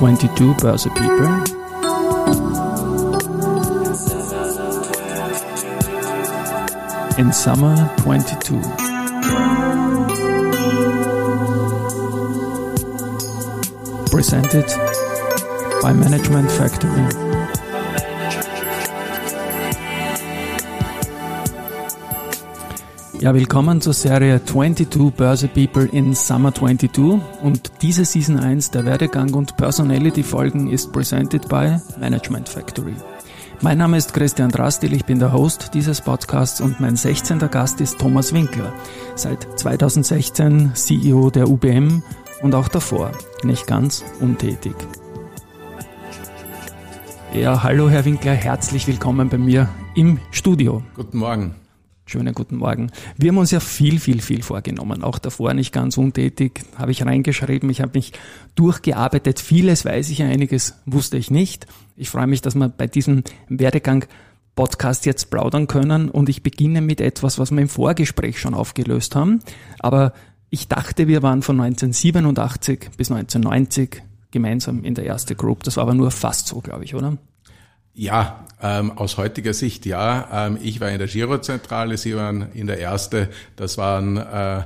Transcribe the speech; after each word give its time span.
22 0.00 0.54
Börse 0.62 0.88
People. 0.94 1.26
In 7.18 7.30
Summer 7.34 7.76
22. 7.98 8.58
Presented 14.10 14.64
by 15.82 15.92
Management 15.92 16.50
Factory. 16.50 17.29
Ja, 23.20 23.34
willkommen 23.34 23.82
zur 23.82 23.92
Serie 23.92 24.42
22 24.42 25.12
Börse 25.12 25.48
People 25.48 25.84
in 25.92 26.14
Summer 26.14 26.54
22 26.54 27.20
und 27.42 27.70
diese 27.82 28.06
Season 28.06 28.38
1 28.38 28.70
der 28.70 28.86
Werdegang 28.86 29.34
und 29.34 29.58
Personality 29.58 30.22
Folgen 30.22 30.70
ist 30.70 30.90
presented 30.90 31.46
by 31.46 31.76
Management 31.98 32.48
Factory. 32.48 32.94
Mein 33.60 33.76
Name 33.76 33.98
ist 33.98 34.14
Christian 34.14 34.48
Drastil, 34.48 34.94
ich 34.94 35.04
bin 35.04 35.18
der 35.18 35.34
Host 35.34 35.74
dieses 35.74 36.00
Podcasts 36.00 36.62
und 36.62 36.80
mein 36.80 36.96
16. 36.96 37.40
Gast 37.50 37.82
ist 37.82 37.98
Thomas 37.98 38.32
Winkler, 38.32 38.72
seit 39.16 39.46
2016 39.58 40.74
CEO 40.74 41.28
der 41.28 41.46
UBM 41.46 42.02
und 42.40 42.54
auch 42.54 42.68
davor 42.68 43.12
nicht 43.42 43.66
ganz 43.66 44.02
untätig. 44.20 44.74
Ja, 47.34 47.62
hallo 47.62 47.90
Herr 47.90 48.06
Winkler, 48.06 48.32
herzlich 48.32 48.86
willkommen 48.86 49.28
bei 49.28 49.36
mir 49.36 49.68
im 49.94 50.18
Studio. 50.30 50.82
Guten 50.96 51.18
Morgen. 51.18 51.54
Schönen 52.10 52.34
guten 52.34 52.56
Morgen. 52.56 52.90
Wir 53.18 53.28
haben 53.28 53.38
uns 53.38 53.52
ja 53.52 53.60
viel, 53.60 54.00
viel, 54.00 54.20
viel 54.20 54.42
vorgenommen. 54.42 55.04
Auch 55.04 55.20
davor 55.20 55.54
nicht 55.54 55.72
ganz 55.72 55.96
untätig, 55.96 56.64
habe 56.76 56.90
ich 56.90 57.06
reingeschrieben. 57.06 57.70
Ich 57.70 57.80
habe 57.80 57.92
mich 57.94 58.12
durchgearbeitet. 58.56 59.38
Vieles 59.38 59.84
weiß 59.84 60.10
ich, 60.10 60.20
einiges 60.24 60.74
wusste 60.86 61.18
ich 61.18 61.30
nicht. 61.30 61.68
Ich 61.94 62.10
freue 62.10 62.26
mich, 62.26 62.42
dass 62.42 62.56
wir 62.56 62.68
bei 62.68 62.88
diesem 62.88 63.22
Werdegang 63.48 64.06
Podcast 64.56 65.06
jetzt 65.06 65.30
plaudern 65.30 65.68
können 65.68 66.08
und 66.08 66.28
ich 66.28 66.42
beginne 66.42 66.80
mit 66.80 67.00
etwas, 67.00 67.38
was 67.38 67.52
wir 67.52 67.60
im 67.60 67.68
Vorgespräch 67.68 68.40
schon 68.40 68.54
aufgelöst 68.54 69.14
haben. 69.14 69.38
Aber 69.78 70.12
ich 70.48 70.66
dachte, 70.66 71.06
wir 71.06 71.22
waren 71.22 71.42
von 71.42 71.60
1987 71.60 72.90
bis 72.96 73.12
1990 73.12 74.02
gemeinsam 74.32 74.82
in 74.82 74.96
der 74.96 75.04
erste 75.04 75.36
Group. 75.36 75.62
Das 75.62 75.76
war 75.76 75.84
aber 75.84 75.94
nur 75.94 76.10
fast 76.10 76.48
so, 76.48 76.60
glaube 76.60 76.82
ich, 76.82 76.96
oder? 76.96 77.18
Ja, 78.00 78.46
ähm, 78.62 78.92
aus 78.96 79.18
heutiger 79.18 79.52
Sicht 79.52 79.84
ja. 79.84 80.46
Ähm, 80.46 80.58
ich 80.62 80.80
war 80.80 80.88
in 80.88 80.96
der 80.96 81.06
Girozentrale, 81.06 81.98
Sie 81.98 82.16
waren 82.16 82.50
in 82.54 82.66
der 82.66 82.78
Erste. 82.78 83.28
Das 83.56 83.76
waren 83.76 84.16
äh, 84.16 84.62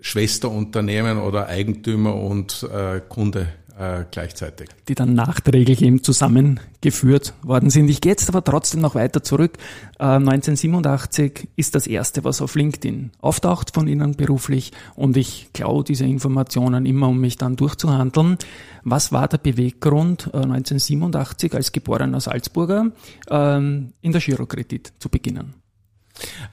Schwesterunternehmen 0.00 1.18
oder 1.18 1.48
Eigentümer 1.48 2.14
und 2.14 2.62
äh, 2.62 3.02
Kunde 3.06 3.48
äh, 3.78 4.04
gleichzeitig. 4.10 4.68
Die 4.88 4.94
dann 4.94 5.14
nachträglich 5.14 5.82
eben 5.82 6.02
zusammengeführt 6.02 7.34
worden 7.42 7.70
sind. 7.70 7.88
Ich 7.88 8.00
gehe 8.00 8.12
jetzt 8.12 8.28
aber 8.28 8.44
trotzdem 8.44 8.80
noch 8.80 8.94
weiter 8.94 9.22
zurück. 9.22 9.58
Äh, 9.98 10.04
1987 10.04 11.48
ist 11.56 11.74
das 11.74 11.86
erste, 11.86 12.24
was 12.24 12.40
auf 12.42 12.54
LinkedIn 12.54 13.12
auftaucht 13.20 13.72
von 13.74 13.88
Ihnen 13.88 14.16
beruflich 14.16 14.72
und 14.94 15.16
ich 15.16 15.48
klaue 15.52 15.84
diese 15.84 16.04
Informationen 16.04 16.86
immer, 16.86 17.08
um 17.08 17.20
mich 17.20 17.36
dann 17.36 17.56
durchzuhandeln. 17.56 18.38
Was 18.84 19.12
war 19.12 19.28
der 19.28 19.38
Beweggrund, 19.38 20.30
äh, 20.32 20.38
1987 20.38 21.54
als 21.54 21.72
geborener 21.72 22.20
Salzburger 22.20 22.90
ähm, 23.30 23.92
in 24.00 24.12
der 24.12 24.20
Girokredit 24.20 24.92
zu 24.98 25.08
beginnen? 25.08 25.54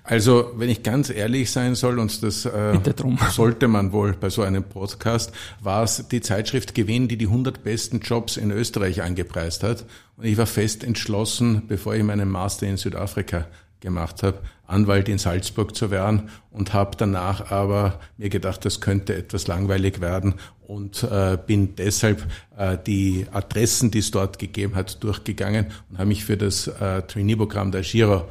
Also, 0.04 0.52
wenn 0.56 0.70
ich 0.70 0.84
ganz 0.84 1.10
ehrlich 1.10 1.52
sein 1.52 1.76
soll, 1.76 2.00
und 2.00 2.24
das 2.24 2.46
äh, 2.46 2.80
sollte 3.32 3.68
man 3.68 3.92
wohl 3.92 4.14
bei 4.14 4.30
so 4.30 4.42
einem 4.42 4.64
Podcast, 4.64 5.32
war 5.62 5.84
es 5.84 6.08
die 6.10 6.22
Zeitschrift 6.22 6.74
Gewinn, 6.74 7.08
die 7.08 7.18
die 7.18 7.28
100 7.28 7.64
besten 7.64 8.00
Jobs 8.00 8.38
in 8.38 8.52
Österreich 8.52 9.02
angepreist 9.02 9.64
hat. 9.64 9.86
Und 10.18 10.26
ich 10.26 10.38
war 10.38 10.46
fest 10.46 10.84
entschlossen, 10.84 11.64
bevor 11.68 11.96
ich 11.96 12.04
meinen 12.04 12.30
Master 12.30 12.67
in 12.67 12.78
Südafrika 12.78 13.48
gemacht 13.80 14.23
habe, 14.23 14.39
Anwalt 14.67 15.10
in 15.10 15.17
Salzburg 15.17 15.76
zu 15.76 15.89
werden 15.89 16.30
und 16.52 16.73
habe 16.73 16.95
danach 16.98 17.52
aber 17.52 18.00
mir 18.17 18.30
gedacht, 18.30 18.66
das 18.66 18.82
könnte 18.82 19.16
etwas 19.16 19.48
langweilig 19.48 20.02
werden 20.02 20.36
und 20.67 21.04
äh, 21.04 21.38
bin 21.45 21.76
deshalb 21.76 22.28
äh, 22.58 22.78
die 22.86 23.26
Adressen, 23.32 23.89
die 23.89 24.00
es 24.00 24.12
dort 24.12 24.38
gegeben 24.38 24.76
hat, 24.76 25.04
durchgegangen 25.04 25.67
und 25.89 25.98
habe 25.98 26.08
mich 26.08 26.26
für 26.26 26.38
das 26.38 26.67
äh, 26.67 27.02
Trainee-Programm 27.04 27.72
der 27.72 27.82
Giro 27.82 28.26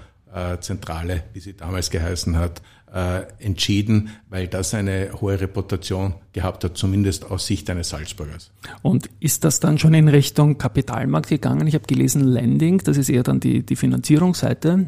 Zentrale, 0.60 1.24
wie 1.32 1.40
sie 1.40 1.56
damals 1.56 1.90
geheißen 1.90 2.36
hat, 2.36 2.62
äh, 2.92 3.22
entschieden, 3.38 4.10
weil 4.28 4.48
das 4.48 4.74
eine 4.74 5.10
hohe 5.20 5.40
Reputation 5.40 6.14
gehabt 6.32 6.64
hat, 6.64 6.76
zumindest 6.76 7.30
aus 7.30 7.46
Sicht 7.46 7.68
eines 7.70 7.90
Salzburgers. 7.90 8.50
Und 8.82 9.10
ist 9.20 9.44
das 9.44 9.60
dann 9.60 9.78
schon 9.78 9.94
in 9.94 10.08
Richtung 10.08 10.58
Kapitalmarkt 10.58 11.28
gegangen? 11.28 11.66
Ich 11.66 11.74
habe 11.74 11.86
gelesen 11.86 12.24
Lending, 12.24 12.78
das 12.78 12.96
ist 12.96 13.08
eher 13.08 13.22
dann 13.22 13.40
die, 13.40 13.64
die 13.64 13.76
Finanzierungsseite. 13.76 14.86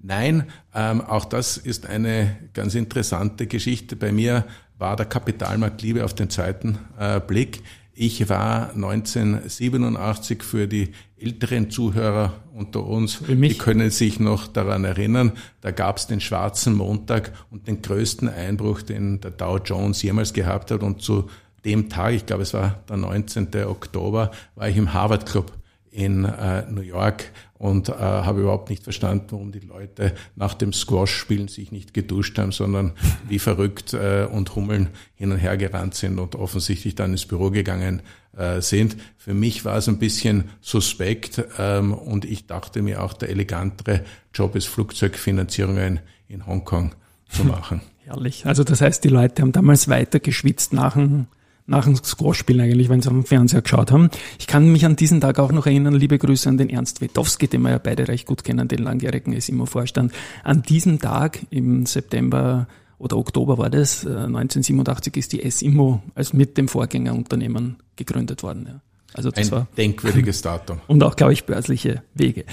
Nein, 0.00 0.44
ähm, 0.74 1.00
auch 1.00 1.24
das 1.24 1.56
ist 1.56 1.86
eine 1.86 2.36
ganz 2.54 2.74
interessante 2.74 3.46
Geschichte. 3.46 3.96
Bei 3.96 4.12
mir 4.12 4.44
war 4.78 4.94
der 4.94 5.06
Kapitalmarkt 5.06 5.82
Liebe 5.82 6.04
auf 6.04 6.14
den 6.14 6.30
zweiten 6.30 6.78
äh, 6.98 7.20
Blick. 7.20 7.62
Ich 8.00 8.28
war 8.28 8.74
1987 8.74 10.44
für 10.44 10.68
die 10.68 10.92
älteren 11.18 11.68
Zuhörer 11.68 12.32
unter 12.54 12.86
uns, 12.86 13.18
die 13.26 13.58
können 13.58 13.90
sich 13.90 14.20
noch 14.20 14.46
daran 14.46 14.84
erinnern, 14.84 15.32
da 15.62 15.72
gab 15.72 15.96
es 15.96 16.06
den 16.06 16.20
schwarzen 16.20 16.74
Montag 16.74 17.32
und 17.50 17.66
den 17.66 17.82
größten 17.82 18.28
Einbruch, 18.28 18.82
den 18.82 19.20
der 19.20 19.32
Dow 19.32 19.58
Jones 19.58 20.00
jemals 20.00 20.32
gehabt 20.32 20.70
hat. 20.70 20.84
Und 20.84 21.02
zu 21.02 21.28
dem 21.64 21.88
Tag, 21.88 22.14
ich 22.14 22.24
glaube 22.24 22.44
es 22.44 22.54
war 22.54 22.84
der 22.88 22.98
19. 22.98 23.48
Oktober, 23.66 24.30
war 24.54 24.68
ich 24.68 24.76
im 24.76 24.92
Harvard 24.92 25.26
Club 25.26 25.50
in 25.90 26.24
äh, 26.24 26.70
New 26.70 26.82
York 26.82 27.32
und 27.58 27.88
äh, 27.88 27.92
habe 27.92 28.40
überhaupt 28.42 28.70
nicht 28.70 28.84
verstanden, 28.84 29.26
warum 29.30 29.52
die 29.52 29.60
Leute 29.60 30.14
nach 30.36 30.54
dem 30.54 30.72
Squash-Spielen 30.72 31.48
sich 31.48 31.72
nicht 31.72 31.92
geduscht 31.92 32.38
haben, 32.38 32.52
sondern 32.52 32.92
wie 33.28 33.38
verrückt 33.38 33.94
äh, 33.94 34.26
und 34.30 34.54
Hummeln 34.54 34.88
hin 35.16 35.32
und 35.32 35.38
her 35.38 35.56
gerannt 35.56 35.94
sind 35.94 36.18
und 36.18 36.36
offensichtlich 36.36 36.94
dann 36.94 37.12
ins 37.12 37.26
Büro 37.26 37.50
gegangen 37.50 38.02
äh, 38.36 38.60
sind. 38.60 38.96
Für 39.16 39.34
mich 39.34 39.64
war 39.64 39.76
es 39.76 39.88
ein 39.88 39.98
bisschen 39.98 40.44
suspekt 40.60 41.42
ähm, 41.58 41.92
und 41.92 42.24
ich 42.24 42.46
dachte 42.46 42.82
mir 42.82 43.02
auch, 43.02 43.12
der 43.12 43.30
elegantere 43.30 44.04
Job 44.32 44.54
ist 44.54 44.68
Flugzeugfinanzierungen 44.68 46.00
in 46.28 46.46
Hongkong 46.46 46.94
zu 47.28 47.44
machen. 47.44 47.80
Herrlich. 48.04 48.46
Also 48.46 48.62
das 48.64 48.80
heißt, 48.80 49.02
die 49.02 49.08
Leute 49.08 49.42
haben 49.42 49.52
damals 49.52 49.88
weiter 49.88 50.20
geschwitzt 50.20 50.72
nach 50.72 50.94
dem 50.94 51.26
nach 51.68 51.84
dem 51.84 51.96
Squash-Spielen 51.96 52.62
eigentlich, 52.62 52.88
wenn 52.88 53.02
sie 53.02 53.08
auf 53.08 53.14
dem 53.14 53.24
Fernseher 53.24 53.62
geschaut 53.62 53.92
haben. 53.92 54.08
Ich 54.38 54.46
kann 54.46 54.72
mich 54.72 54.86
an 54.86 54.96
diesen 54.96 55.20
Tag 55.20 55.38
auch 55.38 55.52
noch 55.52 55.66
erinnern, 55.66 55.94
liebe 55.94 56.18
Grüße 56.18 56.48
an 56.48 56.56
den 56.56 56.70
Ernst 56.70 57.00
Wetowski, 57.00 57.46
den 57.46 57.62
wir 57.62 57.70
ja 57.70 57.78
beide 57.78 58.08
recht 58.08 58.26
gut 58.26 58.42
kennen, 58.42 58.68
den 58.68 58.78
langjährigen 58.78 59.38
SIMO-Vorstand. 59.38 60.12
An 60.44 60.62
diesem 60.62 60.98
Tag 60.98 61.40
im 61.50 61.84
September 61.84 62.66
oder 62.98 63.18
Oktober 63.18 63.58
war 63.58 63.70
das, 63.70 64.04
1987 64.04 65.14
äh, 65.14 65.18
ist 65.18 65.32
die 65.32 65.50
SIMO 65.50 66.02
als 66.14 66.32
mit 66.32 66.56
dem 66.56 66.68
Vorgängerunternehmen 66.68 67.76
gegründet 67.96 68.42
worden. 68.42 68.66
Ja. 68.66 68.80
Also 69.12 69.30
das 69.30 69.46
Ein 69.46 69.52
war 69.52 69.68
denkwürdiges 69.76 70.40
Datum. 70.42 70.80
Und 70.86 71.02
auch, 71.02 71.16
glaube 71.16 71.34
ich, 71.34 71.44
börsliche 71.44 72.02
Wege. 72.14 72.44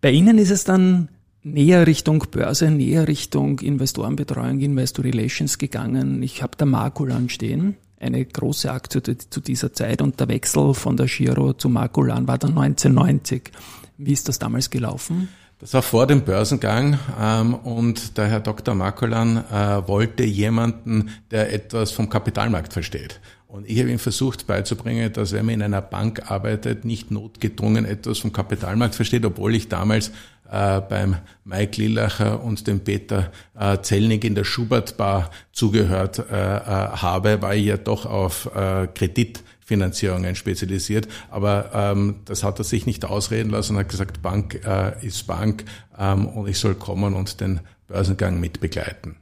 Bei 0.00 0.10
Ihnen 0.10 0.38
ist 0.38 0.50
es 0.50 0.64
dann 0.64 1.08
näher 1.42 1.86
Richtung 1.86 2.24
Börse, 2.30 2.70
näher 2.70 3.08
Richtung 3.08 3.60
Investorenbetreuung, 3.60 4.60
Investor 4.60 5.04
Relations 5.04 5.58
gegangen. 5.58 6.22
Ich 6.22 6.42
habe 6.42 6.56
da 6.56 6.64
Markulan 6.64 7.28
stehen 7.28 7.76
eine 8.04 8.24
große 8.24 8.70
Aktie 8.70 9.02
zu 9.02 9.40
dieser 9.40 9.72
Zeit 9.72 10.02
und 10.02 10.20
der 10.20 10.28
Wechsel 10.28 10.74
von 10.74 10.96
der 10.96 11.06
Giro 11.06 11.54
zu 11.54 11.68
Makulan 11.68 12.28
war 12.28 12.38
dann 12.38 12.50
1990. 12.50 13.50
Wie 13.96 14.12
ist 14.12 14.28
das 14.28 14.38
damals 14.38 14.70
gelaufen? 14.70 15.28
Das 15.60 15.72
war 15.72 15.82
vor 15.82 16.06
dem 16.06 16.22
Börsengang 16.22 16.98
ähm, 17.18 17.54
und 17.54 18.18
der 18.18 18.26
Herr 18.26 18.40
Dr. 18.40 18.74
Makulan 18.74 19.38
äh, 19.50 19.88
wollte 19.88 20.24
jemanden, 20.24 21.10
der 21.30 21.52
etwas 21.52 21.90
vom 21.90 22.10
Kapitalmarkt 22.10 22.72
versteht. 22.72 23.20
Und 23.54 23.70
ich 23.70 23.78
habe 23.78 23.88
ihm 23.88 24.00
versucht 24.00 24.48
beizubringen, 24.48 25.12
dass 25.12 25.30
wenn 25.32 25.46
man 25.46 25.54
in 25.54 25.62
einer 25.62 25.80
Bank 25.80 26.28
arbeitet, 26.28 26.84
nicht 26.84 27.12
notgedrungen 27.12 27.84
etwas 27.84 28.18
vom 28.18 28.32
Kapitalmarkt 28.32 28.96
versteht, 28.96 29.24
obwohl 29.24 29.54
ich 29.54 29.68
damals 29.68 30.10
äh, 30.50 30.80
beim 30.80 31.18
Mike 31.44 31.80
Lillacher 31.80 32.42
und 32.42 32.66
dem 32.66 32.80
Peter 32.80 33.30
äh, 33.56 33.78
Zellnig 33.80 34.24
in 34.24 34.34
der 34.34 34.42
Schubert 34.42 34.96
Bar 34.96 35.30
zugehört 35.52 36.18
äh, 36.18 36.22
äh, 36.32 36.58
habe, 36.58 37.40
war 37.42 37.54
ich 37.54 37.66
ja 37.66 37.76
doch 37.76 38.06
auf 38.06 38.50
äh, 38.56 38.88
Kreditfinanzierungen 38.88 40.34
spezialisiert. 40.34 41.06
Aber 41.30 41.70
ähm, 41.72 42.16
das 42.24 42.42
hat 42.42 42.58
er 42.58 42.64
sich 42.64 42.86
nicht 42.86 43.04
ausreden 43.04 43.50
lassen 43.50 43.74
und 43.74 43.82
hat 43.82 43.88
gesagt, 43.88 44.20
Bank 44.20 44.66
äh, 44.66 45.06
ist 45.06 45.28
Bank 45.28 45.64
ähm, 45.96 46.26
und 46.26 46.48
ich 46.48 46.58
soll 46.58 46.74
kommen 46.74 47.14
und 47.14 47.40
den 47.40 47.60
Börsengang 47.86 48.40
mitbegleiten 48.40 49.14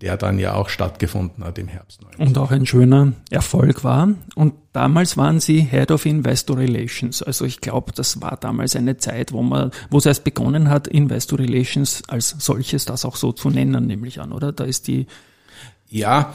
der 0.00 0.16
dann 0.16 0.38
ja 0.38 0.54
auch 0.54 0.68
stattgefunden 0.70 1.44
hat 1.44 1.58
im 1.58 1.68
Herbst. 1.68 2.02
19. 2.02 2.26
Und 2.26 2.38
auch 2.38 2.50
ein 2.50 2.64
schöner 2.64 3.12
Erfolg 3.30 3.84
war. 3.84 4.08
Und 4.34 4.54
damals 4.72 5.16
waren 5.16 5.40
Sie 5.40 5.60
Head 5.60 5.90
of 5.90 6.06
Investor 6.06 6.56
Relations. 6.56 7.22
Also 7.22 7.44
ich 7.44 7.60
glaube, 7.60 7.92
das 7.92 8.22
war 8.22 8.36
damals 8.38 8.76
eine 8.76 8.96
Zeit, 8.96 9.32
wo 9.32 9.42
man, 9.42 9.70
wo 9.90 9.98
es 9.98 10.06
erst 10.06 10.24
begonnen 10.24 10.70
hat, 10.70 10.86
Investor 10.88 11.38
Relations 11.38 12.02
als 12.08 12.34
solches 12.38 12.86
das 12.86 13.04
auch 13.04 13.16
so 13.16 13.32
zu 13.32 13.50
nennen, 13.50 13.86
nämlich 13.86 14.20
an, 14.20 14.32
oder? 14.32 14.52
Da 14.52 14.64
ist 14.64 14.88
die 14.88 15.06
Ja, 15.90 16.32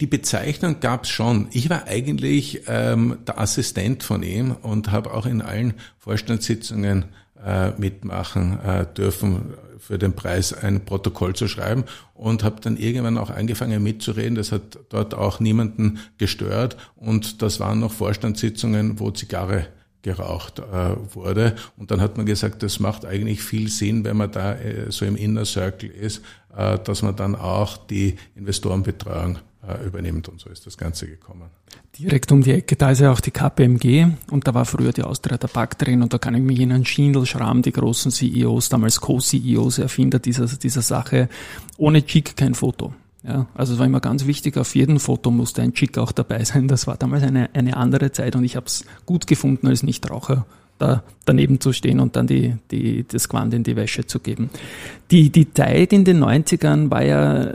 die 0.00 0.06
Bezeichnung 0.06 0.80
gab's 0.80 1.08
schon. 1.08 1.46
Ich 1.52 1.70
war 1.70 1.86
eigentlich 1.86 2.62
ähm, 2.66 3.18
der 3.26 3.38
Assistent 3.38 4.02
von 4.02 4.24
ihm 4.24 4.56
und 4.62 4.90
habe 4.90 5.14
auch 5.14 5.26
in 5.26 5.40
allen 5.40 5.74
Vorstandssitzungen 5.98 7.04
äh, 7.44 7.70
mitmachen 7.78 8.58
äh, 8.60 8.86
dürfen, 8.86 9.54
für 9.78 9.98
den 9.98 10.14
Preis 10.14 10.52
ein 10.52 10.84
Protokoll 10.84 11.34
zu 11.34 11.48
schreiben 11.48 11.84
und 12.14 12.44
habe 12.44 12.60
dann 12.60 12.76
irgendwann 12.76 13.18
auch 13.18 13.30
angefangen 13.30 13.82
mitzureden. 13.82 14.34
Das 14.34 14.52
hat 14.52 14.78
dort 14.88 15.14
auch 15.14 15.40
niemanden 15.40 15.98
gestört 16.18 16.76
und 16.96 17.42
das 17.42 17.60
waren 17.60 17.80
noch 17.80 17.92
Vorstandssitzungen, 17.92 19.00
wo 19.00 19.10
Zigarre 19.10 19.66
geraucht 20.02 20.60
äh, 20.60 21.14
wurde. 21.14 21.56
Und 21.76 21.90
dann 21.90 22.00
hat 22.00 22.16
man 22.16 22.26
gesagt, 22.26 22.62
das 22.62 22.78
macht 22.78 23.04
eigentlich 23.04 23.42
viel 23.42 23.68
Sinn, 23.68 24.04
wenn 24.04 24.16
man 24.16 24.30
da 24.30 24.54
äh, 24.54 24.92
so 24.92 25.04
im 25.04 25.16
Inner 25.16 25.46
Circle 25.46 25.88
ist, 25.90 26.22
äh, 26.56 26.78
dass 26.78 27.02
man 27.02 27.16
dann 27.16 27.34
auch 27.34 27.76
die 27.78 28.16
Investorenbetreuung 28.36 29.38
übernimmt. 29.86 30.28
Und 30.28 30.40
so 30.40 30.50
ist 30.50 30.66
das 30.66 30.76
Ganze 30.76 31.06
gekommen. 31.06 31.50
Direkt 31.98 32.32
um 32.32 32.42
die 32.42 32.52
Ecke, 32.52 32.76
da 32.76 32.90
ist 32.90 33.00
ja 33.00 33.12
auch 33.12 33.20
die 33.20 33.30
KPMG 33.30 34.06
und 34.30 34.46
da 34.46 34.54
war 34.54 34.64
früher 34.64 34.92
die 34.92 35.02
Austria 35.02 35.38
Tabak 35.38 35.78
drin 35.78 36.02
und 36.02 36.12
da 36.12 36.18
kann 36.18 36.34
ich 36.34 36.42
mich 36.42 36.58
erinnern, 36.58 36.84
Schindel, 36.84 37.24
Schramm, 37.24 37.62
die 37.62 37.72
großen 37.72 38.10
CEOs, 38.10 38.68
damals 38.68 39.00
Co-CEOs, 39.00 39.78
Erfinder 39.78 40.18
dieser, 40.18 40.46
dieser 40.46 40.82
Sache, 40.82 41.28
ohne 41.76 42.04
Chic 42.04 42.36
kein 42.36 42.54
Foto. 42.54 42.94
Ja, 43.22 43.46
also 43.54 43.72
es 43.72 43.78
war 43.78 43.86
immer 43.86 44.00
ganz 44.00 44.26
wichtig, 44.26 44.58
auf 44.58 44.74
jedem 44.74 45.00
Foto 45.00 45.30
musste 45.30 45.62
ein 45.62 45.72
Chick 45.72 45.96
auch 45.96 46.12
dabei 46.12 46.44
sein. 46.44 46.68
Das 46.68 46.86
war 46.86 46.96
damals 46.96 47.22
eine, 47.22 47.48
eine 47.54 47.76
andere 47.76 48.12
Zeit 48.12 48.36
und 48.36 48.44
ich 48.44 48.56
habe 48.56 48.66
es 48.66 48.84
gut 49.06 49.26
gefunden, 49.26 49.66
als 49.66 49.82
Nichtraucher 49.82 50.44
da 50.78 51.04
daneben 51.24 51.60
zu 51.60 51.72
stehen 51.72 52.00
und 52.00 52.16
dann 52.16 52.26
die, 52.26 52.56
die, 52.70 53.06
das 53.06 53.28
Quant 53.28 53.54
in 53.54 53.62
die 53.62 53.76
Wäsche 53.76 54.06
zu 54.06 54.18
geben. 54.18 54.50
Die, 55.10 55.30
die 55.30 55.52
Zeit 55.54 55.92
in 55.92 56.04
den 56.04 56.22
90ern 56.22 56.90
war 56.90 57.04
ja 57.04 57.54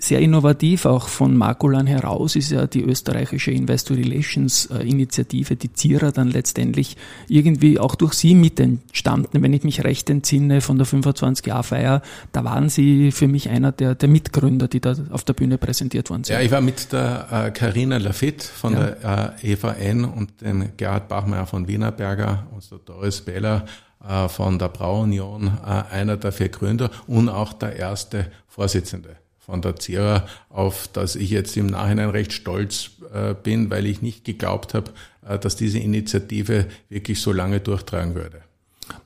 sehr 0.00 0.20
innovativ 0.20 0.84
auch 0.86 1.08
von 1.08 1.36
Makulan 1.36 1.88
heraus 1.88 2.36
ist 2.36 2.50
ja 2.50 2.68
die 2.68 2.82
österreichische 2.82 3.50
Investor 3.50 3.96
Relations 3.96 4.66
äh, 4.66 4.88
Initiative, 4.88 5.56
die 5.56 5.72
ZIRA, 5.72 6.12
dann 6.12 6.28
letztendlich 6.30 6.96
irgendwie 7.26 7.80
auch 7.80 7.96
durch 7.96 8.14
Sie 8.14 8.36
mit 8.36 8.60
entstanden. 8.60 9.42
Wenn 9.42 9.52
ich 9.52 9.64
mich 9.64 9.82
recht 9.82 10.08
entsinne 10.08 10.60
von 10.60 10.78
der 10.78 10.86
25-Jahr-Feier, 10.86 12.02
da 12.30 12.44
waren 12.44 12.68
Sie 12.68 13.10
für 13.10 13.26
mich 13.26 13.50
einer 13.50 13.72
der, 13.72 13.96
der 13.96 14.08
Mitgründer, 14.08 14.68
die 14.68 14.80
da 14.80 14.94
auf 15.10 15.24
der 15.24 15.32
Bühne 15.32 15.58
präsentiert 15.58 16.10
worden 16.10 16.22
sind. 16.22 16.34
Ja, 16.34 16.42
ich 16.42 16.52
war 16.52 16.60
mit 16.60 16.92
der 16.92 17.50
Karina 17.52 17.96
äh, 17.96 17.98
Lafitte 17.98 18.46
von 18.46 18.74
ja. 18.74 18.90
der 18.90 19.34
äh, 19.42 19.52
EVN 19.52 20.04
und 20.04 20.40
dem 20.40 20.76
Gerhard 20.76 21.08
Bachmeier 21.08 21.46
von 21.46 21.66
Wienerberger 21.66 22.46
und 22.54 22.70
der 22.70 22.78
Doris 22.78 23.20
Beller 23.20 23.66
äh, 24.08 24.28
von 24.28 24.60
der 24.60 24.68
Brauunion, 24.68 25.48
äh, 25.66 25.92
einer 25.92 26.16
der 26.16 26.30
vier 26.30 26.50
Gründer 26.50 26.90
und 27.08 27.28
auch 27.28 27.52
der 27.52 27.74
erste 27.74 28.30
Vorsitzende 28.46 29.16
von 29.48 29.62
der 29.62 29.76
Zera, 29.76 30.26
auf 30.50 30.90
das 30.92 31.16
ich 31.16 31.30
jetzt 31.30 31.56
im 31.56 31.68
Nachhinein 31.68 32.10
recht 32.10 32.34
stolz 32.34 32.90
äh, 33.14 33.32
bin, 33.34 33.70
weil 33.70 33.86
ich 33.86 34.02
nicht 34.02 34.22
geglaubt 34.26 34.74
habe, 34.74 34.90
äh, 35.26 35.38
dass 35.38 35.56
diese 35.56 35.78
Initiative 35.78 36.66
wirklich 36.90 37.22
so 37.22 37.32
lange 37.32 37.58
durchtragen 37.58 38.14
würde. 38.14 38.42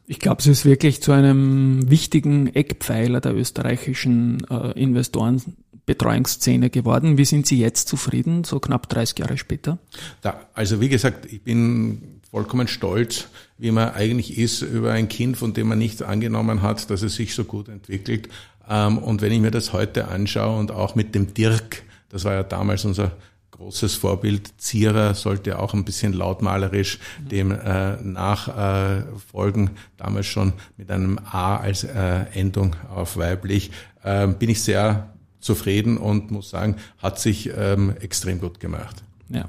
Ich 0.09 0.19
glaube, 0.19 0.41
es 0.41 0.49
ist 0.49 0.65
wirklich 0.65 1.01
zu 1.01 1.13
einem 1.13 1.89
wichtigen 1.89 2.49
Eckpfeiler 2.49 3.21
der 3.21 3.37
österreichischen 3.37 4.45
äh, 4.51 4.73
Investorenbetreuungsszene 4.73 6.71
geworden. 6.71 7.19
Wie 7.19 7.25
sind 7.25 7.47
Sie 7.47 7.61
jetzt 7.61 7.87
zufrieden, 7.87 8.43
so 8.43 8.59
knapp 8.59 8.89
30 8.89 9.21
Jahre 9.21 9.39
später? 9.39 9.79
Da, 10.23 10.41
also 10.55 10.81
wie 10.81 10.89
gesagt, 10.89 11.33
ich 11.33 11.43
bin 11.43 12.21
vollkommen 12.33 12.67
stolz, 12.67 13.29
wie 13.59 13.71
man 13.71 13.91
eigentlich 13.91 14.39
ist 14.39 14.63
über 14.63 14.93
ein 14.93 15.09
Kind, 15.09 15.37
von 15.37 15.53
dem 15.53 15.69
man 15.69 15.79
nicht 15.79 16.03
angenommen 16.03 16.63
hat, 16.63 16.91
dass 16.91 17.03
es 17.03 17.15
sich 17.15 17.35
so 17.35 17.45
gut 17.45 17.69
entwickelt. 17.69 18.31
Ähm, 18.69 18.99
und 18.99 19.23
wenn 19.23 19.33
ich 19.33 19.41
mir 19.41 19.51
das 19.51 19.73
heute 19.73 20.09
anschaue 20.09 20.59
und 20.59 20.71
auch 20.71 20.95
mit 20.95 21.15
dem 21.15 21.35
Dirk, 21.35 21.83
das 22.09 22.25
war 22.25 22.35
ja 22.35 22.43
damals 22.43 22.85
unser 22.85 23.13
großes 23.53 23.95
Vorbild, 23.95 24.61
Zierer 24.61 25.15
sollte 25.15 25.59
auch 25.59 25.73
ein 25.73 25.85
bisschen 25.85 26.13
lautmalerisch 26.13 26.99
dem 27.19 27.53
äh, 27.53 27.97
nachfolgen, 28.03 29.67
äh, 29.69 29.71
damals 29.97 30.27
schon 30.27 30.53
mit 30.77 30.91
einem 30.91 31.19
A 31.31 31.57
als 31.57 31.85
äh, 31.85 32.25
Endung 32.35 32.75
auf 32.93 33.17
weiblich, 33.17 33.71
äh, 34.03 34.27
bin 34.27 34.51
ich 34.51 34.63
sehr 34.63 35.13
zufrieden 35.39 35.97
und 35.97 36.31
muss 36.31 36.51
sagen, 36.51 36.77
hat 36.99 37.19
sich 37.19 37.51
ähm, 37.57 37.95
extrem 38.01 38.41
gut 38.41 38.59
gemacht. 38.59 39.03
Ja. 39.29 39.45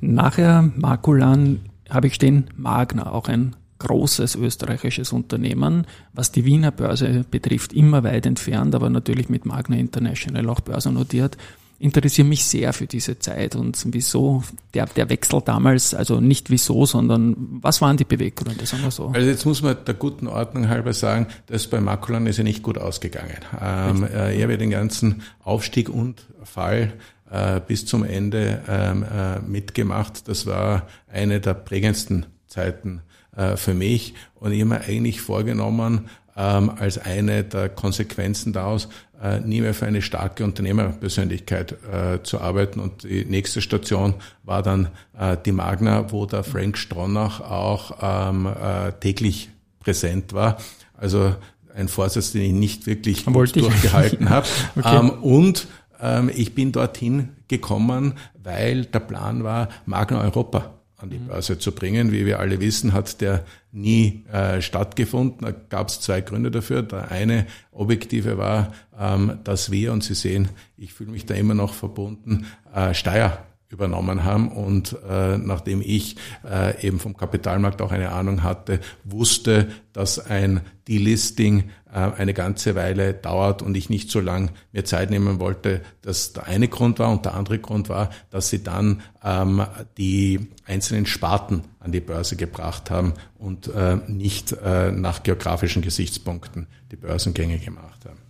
Nachher, 0.00 0.70
Makulan, 0.76 1.60
habe 1.88 2.08
ich 2.08 2.14
stehen, 2.14 2.50
Magna, 2.56 3.12
auch 3.12 3.28
ein 3.28 3.56
großes 3.78 4.36
österreichisches 4.36 5.12
Unternehmen, 5.12 5.86
was 6.12 6.32
die 6.32 6.44
Wiener 6.44 6.70
Börse 6.70 7.24
betrifft, 7.30 7.72
immer 7.72 8.04
weit 8.04 8.26
entfernt, 8.26 8.74
aber 8.74 8.90
natürlich 8.90 9.28
mit 9.28 9.44
Magna 9.44 9.76
International 9.76 10.48
auch 10.48 10.60
börsennotiert. 10.60 11.36
Interessiere 11.78 12.26
mich 12.26 12.46
sehr 12.46 12.72
für 12.72 12.86
diese 12.86 13.18
Zeit 13.18 13.54
und 13.54 13.78
wieso 13.90 14.42
der, 14.72 14.86
der 14.86 15.10
Wechsel 15.10 15.42
damals, 15.44 15.92
also 15.92 16.20
nicht 16.20 16.48
wieso, 16.48 16.86
sondern 16.86 17.36
was 17.60 17.82
waren 17.82 17.98
die 17.98 18.04
Beweggründe, 18.04 18.64
sagen 18.64 18.82
wir 18.82 18.90
so. 18.90 19.08
Also 19.08 19.28
jetzt 19.28 19.44
muss 19.44 19.60
man 19.60 19.76
der 19.86 19.92
guten 19.92 20.26
Ordnung 20.26 20.68
halber 20.68 20.94
sagen, 20.94 21.26
dass 21.48 21.66
bei 21.66 21.82
Makulan 21.82 22.26
ist 22.26 22.38
ja 22.38 22.44
nicht 22.44 22.62
gut 22.62 22.78
ausgegangen. 22.78 23.36
Ähm, 23.60 24.04
äh, 24.04 24.40
er 24.40 24.48
wird 24.48 24.62
den 24.62 24.70
ganzen 24.70 25.20
Aufstieg 25.44 25.90
und 25.90 26.24
Fall 26.44 26.94
äh, 27.30 27.60
bis 27.60 27.84
zum 27.84 28.04
Ende 28.04 28.62
ähm, 28.68 29.02
äh, 29.04 29.40
mitgemacht. 29.40 30.28
Das 30.28 30.46
war 30.46 30.86
eine 31.12 31.40
der 31.40 31.54
prägendsten 31.54 32.24
Zeiten 32.46 33.02
äh, 33.36 33.56
für 33.56 33.74
mich. 33.74 34.14
Und 34.34 34.52
ich 34.52 34.60
habe 34.60 34.70
mir 34.70 34.80
eigentlich 34.80 35.20
vorgenommen, 35.20 36.08
ähm, 36.36 36.70
als 36.78 36.98
eine 36.98 37.44
der 37.44 37.68
Konsequenzen 37.68 38.52
daraus, 38.52 38.88
äh, 39.22 39.40
nie 39.40 39.60
mehr 39.62 39.72
für 39.72 39.86
eine 39.86 40.02
starke 40.02 40.44
Unternehmerpersönlichkeit 40.44 41.76
äh, 41.90 42.22
zu 42.22 42.40
arbeiten. 42.40 42.80
Und 42.80 43.04
die 43.04 43.24
nächste 43.24 43.62
Station 43.62 44.14
war 44.42 44.62
dann 44.62 44.88
äh, 45.18 45.36
die 45.44 45.52
Magna, 45.52 46.12
wo 46.12 46.26
der 46.26 46.44
Frank 46.44 46.76
Stronach 46.76 47.40
auch 47.40 47.96
ähm, 48.02 48.46
äh, 48.46 48.92
täglich 49.00 49.48
präsent 49.80 50.32
war. 50.34 50.58
Also 50.96 51.34
ein 51.74 51.88
Vorsatz, 51.88 52.32
den 52.32 52.42
ich 52.42 52.52
nicht 52.52 52.86
wirklich 52.86 53.24
durchgehalten 53.24 54.28
habe. 54.30 54.46
okay. 54.76 54.96
ähm, 54.96 55.10
und 55.10 55.68
ähm, 56.00 56.30
ich 56.34 56.54
bin 56.54 56.72
dorthin 56.72 57.30
gekommen, 57.48 58.14
weil 58.42 58.84
der 58.86 59.00
Plan 59.00 59.44
war, 59.44 59.68
Magna 59.84 60.20
Europa 60.20 60.74
an 60.98 61.10
die 61.10 61.18
Börse 61.18 61.58
zu 61.58 61.72
bringen. 61.72 62.10
Wie 62.12 62.24
wir 62.24 62.40
alle 62.40 62.60
wissen, 62.60 62.92
hat 62.92 63.20
der 63.20 63.44
nie 63.72 64.24
äh, 64.32 64.62
stattgefunden. 64.62 65.42
Da 65.42 65.52
gab 65.52 65.88
es 65.88 66.00
zwei 66.00 66.20
Gründe 66.22 66.50
dafür. 66.50 66.82
Der 66.82 67.10
eine 67.10 67.46
objektive 67.72 68.38
war, 68.38 68.72
ähm, 68.98 69.38
dass 69.44 69.70
wir, 69.70 69.92
und 69.92 70.02
Sie 70.02 70.14
sehen, 70.14 70.48
ich 70.76 70.94
fühle 70.94 71.10
mich 71.10 71.26
da 71.26 71.34
immer 71.34 71.54
noch 71.54 71.74
verbunden, 71.74 72.46
äh, 72.74 72.94
Steier 72.94 73.44
übernommen 73.68 74.24
haben. 74.24 74.48
Und 74.48 74.96
äh, 75.08 75.36
nachdem 75.38 75.82
ich 75.82 76.16
äh, 76.48 76.86
eben 76.86 76.98
vom 76.98 77.16
Kapitalmarkt 77.16 77.82
auch 77.82 77.92
eine 77.92 78.12
Ahnung 78.12 78.42
hatte, 78.42 78.80
wusste, 79.04 79.68
dass 79.92 80.18
ein 80.18 80.60
Delisting 80.88 81.70
eine 81.96 82.34
ganze 82.34 82.74
Weile 82.74 83.14
dauert 83.14 83.62
und 83.62 83.76
ich 83.76 83.88
nicht 83.88 84.10
so 84.10 84.20
lange 84.20 84.50
mir 84.72 84.84
Zeit 84.84 85.10
nehmen 85.10 85.40
wollte, 85.40 85.80
dass 86.02 86.32
der 86.32 86.46
eine 86.46 86.68
Grund 86.68 86.98
war. 86.98 87.10
Und 87.10 87.24
der 87.24 87.34
andere 87.34 87.58
Grund 87.58 87.88
war, 87.88 88.10
dass 88.30 88.50
sie 88.50 88.62
dann 88.62 89.02
ähm, 89.24 89.64
die 89.96 90.48
einzelnen 90.66 91.06
Sparten 91.06 91.62
an 91.80 91.92
die 91.92 92.00
Börse 92.00 92.36
gebracht 92.36 92.90
haben 92.90 93.14
und 93.38 93.68
äh, 93.68 93.96
nicht 94.08 94.52
äh, 94.52 94.92
nach 94.92 95.22
geografischen 95.22 95.82
Gesichtspunkten 95.82 96.66
die 96.90 96.96
Börsengänge 96.96 97.58
gemacht 97.58 98.04
haben. 98.04 98.25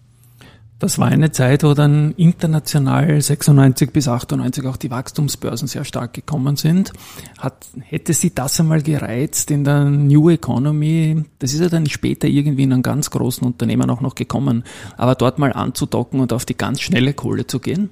Das 0.79 0.99
war 0.99 1.07
eine 1.07 1.33
Zeit, 1.33 1.63
wo 1.65 1.73
dann 1.73 2.13
international 2.19 3.19
96 3.23 3.93
bis 3.93 4.09
98 4.09 4.67
auch 4.67 4.77
die 4.77 4.91
Wachstumsbörsen 4.91 5.69
sehr 5.69 5.87
stark 5.87 6.13
gekommen 6.13 6.57
sind. 6.57 6.93
Hat, 7.39 7.67
hätte 7.81 8.13
Sie 8.13 8.35
das 8.35 8.61
einmal 8.61 8.83
gereizt 8.83 9.51
in 9.51 9.65
der 9.65 9.87
New 9.87 10.29
Economy? 10.29 11.25
Das 11.39 11.55
ist 11.55 11.61
ja 11.61 11.71
dann 11.71 11.87
später 11.87 12.29
irgendwie 12.29 12.65
in 12.65 12.75
einem 12.75 12.83
ganz 12.83 13.11
großen 13.11 13.47
Unternehmen 13.47 13.89
auch 13.89 14.03
noch 14.03 14.15
gekommen. 14.15 14.65
Aber 14.99 15.15
dort 15.15 15.39
mal 15.39 15.55
anzudocken 15.55 16.21
und 16.21 16.35
auf 16.35 16.45
die 16.45 16.59
ganz 16.59 16.83
schnelle 16.83 17.15
Kohle 17.15 17.47
zu 17.47 17.59
gehen? 17.59 17.89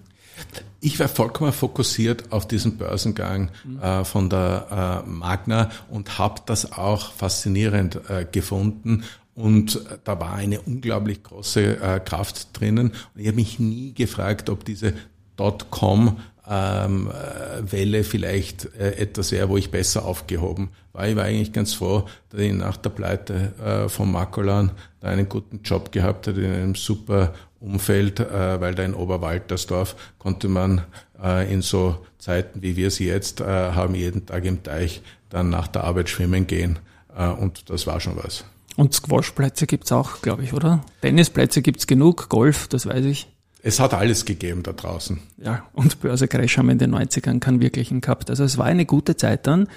Ich 0.81 1.01
war 1.01 1.09
vollkommen 1.09 1.53
fokussiert 1.53 2.33
auf 2.33 2.47
diesen 2.47 2.77
Börsengang 2.77 3.51
äh, 3.81 4.05
von 4.05 4.29
der 4.29 5.05
äh, 5.07 5.09
Magna 5.09 5.71
und 5.89 6.19
habe 6.19 6.43
das 6.45 6.73
auch 6.73 7.13
faszinierend 7.13 8.01
äh, 8.11 8.27
gefunden 8.31 9.05
und 9.35 9.81
da 10.05 10.21
war 10.21 10.35
eine 10.35 10.61
unglaublich 10.61 11.23
große 11.23 11.81
äh, 11.81 12.01
Kraft 12.01 12.59
drinnen. 12.59 12.89
Und 12.89 13.21
ich 13.21 13.27
habe 13.27 13.37
mich 13.37 13.59
nie 13.59 13.93
gefragt, 13.93 14.49
ob 14.49 14.65
diese 14.65 14.95
Dotcom 15.37 16.19
ähm, 16.49 17.11
äh, 17.11 17.73
Welle 17.73 18.05
vielleicht 18.05 18.67
äh, 18.77 18.97
etwas 18.97 19.33
wäre, 19.33 19.49
wo 19.49 19.57
ich 19.57 19.71
besser 19.71 20.05
aufgehoben 20.05 20.69
war. 20.93 21.09
Ich 21.09 21.17
war 21.17 21.25
eigentlich 21.25 21.53
ganz 21.53 21.75
froh, 21.75 22.05
dass 22.31 22.41
ich 22.41 22.53
nach 22.53 22.77
der 22.77 22.91
Pleite 22.91 23.55
äh, 23.65 23.89
von 23.89 24.13
Makolan 24.13 24.71
da 25.01 25.09
einen 25.09 25.29
guten 25.29 25.63
Job 25.63 25.91
gehabt 25.91 26.27
hat 26.27 26.37
in 26.37 26.53
einem 26.53 26.75
super 26.75 27.35
Umfeld, 27.61 28.21
äh, 28.21 28.61
weil 28.61 28.75
da 28.75 28.85
in 28.85 28.95
Oberwaltersdorf 28.95 29.97
konnte 30.19 30.49
man 30.49 30.83
äh, 31.21 31.53
in 31.53 31.63
so 31.63 32.05
Zeiten, 32.19 32.63
wie 32.63 32.77
wir 32.77 32.91
sie 32.91 33.07
jetzt 33.07 33.41
äh, 33.41 33.45
haben, 33.45 33.95
jeden 33.95 34.27
Tag 34.27 34.45
im 34.45 34.63
Teich 34.63 35.03
dann 35.31 35.49
nach 35.49 35.67
der 35.67 35.85
Arbeit 35.85 36.09
schwimmen 36.09 36.47
gehen. 36.47 36.79
Äh, 37.17 37.29
und 37.29 37.71
das 37.71 37.87
war 37.87 38.01
schon 38.01 38.17
was. 38.17 38.45
Und 38.77 38.93
Squashplätze 38.93 39.67
gibt's 39.67 39.93
auch, 39.93 40.21
glaube 40.21 40.43
ich, 40.43 40.53
oder? 40.53 40.85
Tennisplätze 41.01 41.63
gibt's 41.63 41.87
genug, 41.87 42.29
Golf, 42.29 42.69
das 42.69 42.87
weiß 42.87 43.05
ich. 43.05 43.29
Es 43.63 43.81
hat 43.81 43.95
alles 43.95 44.25
gegeben 44.25 44.63
da 44.63 44.73
draußen. 44.73 45.21
Ja, 45.39 45.67
und 45.73 46.01
Börse-Crash 46.01 46.59
haben 46.59 46.69
in 46.69 46.79
den 46.79 46.95
90ern 46.95 47.41
keinen 47.41 47.63
wirklichen 47.63 48.01
gehabt. 48.01 48.29
Also 48.29 48.45
es 48.45 48.59
war 48.59 48.67
eine 48.67 48.85
gute 48.85 49.17
Zeit 49.17 49.47
dann. 49.47 49.69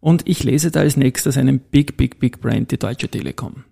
Und 0.00 0.26
ich 0.28 0.44
lese 0.44 0.70
da 0.70 0.80
als 0.80 0.96
nächstes 0.96 1.36
einen 1.36 1.58
Big, 1.58 1.96
Big, 1.96 2.20
Big 2.20 2.40
Brand, 2.40 2.70
die 2.70 2.78
Deutsche 2.78 3.08
Telekom. 3.08 3.64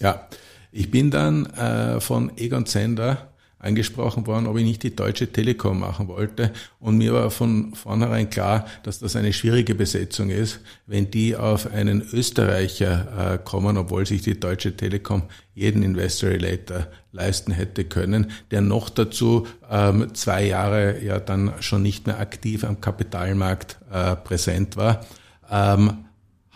Ja, 0.00 0.28
ich 0.72 0.90
bin 0.90 1.10
dann 1.10 1.46
äh, 1.46 2.00
von 2.00 2.32
Egon 2.36 2.66
Zender 2.66 3.32
angesprochen 3.58 4.26
worden, 4.26 4.46
ob 4.46 4.56
ich 4.56 4.64
nicht 4.64 4.82
die 4.82 4.94
Deutsche 4.94 5.32
Telekom 5.32 5.80
machen 5.80 6.08
wollte. 6.08 6.52
Und 6.78 6.98
mir 6.98 7.12
war 7.12 7.30
von 7.30 7.74
vornherein 7.74 8.30
klar, 8.30 8.66
dass 8.84 9.00
das 9.00 9.16
eine 9.16 9.32
schwierige 9.32 9.74
Besetzung 9.74 10.30
ist, 10.30 10.60
wenn 10.86 11.10
die 11.10 11.36
auf 11.36 11.72
einen 11.72 12.02
Österreicher 12.12 13.34
äh, 13.34 13.38
kommen, 13.38 13.76
obwohl 13.76 14.06
sich 14.06 14.22
die 14.22 14.38
Deutsche 14.38 14.76
Telekom 14.76 15.24
jeden 15.54 15.82
Investor 15.82 16.30
Relator 16.30 16.86
leisten 17.10 17.52
hätte 17.52 17.84
können, 17.84 18.30
der 18.52 18.60
noch 18.60 18.88
dazu 18.90 19.46
ähm, 19.68 20.14
zwei 20.14 20.44
Jahre 20.44 21.02
ja 21.02 21.18
dann 21.18 21.52
schon 21.60 21.82
nicht 21.82 22.06
mehr 22.06 22.20
aktiv 22.20 22.62
am 22.64 22.80
Kapitalmarkt 22.80 23.78
äh, 23.90 24.14
präsent 24.14 24.76
war. 24.76 25.04
Ähm, 25.50 26.04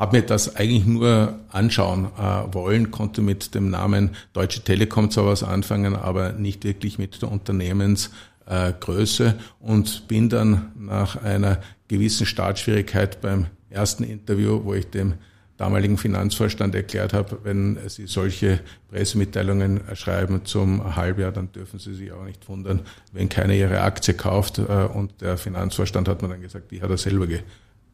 habe 0.02 0.16
mir 0.16 0.22
das 0.24 0.56
eigentlich 0.56 0.84
nur 0.84 1.38
anschauen 1.52 2.08
äh, 2.18 2.52
wollen, 2.52 2.90
konnte 2.90 3.22
mit 3.22 3.54
dem 3.54 3.70
Namen 3.70 4.10
Deutsche 4.32 4.64
Telekom 4.64 5.12
zwar 5.12 5.26
was 5.26 5.44
anfangen, 5.44 5.94
aber 5.94 6.32
nicht 6.32 6.64
wirklich 6.64 6.98
mit 6.98 7.22
der 7.22 7.30
Unternehmensgröße 7.30 9.26
äh, 9.26 9.34
und 9.64 10.08
bin 10.08 10.28
dann 10.28 10.72
nach 10.76 11.22
einer 11.22 11.60
gewissen 11.86 12.26
Startschwierigkeit 12.26 13.20
beim 13.20 13.46
ersten 13.70 14.02
Interview, 14.02 14.64
wo 14.64 14.74
ich 14.74 14.90
dem 14.90 15.14
damaligen 15.56 15.96
Finanzvorstand 15.96 16.74
erklärt 16.74 17.12
habe, 17.12 17.38
wenn 17.44 17.78
Sie 17.86 18.08
solche 18.08 18.58
Pressemitteilungen 18.90 19.82
schreiben 19.94 20.44
zum 20.44 20.96
Halbjahr, 20.96 21.30
dann 21.30 21.52
dürfen 21.52 21.78
Sie 21.78 21.94
sich 21.94 22.10
auch 22.10 22.24
nicht 22.24 22.48
wundern, 22.48 22.80
wenn 23.12 23.28
keiner 23.28 23.54
Ihre 23.54 23.82
Aktie 23.82 24.14
kauft. 24.14 24.58
Äh, 24.58 24.62
und 24.62 25.20
der 25.20 25.38
Finanzvorstand 25.38 26.08
hat 26.08 26.22
mir 26.22 26.28
dann 26.28 26.42
gesagt, 26.42 26.72
die 26.72 26.82
hat 26.82 26.90
er 26.90 26.98
selber 26.98 27.28
ge 27.28 27.42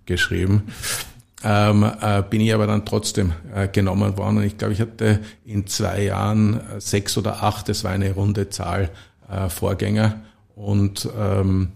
geschrieben 0.06 0.62
ähm, 1.44 1.84
äh, 2.00 2.22
bin 2.22 2.40
ich 2.40 2.52
aber 2.52 2.66
dann 2.66 2.84
trotzdem 2.84 3.32
äh, 3.54 3.68
genommen 3.68 4.16
worden. 4.16 4.38
Und 4.38 4.44
ich 4.44 4.58
glaube, 4.58 4.74
ich 4.74 4.80
hatte 4.80 5.20
in 5.44 5.66
zwei 5.66 6.04
Jahren 6.04 6.54
äh, 6.54 6.80
sechs 6.80 7.16
oder 7.16 7.42
acht, 7.42 7.68
das 7.68 7.84
war 7.84 7.92
eine 7.92 8.12
runde 8.12 8.50
Zahl, 8.50 8.90
äh, 9.30 9.48
Vorgänger 9.48 10.20
und 10.56 11.08
ähm, 11.16 11.72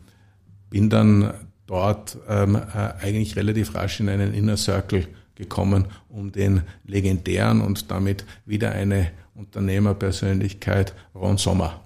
bin 0.70 0.90
dann 0.90 1.34
dort 1.66 2.18
ähm, 2.28 2.56
äh, 2.56 3.04
eigentlich 3.04 3.36
relativ 3.36 3.74
rasch 3.74 4.00
in 4.00 4.08
einen 4.08 4.34
Inner 4.34 4.56
Circle 4.56 5.06
gekommen, 5.34 5.86
um 6.08 6.32
den 6.32 6.62
legendären 6.84 7.60
und 7.60 7.90
damit 7.90 8.24
wieder 8.44 8.72
eine 8.72 9.10
Unternehmerpersönlichkeit 9.34 10.94
Ron 11.14 11.38
Sommer 11.38 11.81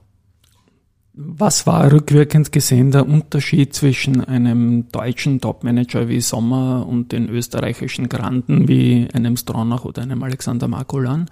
was 1.16 1.66
war 1.66 1.90
rückwirkend 1.90 2.52
gesehen 2.52 2.90
der 2.90 3.08
Unterschied 3.08 3.74
zwischen 3.74 4.22
einem 4.22 4.88
deutschen 4.92 5.40
Topmanager 5.40 6.08
wie 6.08 6.20
Sommer 6.20 6.86
und 6.86 7.12
den 7.12 7.30
österreichischen 7.30 8.10
Granden 8.10 8.68
wie 8.68 9.08
einem 9.14 9.38
Stronach 9.38 9.86
oder 9.86 10.02
einem 10.02 10.22
Alexander 10.22 10.68
Markolan? 10.68 11.30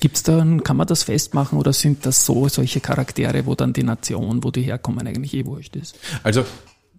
Gibt's 0.00 0.24
da, 0.24 0.44
kann 0.64 0.76
man 0.76 0.86
das 0.86 1.04
festmachen 1.04 1.58
oder 1.58 1.72
sind 1.72 2.06
das 2.06 2.26
so 2.26 2.48
solche 2.48 2.80
Charaktere, 2.80 3.46
wo 3.46 3.54
dann 3.54 3.72
die 3.72 3.84
Nation, 3.84 4.42
wo 4.42 4.50
die 4.50 4.62
herkommen, 4.62 5.06
eigentlich 5.06 5.34
eh 5.34 5.46
wurscht 5.46 5.76
ist? 5.76 5.96
Also 6.22 6.44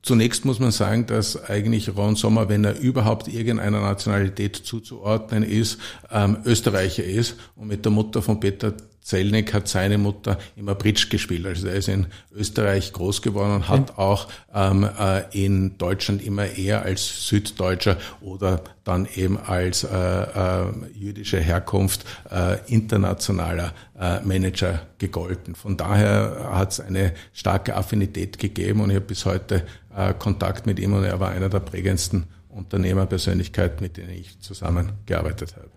Zunächst 0.04 0.46
muss 0.46 0.60
man 0.60 0.72
sagen, 0.72 1.06
dass 1.06 1.48
eigentlich 1.48 1.96
Ron 1.96 2.16
Sommer, 2.16 2.50
wenn 2.50 2.64
er 2.64 2.80
überhaupt 2.80 3.28
irgendeiner 3.28 3.82
Nationalität 3.82 4.56
zuzuordnen 4.56 5.44
ist, 5.44 5.78
ähm, 6.10 6.38
Österreicher 6.44 7.04
ist 7.04 7.36
und 7.56 7.68
mit 7.68 7.86
der 7.86 7.92
Mutter 7.92 8.24
von 8.24 8.40
Peter 8.40 8.74
Zelnick 9.02 9.54
hat 9.54 9.68
seine 9.68 9.98
Mutter 9.98 10.38
immer 10.56 10.76
Bridge 10.76 11.08
gespielt. 11.10 11.46
Also 11.46 11.68
er 11.68 11.76
ist 11.76 11.88
in 11.88 12.08
Österreich 12.34 12.94
groß 12.94 13.22
geworden 13.22 13.56
und 13.56 13.70
hat 13.70 13.98
auch 13.98 14.28
ähm, 14.54 14.88
äh, 14.98 15.24
in 15.32 15.78
Deutschland 15.78 16.24
immer 16.24 16.46
eher 16.46 16.84
als 16.84 17.28
Süddeutscher 17.28 17.98
oder 18.22 18.64
dann 18.84 19.08
eben 19.16 19.40
als 19.40 19.84
äh, 19.84 19.88
äh, 19.88 20.66
jüdische 20.94 21.40
Herkunft 21.40 22.06
äh, 22.30 22.58
internationaler 22.68 23.74
äh, 24.00 24.22
Manager 24.22 24.88
gegolten. 25.00 25.56
Von 25.56 25.78
daher 25.78 26.52
hat 26.54 26.74
es 26.74 26.80
eine 26.80 27.14
starke 27.34 27.76
Affinität 27.76 28.38
gegeben 28.38 28.82
und 28.82 28.92
ich 28.92 28.96
habe 28.98 29.06
bis 29.06 29.26
heute 29.26 29.66
äh, 29.96 30.14
Kontakt 30.14 30.68
mit 30.68 30.80
ihm 30.80 30.94
und 30.94 31.04
er 31.04 31.20
war 31.20 31.32
einer 31.32 31.50
der 31.50 31.60
prägendsten 31.60 32.26
Unternehmerpersönlichkeiten, 32.50 33.82
mit 33.82 33.98
denen 33.98 34.12
ich 34.12 34.40
zusammengearbeitet 34.42 35.56
habe. 35.56 35.70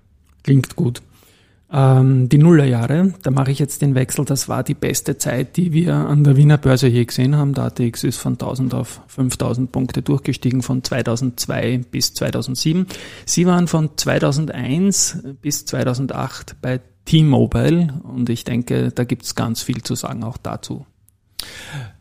Klingt 0.43 0.77
gut. 0.77 1.01
Ähm, 1.73 2.29
die 2.29 2.39
Nullerjahre, 2.39 3.15
da 3.23 3.31
mache 3.31 3.51
ich 3.51 3.59
jetzt 3.59 3.83
den 3.83 3.95
Wechsel, 3.95 4.25
das 4.25 4.49
war 4.49 4.63
die 4.63 4.75
beste 4.75 5.19
Zeit, 5.19 5.57
die 5.57 5.73
wir 5.73 5.95
an 5.95 6.23
der 6.23 6.37
Wiener 6.37 6.59
Börse 6.59 6.87
je 6.89 7.05
gesehen 7.05 7.37
haben. 7.37 7.55
Der 7.55 7.65
ATX 7.65 8.05
ist 8.05 8.19
von 8.19 8.35
1000 8.35 8.75
auf 8.75 9.01
5000 9.09 9.73
Punkte 9.73 10.03
durchgestiegen 10.03 10.63
von 10.63 10.85
2002 10.85 11.81
bis 11.91 12.15
2007. 12.15 12.87
Sie 13.27 13.47
waren 13.47 13.67
von 13.67 13.91
2001 13.97 15.23
bis 15.41 15.65
2008 15.65 16.57
bei 16.61 16.81
T-Mobile 17.07 18.01
und 18.03 18.29
ich 18.31 18.45
denke, 18.45 18.91
da 18.91 19.05
gibt 19.05 19.25
es 19.25 19.35
ganz 19.35 19.63
viel 19.63 19.83
zu 19.83 19.95
sagen 19.95 20.23
auch 20.23 20.37
dazu. 20.37 20.87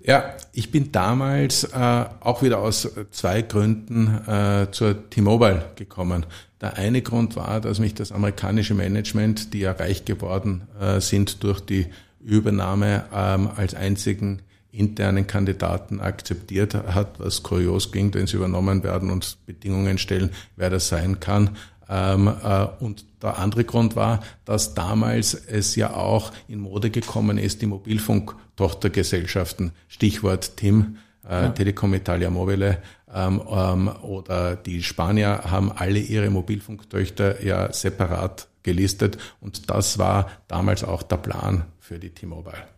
Ja, 0.02 0.36
ich 0.52 0.72
bin 0.72 0.92
damals 0.92 1.64
äh, 1.64 2.06
auch 2.20 2.42
wieder 2.42 2.60
aus 2.60 2.90
zwei 3.12 3.42
Gründen 3.42 4.28
äh, 4.28 4.68
zur 4.72 5.10
T-Mobile 5.10 5.64
gekommen. 5.76 6.26
Der 6.62 6.78
eine 6.78 7.02
Grund 7.02 7.36
war, 7.36 7.60
dass 7.62 7.80
mich 7.80 7.94
das 7.94 8.12
amerikanische 8.12 8.74
Management, 8.74 9.54
die 9.54 9.60
ja 9.60 9.72
reich 9.72 10.06
geworden 10.06 10.68
äh, 10.80 11.00
sind 11.02 11.44
durch 11.44 11.60
die 11.60 11.88
Übernahme 12.24 13.06
ähm, 13.14 13.50
als 13.56 13.76
einzigen 13.76 14.42
internen 14.74 15.28
Kandidaten 15.28 16.02
akzeptiert 16.02 16.74
hat, 16.74 17.20
was 17.20 17.44
kurios 17.44 17.92
ging, 17.92 18.12
wenn 18.14 18.26
sie 18.26 18.38
übernommen 18.38 18.84
werden 18.84 19.12
und 19.12 19.38
Bedingungen 19.46 20.00
stellen, 20.00 20.32
wer 20.56 20.72
das 20.72 20.88
sein 20.88 21.20
kann. 21.20 21.52
Ähm, 21.90 22.28
äh, 22.28 22.68
und 22.80 23.06
der 23.22 23.40
andere 23.40 23.64
Grund 23.64 23.96
war, 23.96 24.22
dass 24.46 24.74
damals 24.74 25.34
es 25.34 25.76
ja 25.76 25.94
auch 25.94 26.32
in 26.48 26.60
Mode 26.60 26.90
gekommen 26.90 27.38
ist, 27.38 27.62
die 27.62 27.66
Mobilfunk-Tochtergesellschaften, 27.66 29.72
Stichwort 29.88 30.58
TIM, 30.58 30.98
äh, 31.28 31.44
ja. 31.44 31.50
Telecom 31.50 31.94
Italia 31.94 32.30
Mobile 32.30 32.80
ähm, 33.14 33.42
ähm, 33.50 33.90
oder 34.02 34.56
die 34.56 34.84
Spanier 34.84 35.44
haben 35.46 35.72
alle 35.72 36.00
ihre 36.00 36.30
Mobilfunktöchter 36.30 37.44
ja 37.44 37.72
separat 37.72 38.48
gelistet 38.64 39.18
und 39.42 39.70
das 39.70 39.98
war 39.98 40.30
damals 40.48 40.84
auch 40.84 41.04
der 41.04 41.18
Plan 41.18 41.66
für 41.80 42.00
die 42.00 42.10
T-Mobile. 42.10 42.73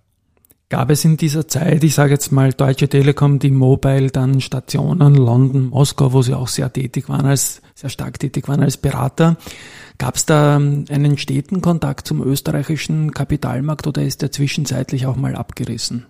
Gab 0.70 0.90
es 0.90 1.06
in 1.06 1.16
dieser 1.16 1.48
Zeit, 1.48 1.84
ich 1.84 1.94
sage 1.94 2.14
jetzt 2.14 2.32
mal 2.32 2.52
Deutsche 2.52 2.90
Telekom, 2.90 3.38
die 3.38 3.52
Mobile, 3.52 4.10
dann 4.10 4.42
Stationen, 4.42 5.14
London, 5.14 5.66
Moskau, 5.66 6.12
wo 6.12 6.24
sie 6.24 6.34
auch 6.34 6.48
sehr 6.48 6.74
tätig 6.74 7.08
waren, 7.08 7.28
als 7.28 7.62
sehr 7.76 7.92
stark 7.92 8.20
tätig 8.20 8.48
waren 8.48 8.64
als 8.64 8.78
Berater. 8.78 9.38
Gab 10.00 10.16
es 10.16 10.26
da 10.26 10.56
ähm, 10.56 10.86
einen 10.90 11.20
steten 11.20 11.62
Kontakt 11.62 12.08
zum 12.08 12.22
österreichischen 12.22 13.12
Kapitalmarkt 13.12 13.86
oder 13.86 14.02
ist 14.02 14.24
der 14.24 14.32
zwischenzeitlich 14.32 15.06
auch 15.06 15.16
mal 15.16 15.36
abgerissen? 15.36 16.08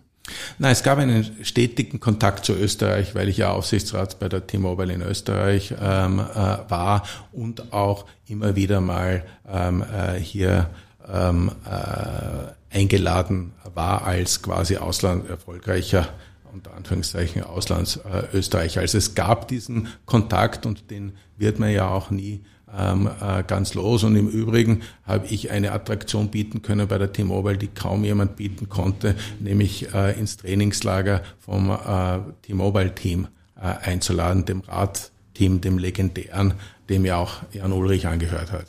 Nein, 0.58 0.72
es 0.72 0.84
gab 0.84 0.98
einen 1.00 1.30
stetigen 1.44 2.00
Kontakt 2.00 2.46
zu 2.46 2.54
Österreich, 2.54 3.14
weil 3.14 3.28
ich 3.28 3.38
ja 3.38 3.52
Aufsichtsrat 3.52 4.20
bei 4.20 4.30
der 4.30 4.48
T-Mobile 4.48 4.92
in 4.92 5.02
Österreich 5.02 5.74
ähm, 5.80 6.20
äh, 6.20 6.24
war 6.70 7.04
und 7.34 7.74
auch 7.74 8.06
immer 8.28 8.56
wieder 8.56 8.80
mal 8.80 9.24
ähm, 9.48 9.84
äh, 9.84 10.18
hier 10.20 10.70
ähm, 11.08 11.52
äh, 11.70 12.52
eingeladen 12.70 13.54
war 13.74 14.06
als 14.06 14.42
quasi 14.42 14.78
Ausland 14.78 15.30
erfolgreicher 15.30 16.10
unter 16.52 16.74
Anführungszeichen 16.74 17.44
Auslandsösterreicher. 17.44 18.82
Also 18.82 18.98
es 18.98 19.14
gab 19.14 19.48
diesen 19.50 19.90
Kontakt 20.06 20.66
und 20.66 20.90
den 20.90 21.14
wird 21.38 21.60
man 21.60 21.70
ja 21.72 21.90
auch 21.90 22.12
nie 22.12 22.42
ähm, 22.78 23.10
äh, 23.22 23.44
ganz 23.44 23.74
los. 23.74 24.04
Und 24.04 24.16
im 24.16 24.30
Übrigen 24.30 24.82
habe 25.04 25.28
ich 25.28 25.52
eine 25.52 25.72
Attraktion 25.72 26.30
bieten 26.30 26.62
können 26.62 26.88
bei 26.88 26.98
der 26.98 27.12
T-Mobile, 27.12 27.58
die 27.58 27.68
kaum 27.68 28.04
jemand 28.04 28.38
bieten 28.38 28.70
konnte, 28.70 29.16
nämlich 29.40 29.94
äh, 29.94 30.18
ins 30.18 30.38
Trainingslager 30.38 31.22
vom 31.40 31.70
äh, 31.70 32.20
T-Mobile-Team 32.44 33.28
äh, 33.58 33.62
einzuladen, 33.62 34.46
dem 34.46 34.62
Radteam, 34.62 35.62
dem 35.62 35.78
legendären, 35.78 36.54
dem 36.90 37.06
ja 37.06 37.18
auch 37.18 37.44
Jan 37.52 37.72
Ulrich 37.72 38.08
angehört 38.08 38.52
hat. 38.52 38.66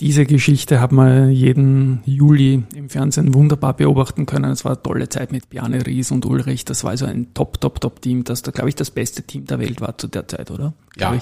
Diese 0.00 0.26
Geschichte 0.26 0.80
hat 0.80 0.90
man 0.90 1.30
jeden 1.30 2.02
Juli 2.04 2.64
im 2.74 2.88
Fernsehen 2.88 3.32
wunderbar 3.32 3.74
beobachten 3.76 4.26
können. 4.26 4.50
Es 4.50 4.64
war 4.64 4.72
eine 4.72 4.82
tolle 4.82 5.08
Zeit 5.08 5.30
mit 5.30 5.50
Bjarne 5.50 5.86
Ries 5.86 6.10
und 6.10 6.26
Ulrich. 6.26 6.64
Das 6.64 6.82
war 6.82 6.90
also 6.90 7.06
ein 7.06 7.32
Top, 7.32 7.60
Top, 7.60 7.80
Top-Team, 7.80 8.24
das 8.24 8.42
da, 8.42 8.50
glaube 8.50 8.70
ich, 8.70 8.74
das 8.74 8.90
beste 8.90 9.22
Team 9.22 9.44
der 9.44 9.60
Welt 9.60 9.80
war 9.80 9.96
zu 9.96 10.08
der 10.08 10.26
Zeit, 10.26 10.50
oder? 10.50 10.74
Ja. 10.96 11.16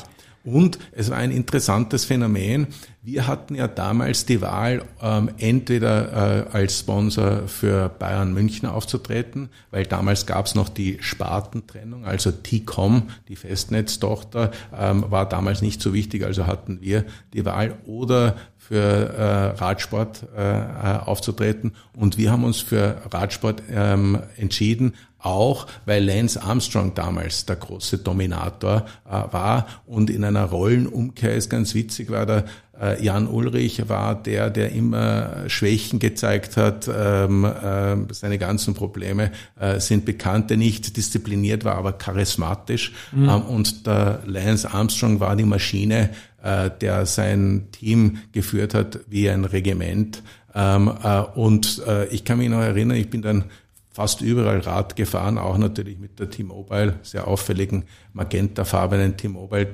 Und 0.45 0.79
es 0.91 1.11
war 1.11 1.19
ein 1.19 1.31
interessantes 1.31 2.05
Phänomen. 2.05 2.67
Wir 3.00 3.29
hatten 3.29 3.55
ja 3.55 3.69
damals 3.69 4.26
die 4.26 4.41
Wahl, 4.41 4.85
ähm, 5.00 5.31
entweder 5.38 6.49
äh, 6.50 6.57
als 6.57 6.81
Sponsor 6.81 7.47
für 7.47 7.88
Bayern 7.88 8.33
München 8.33 8.69
aufzutreten, 8.69 9.50
weil 9.71 9.87
damals 9.87 10.26
gab 10.26 10.47
es 10.47 10.57
noch 10.57 10.69
die 10.69 10.99
Spartentrennung, 11.00 12.05
also 12.05 12.33
T-Com, 12.33 13.11
die 13.29 13.37
Festnetztochter, 13.37 14.50
ähm, 14.76 15.05
war 15.11 15.29
damals 15.29 15.62
nicht 15.62 15.81
so 15.81 15.95
wichtig, 15.95 16.25
also 16.25 16.47
hatten 16.47 16.81
wir 16.81 17.05
die 17.35 17.45
Wahl, 17.45 17.76
oder 17.87 18.37
für 18.73 18.79
äh, 18.79 19.62
Radsport 19.62 20.26
äh, 20.35 21.05
aufzutreten. 21.05 21.73
Und 21.95 22.17
wir 22.17 22.33
haben 22.33 22.43
uns 22.43 22.61
für 22.61 23.02
Radsport 23.11 23.62
ähm, 23.71 24.19
entschieden, 24.38 24.95
auch 25.19 25.67
weil 25.85 26.02
Lance 26.02 26.43
Armstrong 26.43 26.95
damals 26.95 27.45
der 27.45 27.57
große 27.57 27.99
Dominator 27.99 28.87
äh, 29.07 29.11
war 29.31 29.67
und 29.85 30.09
in 30.09 30.25
einer 30.25 30.45
Rollenumkehr 30.45 31.35
ist 31.35 31.50
ganz 31.50 31.75
witzig, 31.75 32.11
war 32.11 32.25
der 32.25 32.47
äh, 32.81 33.05
Jan 33.05 33.29
Ulrich 33.29 33.88
war 33.88 34.14
der, 34.14 34.49
der 34.50 34.73
immer 34.73 35.49
Schwächen 35.49 35.99
gezeigt 35.99 36.57
hat. 36.57 36.91
Ähm, 36.93 37.45
äh, 37.45 37.97
seine 38.12 38.38
ganzen 38.38 38.75
Probleme 38.75 39.31
äh, 39.61 39.79
sind 39.79 40.05
bekannt, 40.05 40.50
der 40.50 40.57
nicht 40.57 40.97
diszipliniert 40.97 41.64
war, 41.64 41.76
aber 41.76 41.93
charismatisch. 41.93 42.93
Mhm. 43.12 43.29
Ähm, 43.29 43.43
und 43.43 43.87
der 43.87 44.21
Lance 44.26 44.73
Armstrong 44.73 45.21
war 45.21 45.37
die 45.37 45.45
Maschine, 45.45 46.11
äh, 46.43 46.71
der 46.81 47.07
sein 47.07 47.69
Team 47.73 48.19
geführt 48.33 48.75
hat 48.75 49.01
wie 49.09 49.29
ein 49.31 49.45
Regiment. 49.45 50.23
Ähm, 50.55 50.93
äh, 51.03 51.21
und 51.21 51.83
äh, 51.87 52.07
ich 52.07 52.25
kann 52.25 52.39
mich 52.39 52.49
noch 52.49 52.61
erinnern, 52.61 52.97
ich 52.97 53.11
bin 53.11 53.23
dann 53.23 53.45
fast 53.93 54.23
überall 54.23 54.61
Rad 54.61 54.97
gefahren, 54.97 55.39
auch 55.39 55.59
natürlich 55.59 55.99
mit 55.99 56.19
der 56.19 56.31
T-Mobile, 56.31 56.99
sehr 57.03 57.29
auffälligen 57.29 57.85
magentafarbenen 58.13 59.17
T-Mobile 59.17 59.67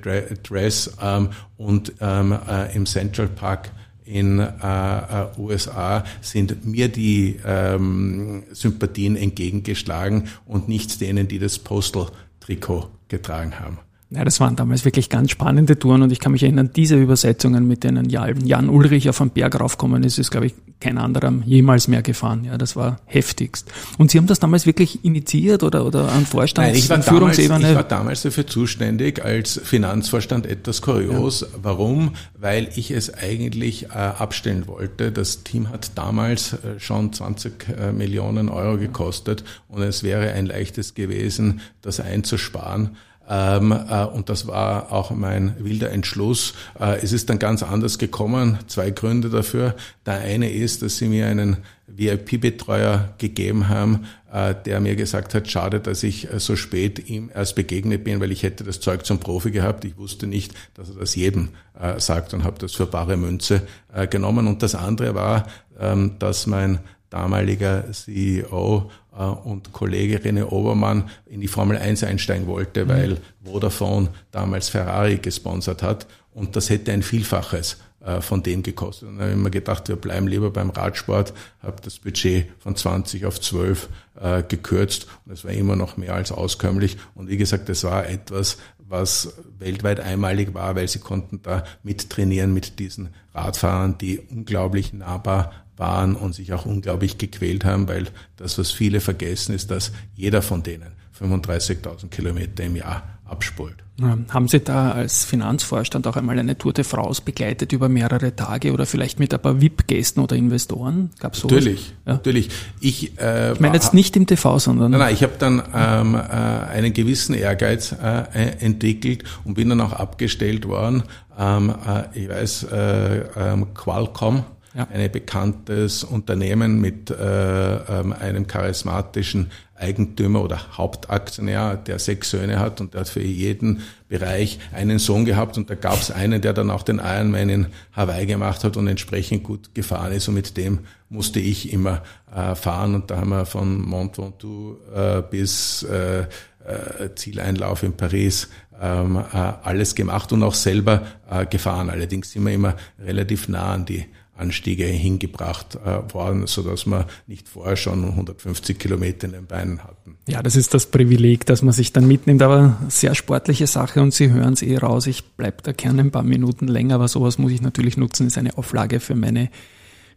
Dress 0.43 0.97
ähm, 1.01 1.31
und 1.57 1.95
ähm, 2.01 2.37
äh, 2.49 2.75
im 2.75 2.85
Central 2.85 3.29
Park 3.29 3.71
in 4.05 4.39
äh, 4.39 4.43
äh 4.43 5.27
USA 5.39 6.03
sind 6.21 6.65
mir 6.65 6.89
die 6.89 7.39
ähm, 7.45 8.45
Sympathien 8.53 9.17
entgegengeschlagen 9.17 10.29
und 10.47 10.69
nicht 10.69 11.01
denen, 11.01 11.29
die 11.29 11.39
das 11.39 11.59
Postal-Trikot 11.59 12.89
getragen 13.09 13.61
haben. 13.61 13.79
Ja, 14.11 14.25
das 14.25 14.41
waren 14.41 14.57
damals 14.57 14.87
wirklich 14.87 15.11
ganz 15.11 15.31
spannende 15.31 15.79
Touren 15.79 16.01
und 16.01 16.11
ich 16.11 16.19
kann 16.19 16.33
mich 16.33 16.43
erinnern, 16.43 16.71
diese 16.75 16.97
Übersetzungen, 16.97 17.69
mit 17.69 17.85
denen 17.85 18.09
Jan 18.09 18.71
Ulrich 18.71 19.09
auf 19.11 19.19
den 19.19 19.31
Berg 19.31 19.61
raufkommen 19.61 20.03
ist, 20.03 20.19
ist, 20.19 20.31
glaube 20.31 20.47
ich, 20.47 20.55
kein 20.81 20.97
anderer 20.97 21.31
jemals 21.45 21.89
mehr 21.89 22.01
gefahren. 22.01 22.45
Ja, 22.45 22.57
das 22.57 22.75
war 22.75 23.01
heftigst. 23.05 23.71
Und 23.99 24.11
Sie 24.11 24.17
haben 24.17 24.27
das 24.27 24.39
damals 24.39 24.65
wirklich 24.65 25.05
initiiert 25.05 25.63
oder, 25.63 25.85
oder 25.85 26.11
an 26.11 26.25
Vorstand, 26.25 26.69
Nein, 26.69 26.77
ich 26.77 26.89
war 26.89 27.03
Führungsebene? 27.03 27.49
Damals, 27.49 27.71
ich 27.71 27.77
war 27.77 27.85
damals 27.85 28.23
dafür 28.23 28.47
zuständig 28.47 29.23
als 29.23 29.61
Finanzvorstand 29.63 30.47
etwas 30.47 30.81
kurios. 30.81 31.41
Ja. 31.41 31.49
Warum? 31.63 32.13
Weil 32.39 32.71
ich 32.77 32.91
es 32.91 33.13
eigentlich 33.13 33.87
äh, 33.87 33.89
abstellen 33.89 34.67
wollte. 34.69 35.13
Das 35.13 35.43
Team 35.43 35.69
hat 35.69 35.99
damals 35.99 36.55
äh, 36.55 36.79
schon 36.79 37.13
20 37.13 37.69
äh, 37.69 37.93
Millionen 37.93 38.49
Euro 38.49 38.79
gekostet 38.79 39.45
und 39.69 39.83
es 39.83 40.03
wäre 40.03 40.33
ein 40.33 40.47
leichtes 40.47 40.95
gewesen, 40.95 41.61
das 41.83 42.01
einzusparen. 42.01 42.97
Ähm, 43.29 43.73
äh, 43.73 44.05
und 44.05 44.31
das 44.31 44.47
war 44.47 44.91
auch 44.91 45.11
mein 45.11 45.55
wilder 45.59 45.91
Entschluss. 45.91 46.55
Äh, 46.81 46.99
es 47.03 47.13
ist 47.13 47.29
dann 47.29 47.39
ganz 47.39 47.63
anders 47.63 47.99
gekommen. 47.99 48.59
Zwei 48.69 48.91
Gründe 48.91 49.29
dafür. 49.29 49.75
Der 50.07 50.15
eine 50.15 50.51
ist, 50.51 50.81
dass 50.83 50.97
sie 50.97 51.09
mir 51.09 51.27
einen 51.27 51.59
VIP-Betreuer 51.87 53.15
gegeben 53.19 53.69
haben, 53.69 54.07
äh, 54.33 54.55
der 54.65 54.81
mir 54.81 54.97
gesagt 54.97 55.35
hat, 55.35 55.51
schade, 55.51 55.81
dass 55.81 56.03
ich 56.03 56.29
so 56.39 56.57
spät 56.57 57.11
ihm 57.11 57.31
erst 57.35 57.55
begegnet 57.55 58.05
bin, 58.05 58.21
weil 58.21 58.33
ich 58.33 58.43
hätte 58.43 58.65
das 58.65 58.81
Zeug 58.81 59.05
zum 59.05 59.19
Profi 59.19 59.51
gehabt. 59.51 59.85
Ich 59.85 59.99
wusste 59.99 60.27
nicht, 60.27 60.55
dass 60.75 60.89
er 60.89 60.97
das 60.97 61.15
jedem 61.15 61.51
sagt 61.99 62.35
und 62.35 62.43
habe 62.43 62.59
das 62.59 62.75
für 62.75 62.87
bare 62.87 63.17
Münze 63.17 63.63
genommen. 64.11 64.49
Und 64.49 64.65
das 64.65 64.75
andere 64.75 65.15
war, 65.15 65.47
ähm, 65.79 66.17
dass 66.19 66.49
mein 66.49 66.81
damaliger 67.11 67.91
CEO 67.93 68.91
äh, 69.17 69.23
und 69.23 69.73
Kollege 69.73 70.19
René 70.19 70.45
Obermann 70.45 71.11
in 71.27 71.41
die 71.41 71.49
Formel 71.49 71.77
1 71.77 72.05
einsteigen 72.05 72.47
wollte, 72.47 72.85
mhm. 72.85 72.89
weil 72.89 73.17
Vodafone 73.45 74.09
damals 74.31 74.69
Ferrari 74.69 75.19
gesponsert 75.19 75.83
hat 75.83 76.07
und 76.33 76.57
das 76.57 76.71
hätte 76.71 76.93
ein 76.93 77.03
Vielfaches 77.03 77.79
äh, 78.01 78.21
von 78.21 78.43
dem 78.43 78.63
gekostet. 78.63 79.09
Und 79.09 79.17
dann 79.17 79.25
habe 79.25 79.37
ich 79.37 79.43
mir 79.43 79.51
gedacht, 79.51 79.89
wir 79.89 79.97
bleiben 79.97 80.29
lieber 80.29 80.51
beim 80.51 80.71
Radsport, 80.71 81.33
habe 81.63 81.83
das 81.83 81.99
Budget 81.99 82.47
von 82.61 82.77
20 82.77 83.27
auf 83.27 83.41
12 83.41 83.89
äh, 84.21 84.43
gekürzt 84.43 85.09
und 85.27 85.33
es 85.33 85.45
war 85.45 85.51
immer 85.51 85.77
noch 85.77 85.97
mehr 85.97 86.15
als 86.15 86.31
auskömmlich. 86.31 86.97
Und 87.15 87.29
wie 87.29 87.37
gesagt, 87.37 87.69
das 87.69 87.85
war 87.85 88.07
etwas, 88.07 88.59
was 88.79 89.35
weltweit 89.59 90.01
einmalig 90.01 90.55
war, 90.55 90.77
weil 90.77 90.89
sie 90.89 91.01
konnten 91.01 91.43
da 91.43 91.65
mittrainieren 91.83 92.55
mit 92.55 92.79
diesen 92.79 93.11
Radfahrern, 93.35 93.99
die 93.99 94.19
unglaublich 94.19 94.93
nahbar 94.93 95.53
waren 95.79 96.15
und 96.17 96.35
sich 96.35 96.53
auch 96.53 96.67
unglaublich 96.67 97.19
gequält 97.19 97.65
haben, 97.65 97.89
weil 97.89 98.07
das, 98.37 98.59
was 98.59 98.71
viele 98.71 99.01
vergessen, 99.01 99.55
ist, 99.55 99.71
dass 99.71 99.93
jeder 100.15 100.43
von 100.43 100.63
denen 100.63 100.93
35.000 101.19 102.09
Kilometer 102.09 102.65
im 102.65 102.77
Jahr 102.77 103.03
abspult. 103.25 103.77
Haben 104.01 104.47
Sie 104.47 104.61
da 104.61 104.93
als 104.93 105.25
Finanzvorstand 105.25 106.07
auch 106.07 106.15
einmal 106.15 106.39
eine 106.39 106.57
Tour 106.57 106.73
de 106.73 106.85
France 106.85 107.21
begleitet 107.21 107.73
über 107.73 107.89
mehrere 107.89 108.37
Tage 108.37 108.73
oder 108.73 108.87
vielleicht 108.87 109.19
mit 109.19 109.35
ein 109.35 109.43
paar 109.43 109.61
VIP-Gästen 109.61 110.21
oder 110.21 110.37
Investoren? 110.37 111.11
Gab's 111.19 111.41
sowas? 111.41 111.57
Natürlich, 111.57 111.95
ja. 112.07 112.13
natürlich. 112.13 112.49
Ich, 112.79 113.19
äh, 113.19 113.55
ich 113.55 113.61
meine 113.61 113.75
jetzt 113.75 113.95
nicht 113.95 114.15
im 114.17 114.27
TV, 114.27 114.61
sondern... 114.61 114.93
Nein, 114.93 115.01
nein 115.01 115.15
ich 115.15 115.25
habe 115.25 115.33
dann 115.41 115.63
ähm, 115.75 116.15
äh, 116.15 116.19
einen 116.19 116.93
gewissen 116.93 117.35
Ehrgeiz 117.35 117.91
äh, 117.93 118.61
entwickelt 118.61 119.25
und 119.43 119.55
bin 119.55 119.69
dann 119.69 119.81
auch 119.81 119.93
abgestellt 119.93 120.69
worden. 120.69 121.03
Ähm, 121.37 121.75
äh, 121.85 122.21
ich 122.21 122.29
weiß, 122.29 122.67
äh, 122.71 123.19
äh, 123.19 123.67
Qualcomm 123.75 124.45
ja. 124.75 124.87
ein 124.93 125.11
bekanntes 125.11 126.05
Unternehmen 126.05 126.81
mit 126.81 127.11
äh, 127.11 127.15
ähm, 127.15 128.13
einem 128.13 128.47
charismatischen 128.47 129.51
Eigentümer 129.75 130.43
oder 130.43 130.77
Hauptaktionär, 130.77 131.77
der 131.77 131.99
sechs 131.99 132.31
Söhne 132.31 132.59
hat 132.59 132.81
und 132.81 132.95
der 132.95 133.03
hat 133.03 133.09
für 133.09 133.23
jeden 133.23 133.83
Bereich 134.09 134.59
einen 134.73 134.99
Sohn 134.99 135.25
gehabt 135.25 135.57
und 135.57 135.71
da 135.71 135.75
gab 135.75 136.01
es 136.01 136.11
einen, 136.11 136.41
der 136.41 136.53
dann 136.53 136.71
auch 136.71 136.83
den 136.83 136.99
Ironman 136.99 137.49
in 137.49 137.67
Hawaii 137.93 138.27
gemacht 138.27 138.65
hat 138.65 138.77
und 138.77 138.89
entsprechend 138.89 139.45
gut 139.45 139.75
gefahren 139.75 140.13
ist 140.13 140.29
und 140.29 140.35
mit 140.35 140.57
dem 140.57 140.81
musste 141.09 141.41
ich 141.41 141.73
immer 141.73 142.03
äh, 142.35 142.55
fahren 142.55 142.95
und 142.95 143.11
da 143.11 143.19
haben 143.19 143.31
wir 143.31 143.47
von 143.47 143.81
Mont 143.81 144.19
Ventoux 144.19 144.79
äh, 144.95 145.23
bis 145.23 145.85
äh, 145.85 146.21
äh, 146.23 147.15
Zieleinlauf 147.15 147.83
in 147.83 147.97
Paris 147.97 148.49
ähm, 148.81 149.17
äh, 149.17 149.37
alles 149.37 149.95
gemacht 149.95 150.33
und 150.33 150.43
auch 150.43 150.55
selber 150.55 151.03
äh, 151.31 151.47
gefahren. 151.47 151.91
Allerdings 151.91 152.33
sind 152.33 152.45
wir 152.45 152.53
immer 152.53 152.77
relativ 152.99 153.49
nah 153.49 153.75
an 153.75 153.87
die 153.87 154.07
Anstiege 154.39 154.85
hingebracht 154.85 155.79
äh, 155.85 156.13
worden, 156.13 156.47
so 156.47 156.63
dass 156.63 156.87
wir 156.87 157.07
nicht 157.27 157.49
vorher 157.49 157.77
schon 157.77 158.05
150 158.05 158.79
Kilometer 158.79 159.27
in 159.27 159.33
den 159.33 159.47
Beinen 159.47 159.83
hatten. 159.83 160.17
Ja, 160.29 160.43
das 160.43 160.57
ist 160.57 160.75
das 160.75 160.87
Privileg, 160.87 161.47
dass 161.47 161.63
man 161.63 161.73
sich 161.73 161.93
dann 161.93 162.07
mitnimmt, 162.07 162.43
aber 162.43 162.79
sehr 162.89 163.15
sportliche 163.15 163.67
Sache 163.67 164.01
und 164.01 164.15
Sie 164.15 164.31
hören 164.31 164.55
es 164.55 164.63
eh 164.63 164.77
raus. 164.77 165.07
Ich 165.07 165.25
bleib 165.37 165.63
da 165.63 165.73
gerne 165.73 166.03
ein 166.03 166.11
paar 166.11 166.23
Minuten 166.23 166.69
länger, 166.69 166.97
aber 166.97 167.09
sowas 167.09 167.39
muss 167.39 167.53
ich 167.53 167.63
natürlich 167.63 167.97
nutzen, 167.97 168.27
ist 168.27 168.39
eine 168.39 168.57
Auflage 168.57 169.01
für 169.01 169.15
meine 169.15 169.51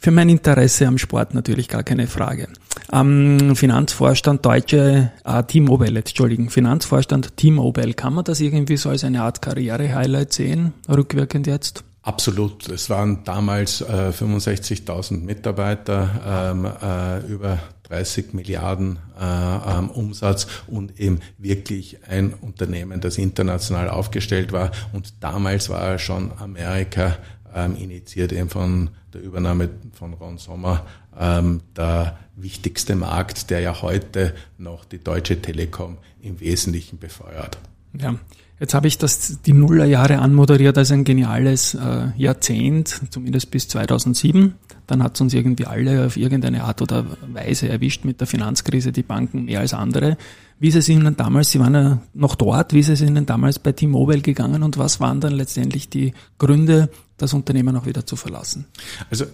für 0.04 0.10
mein 0.10 0.30
Interesse 0.30 0.88
am 0.88 0.98
Sport 0.98 1.36
natürlich 1.36 1.68
gar 1.68 1.84
keine 1.84 2.08
Frage. 2.08 2.48
Am 2.88 3.56
Finanzvorstand 3.56 4.44
Deutsche 4.44 5.12
äh, 5.24 5.44
T-Mobile, 5.44 6.00
Entschuldigen, 6.00 6.50
Finanzvorstand 6.50 7.38
T-Mobile, 7.38 7.94
kann 7.94 8.16
man 8.16 8.24
das 8.24 8.40
irgendwie 8.40 8.78
so 8.78 8.90
als 8.90 9.04
eine 9.04 9.22
Art 9.22 9.44
Karriere-Highlight 9.44 10.34
sehen, 10.34 10.74
rückwirkend 10.90 11.46
jetzt? 11.46 11.84
Absolut. 12.04 12.68
Es 12.70 12.90
waren 12.90 13.24
damals 13.26 13.82
äh, 13.82 14.12
65.000 14.12 15.20
Mitarbeiter, 15.20 16.52
ähm, 16.52 16.66
äh, 16.66 17.20
über 17.28 17.60
30 17.84 18.34
Milliarden 18.34 18.98
äh, 19.20 19.24
ähm, 19.24 19.90
Umsatz 19.92 20.48
und 20.66 21.00
eben 21.00 21.20
wirklich 21.38 22.00
ein 22.08 22.34
Unternehmen, 22.34 23.02
das 23.02 23.18
international 23.18 23.90
aufgestellt 23.90 24.52
war. 24.52 24.72
Und 24.94 25.14
damals 25.22 25.70
war 25.70 26.00
schon 26.00 26.32
Amerika 26.40 27.18
ähm, 27.54 27.76
initiiert 27.76 28.32
eben 28.32 28.50
von 28.50 28.90
der 29.14 29.22
Übernahme 29.22 29.70
von 29.94 30.14
Ron 30.14 30.38
Sommer 30.38 30.86
ähm, 31.20 31.62
der 31.76 32.18
wichtigste 32.36 32.96
Markt, 32.96 33.50
der 33.50 33.60
ja 33.60 33.82
heute 33.82 34.34
noch 34.58 34.86
die 34.86 35.04
Deutsche 35.04 35.42
Telekom 35.42 35.98
im 36.22 36.40
Wesentlichen 36.40 36.98
befeuert. 36.98 37.58
Ja, 37.94 38.16
Jetzt 38.62 38.76
habe 38.76 38.88
ich 38.88 39.00
das 39.00 39.42
die 39.42 39.54
Nullerjahre 39.54 40.20
anmoderiert 40.20 40.78
als 40.78 40.92
ein 40.92 41.04
geniales 41.04 41.74
äh, 41.74 42.10
Jahrzehnt, 42.16 43.02
zumindest 43.10 43.50
bis 43.50 43.68
2007. 43.68 44.54
Dann 44.86 45.02
hat 45.02 45.16
es 45.16 45.22
uns 45.22 45.34
irgendwie 45.34 45.66
alle 45.66 46.06
auf 46.06 46.16
irgendeine 46.16 46.64
Art 46.64 46.80
oder 46.84 47.08
Weise 47.34 47.70
erwischt 47.70 48.06
mit 48.06 48.20
der 48.20 48.28
Finanzkrise, 48.28 48.92
die 48.92 49.02
Banken 49.02 49.46
mehr 49.46 49.62
als 49.62 49.74
andere. 49.74 50.16
Wie 50.60 50.68
ist 50.68 50.76
es 50.76 50.90
Ihnen 50.90 51.18
damals, 51.18 51.50
Sie 51.50 51.60
waren 51.60 51.74
ja 51.74 52.02
noch 52.14 52.36
dort, 52.36 52.74
wie 52.74 52.82
ist 52.82 52.90
es 52.90 53.02
Ihnen 53.02 53.26
damals 53.26 53.58
bei 53.58 53.72
T-Mobile 53.72 54.22
gegangen 54.22 54.62
und 54.62 54.78
was 54.78 55.00
waren 55.00 55.20
dann 55.22 55.34
letztendlich 55.34 55.90
die 55.90 56.14
Gründe, 56.38 56.92
das 57.18 57.34
Unternehmen 57.34 57.76
auch 57.78 57.88
wieder 57.88 58.06
zu 58.06 58.16
verlassen? 58.16 58.66
Also 59.10 59.26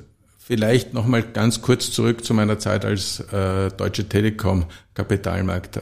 Vielleicht 0.47 0.93
nochmal 0.93 1.23
ganz 1.23 1.62
kurz 1.62 1.91
zurück 1.91 2.23
zu 2.23 2.33
meiner 2.33 2.57
Zeit 2.57 2.86
als 2.86 3.19
äh, 3.19 3.69
Deutsche 3.75 4.07
Telekom 4.07 4.63
Kapitalmarktchef. 4.93 5.77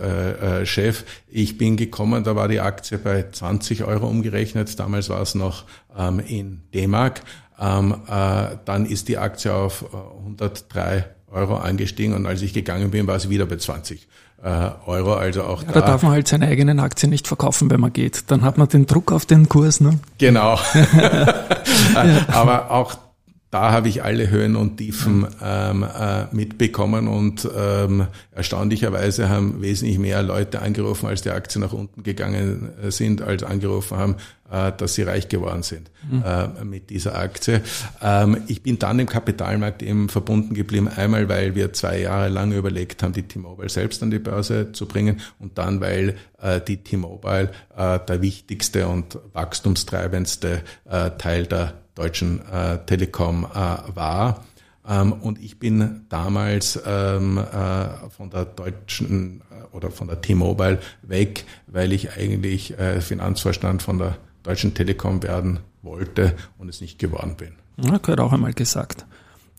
Äh, 0.73 0.88
äh, 0.89 0.93
ich 1.28 1.60
bin 1.60 1.78
gekommen, 1.78 2.23
da 2.23 2.36
war 2.36 2.47
die 2.47 2.62
Aktie 2.62 2.97
bei 2.97 3.25
20 3.32 3.84
Euro 3.84 4.08
umgerechnet. 4.08 4.80
Damals 4.80 5.10
war 5.10 5.21
es 5.21 5.36
noch 5.36 5.65
ähm, 5.95 6.19
in 6.19 6.63
D-Mark. 6.73 7.21
Ähm, 7.60 7.93
äh, 8.08 8.58
dann 8.65 8.88
ist 8.88 9.08
die 9.08 9.19
Aktie 9.19 9.54
auf 9.54 9.86
103 9.93 11.06
Euro 11.32 11.58
angestiegen 11.58 12.15
und 12.15 12.25
als 12.25 12.41
ich 12.41 12.51
gegangen 12.51 12.89
bin, 12.89 13.06
war 13.06 13.19
sie 13.19 13.30
wieder 13.30 13.45
bei 13.45 13.58
20 13.58 14.08
Euro. 14.88 15.13
Also 15.13 15.43
auch 15.43 15.62
ja, 15.62 15.71
da, 15.73 15.82
da 15.82 15.88
darf 15.88 16.01
man 16.01 16.12
halt 16.12 16.28
seine 16.28 16.47
eigenen 16.47 16.80
Aktien 16.80 17.12
nicht 17.12 17.28
verkaufen, 17.28 17.69
wenn 17.69 17.80
man 17.80 17.93
geht. 17.93 18.32
Dann 18.32 18.41
hat 18.41 18.58
man 18.58 18.67
den 18.67 18.88
Druck 18.88 19.12
auf 19.12 19.28
den 19.28 19.47
Kurs. 19.47 19.80
Ne? 19.80 19.99
Genau. 20.17 20.60
Aber 22.28 22.71
auch 22.71 23.05
da 23.56 23.72
habe 23.72 23.88
ich 23.88 24.04
alle 24.04 24.30
Höhen 24.30 24.58
und 24.58 24.76
Tiefen 24.76 25.26
ähm, 25.41 25.84
äh, 25.84 26.26
mitbekommen 26.36 27.08
und 27.08 27.48
ähm, 27.58 28.08
erstaunlicherweise 28.34 29.30
haben 29.30 29.62
wesentlich 29.62 29.98
mehr 29.98 30.22
Leute 30.24 30.62
angerufen, 30.62 31.08
als 31.08 31.22
die 31.22 31.30
Aktien 31.30 31.62
nach 31.62 31.72
unten 31.72 32.04
gegangen 32.04 32.72
äh, 32.84 32.91
sind, 32.91 33.22
als 33.22 33.44
angerufen 33.44 33.98
haben, 33.98 34.15
äh, 34.52 34.74
dass 34.74 34.96
sie 34.96 35.04
reich 35.04 35.30
geworden 35.30 35.63
sind 35.63 35.89
mhm. 36.12 36.22
äh, 36.26 36.65
mit 36.65 36.89
dieser 36.89 37.18
Aktie. 37.18 37.62
Ähm, 38.02 38.44
ich 38.48 38.62
bin 38.62 38.78
dann 38.78 39.00
im 39.00 39.08
Kapitalmarkt 39.08 39.84
eben 39.84 40.10
verbunden 40.10 40.54
geblieben, 40.54 40.89
einmal 40.89 41.30
weil 41.30 41.56
wir 41.56 41.72
zwei 41.72 42.02
Jahre 42.02 42.28
lang 42.28 42.52
überlegt 42.52 43.04
haben, 43.04 43.13
die 43.13 43.24
T-Mobile 43.24 43.70
selbst 43.70 44.04
an 44.04 44.12
die 44.12 44.20
Börse 44.20 44.74
zu 44.74 44.86
bringen 44.86 45.22
und 45.39 45.58
dann 45.58 45.80
weil 45.80 46.18
äh, 46.41 46.60
die 46.60 46.84
T-Mobile 46.84 47.52
äh, 47.78 48.00
der 48.06 48.22
wichtigste 48.22 48.89
und 48.89 49.18
wachstumstreibendste 49.32 50.62
Teil 51.18 51.48
der 51.48 51.85
Deutschen 51.95 52.41
äh, 52.51 52.77
Telekom 52.86 53.45
äh, 53.45 53.95
war. 53.95 54.43
Ähm, 54.88 55.13
und 55.13 55.41
ich 55.41 55.58
bin 55.58 56.05
damals 56.10 56.79
ähm, 56.86 57.38
äh, 57.38 58.10
von 58.10 58.29
der 58.29 58.45
deutschen 58.45 59.41
oder 59.71 59.89
von 59.89 60.08
der 60.08 60.21
T-Mobile 60.21 60.79
weg, 61.01 61.43
weil 61.67 61.91
ich 61.91 62.15
eigentlich 62.15 62.73
Finanzvorstand 63.01 63.81
von 63.81 63.97
der 63.97 64.15
Deutschen 64.41 64.73
Telekom 64.73 65.21
werden 65.21 65.60
wollte 65.81 66.34
und 66.58 66.69
es 66.69 66.79
nicht 66.79 66.97
geworden 66.97 67.36
bin. 67.36 67.55
Ja, 67.75 67.97
gehört 67.97 68.21
auch 68.21 68.31
einmal 68.31 68.53
gesagt. 68.53 69.05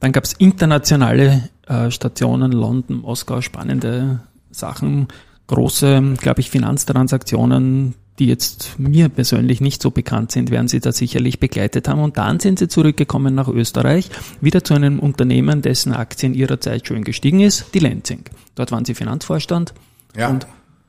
Dann 0.01 0.13
gab 0.13 0.25
es 0.25 0.33
internationale 0.33 1.51
Stationen, 1.91 2.53
London, 2.53 3.03
Moskau, 3.03 3.43
spannende 3.43 4.21
Sachen, 4.51 5.09
große, 5.49 6.15
glaube 6.19 6.41
ich, 6.41 6.51
Finanztransaktionen, 6.51 7.95
die 8.19 8.27
jetzt 8.27 8.79
mir 8.79 9.09
persönlich 9.09 9.61
nicht 9.61 9.83
so 9.83 9.91
bekannt 9.91 10.33
sind, 10.33 10.51
werden 10.51 10.69
Sie 10.69 10.81
da 10.81 10.93
sicherlich 10.93 11.39
begleitet 11.39 11.89
haben. 11.89 12.01
Und 12.01 12.17
dann 12.17 12.41
sind 12.41 12.59
Sie 12.59 12.69
zurückgekommen 12.69 13.35
nach 13.35 13.49
Österreich, 13.49 14.11
wieder 14.41 14.65
zu 14.65 14.75
einem 14.75 14.99
Unternehmen, 14.99 15.63
dessen 15.63 15.93
Aktien 15.93 16.35
Ihrer 16.35 16.61
Zeit 16.61 16.87
schön 16.87 17.05
gestiegen 17.05 17.41
ist, 17.41 17.75
die 17.75 17.79
Lenzing. 17.79 18.25
Dort 18.55 18.73
waren 18.73 18.85
Sie 18.85 18.95
Finanzvorstand. 18.95 19.75
Ja, 20.17 20.29
und 20.29 20.47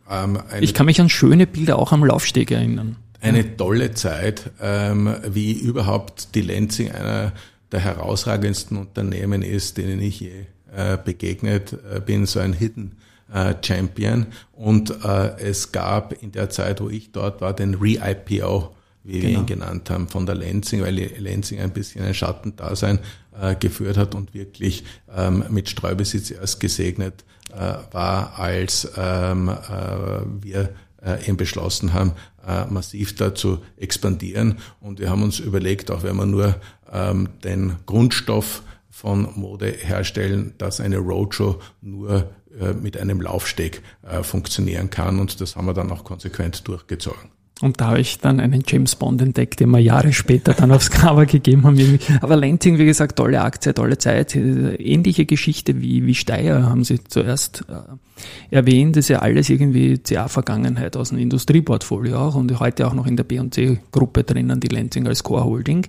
ähm, 0.09 0.39
ich 0.61 0.73
kann 0.73 0.85
mich 0.85 1.01
an 1.01 1.09
schöne 1.09 1.47
Bilder 1.47 1.79
auch 1.79 1.91
am 1.91 2.03
Laufsteg 2.03 2.51
erinnern. 2.51 2.95
Eine 3.19 3.57
tolle 3.57 3.93
Zeit, 3.93 4.51
ähm, 4.61 5.13
wie 5.27 5.53
überhaupt 5.53 6.35
die 6.35 6.41
Lenzing 6.41 6.91
einer 6.91 7.33
der 7.71 7.79
herausragendsten 7.81 8.77
Unternehmen 8.77 9.41
ist, 9.41 9.77
denen 9.77 10.01
ich 10.01 10.19
je 10.21 10.31
äh, 10.73 10.97
begegnet 11.03 11.73
äh, 11.73 11.99
bin, 11.99 12.25
so 12.25 12.39
ein 12.39 12.53
Hidden 12.53 12.95
äh, 13.33 13.53
Champion. 13.63 14.27
Und 14.53 15.03
äh, 15.03 15.39
es 15.39 15.71
gab 15.71 16.21
in 16.21 16.31
der 16.31 16.49
Zeit, 16.49 16.81
wo 16.81 16.89
ich 16.89 17.11
dort 17.11 17.41
war, 17.41 17.53
den 17.53 17.75
Re-IPO, 17.75 18.75
wie 19.03 19.19
genau. 19.19 19.23
wir 19.23 19.39
ihn 19.39 19.45
genannt 19.45 19.89
haben, 19.89 20.07
von 20.07 20.25
der 20.25 20.35
Lenzing, 20.35 20.81
weil 20.81 20.95
Lenzing 20.95 21.59
ein 21.59 21.71
bisschen 21.71 22.03
ein 22.03 22.13
Schattendasein 22.13 22.99
äh, 23.39 23.55
geführt 23.55 23.97
hat 23.97 24.15
und 24.15 24.33
wirklich 24.33 24.83
ähm, 25.15 25.43
mit 25.49 25.69
Streubesitz 25.69 26.31
erst 26.31 26.59
gesegnet 26.59 27.23
äh, 27.53 27.73
war, 27.91 28.37
als 28.37 28.89
ähm, 28.97 29.49
äh, 29.49 30.43
wir 30.43 30.69
äh, 31.03 31.27
eben 31.27 31.37
beschlossen 31.37 31.93
haben, 31.93 32.13
äh, 32.45 32.65
massiv 32.65 33.15
da 33.15 33.33
zu 33.33 33.59
expandieren. 33.77 34.57
Und 34.81 34.99
wir 34.99 35.09
haben 35.09 35.23
uns 35.23 35.39
überlegt, 35.39 35.91
auch 35.91 36.03
wenn 36.03 36.15
man 36.15 36.31
nur 36.31 36.55
ähm, 36.91 37.29
den 37.43 37.75
Grundstoff 37.85 38.63
von 38.89 39.29
Mode 39.35 39.67
herstellen, 39.67 40.53
dass 40.57 40.79
eine 40.79 40.97
Roadshow 40.97 41.61
nur 41.81 42.31
mit 42.73 42.97
einem 42.97 43.21
Laufsteg 43.21 43.81
äh, 44.03 44.23
funktionieren 44.23 44.89
kann. 44.89 45.19
Und 45.19 45.41
das 45.41 45.55
haben 45.55 45.65
wir 45.65 45.73
dann 45.73 45.91
auch 45.91 46.03
konsequent 46.03 46.67
durchgezogen. 46.67 47.31
Und 47.59 47.81
da 47.81 47.87
habe 47.87 47.99
ich 47.99 48.19
dann 48.19 48.39
einen 48.39 48.63
James 48.67 48.95
Bond 48.95 49.19
entdeckt, 49.21 49.59
den 49.59 49.71
wir 49.71 49.79
Jahre 49.79 50.13
später 50.13 50.53
dann 50.53 50.71
aufs 50.71 50.91
Cover 50.91 51.25
gegeben 51.25 51.63
haben. 51.63 51.99
Aber 52.21 52.35
Lenzing, 52.35 52.77
wie 52.77 52.85
gesagt, 52.85 53.15
tolle 53.15 53.41
Aktie, 53.41 53.73
tolle 53.73 53.97
Zeit. 53.97 54.35
Ähnliche 54.35 55.25
Geschichte 55.25 55.81
wie, 55.81 56.05
wie 56.05 56.13
Steyr 56.13 56.69
haben 56.69 56.83
Sie 56.83 57.03
zuerst 57.03 57.65
äh, 57.67 58.55
erwähnt. 58.55 58.95
Das 58.95 59.05
ist 59.05 59.09
ja 59.09 59.19
alles 59.19 59.49
irgendwie 59.49 59.97
CA-Vergangenheit 59.97 60.95
aus 60.95 61.09
dem 61.09 61.17
Industrieportfolio 61.17 62.17
auch 62.17 62.35
und 62.35 62.59
heute 62.59 62.87
auch 62.87 62.93
noch 62.93 63.07
in 63.07 63.17
der 63.17 63.23
B&C-Gruppe 63.23 64.23
drinnen, 64.23 64.59
die 64.59 64.67
Lenzing 64.67 65.07
als 65.07 65.23
Core 65.23 65.45
Holding. 65.45 65.87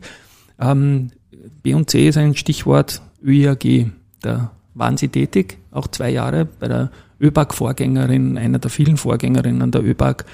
Ähm, 0.58 1.10
B&C 1.62 2.08
ist 2.08 2.16
ein 2.16 2.34
Stichwort 2.34 3.02
ÖIAG. 3.22 3.90
Da 4.22 4.52
waren 4.78 4.96
Sie 4.96 5.08
tätig, 5.08 5.58
auch 5.70 5.88
zwei 5.88 6.10
Jahre 6.10 6.46
bei 6.46 6.68
der 6.68 6.90
ÖBAG-Vorgängerin, 7.20 8.38
einer 8.38 8.58
der 8.58 8.70
vielen 8.70 8.96
Vorgängerinnen 8.96 9.70
der 9.70 9.84
ÖBAG. 9.84 10.24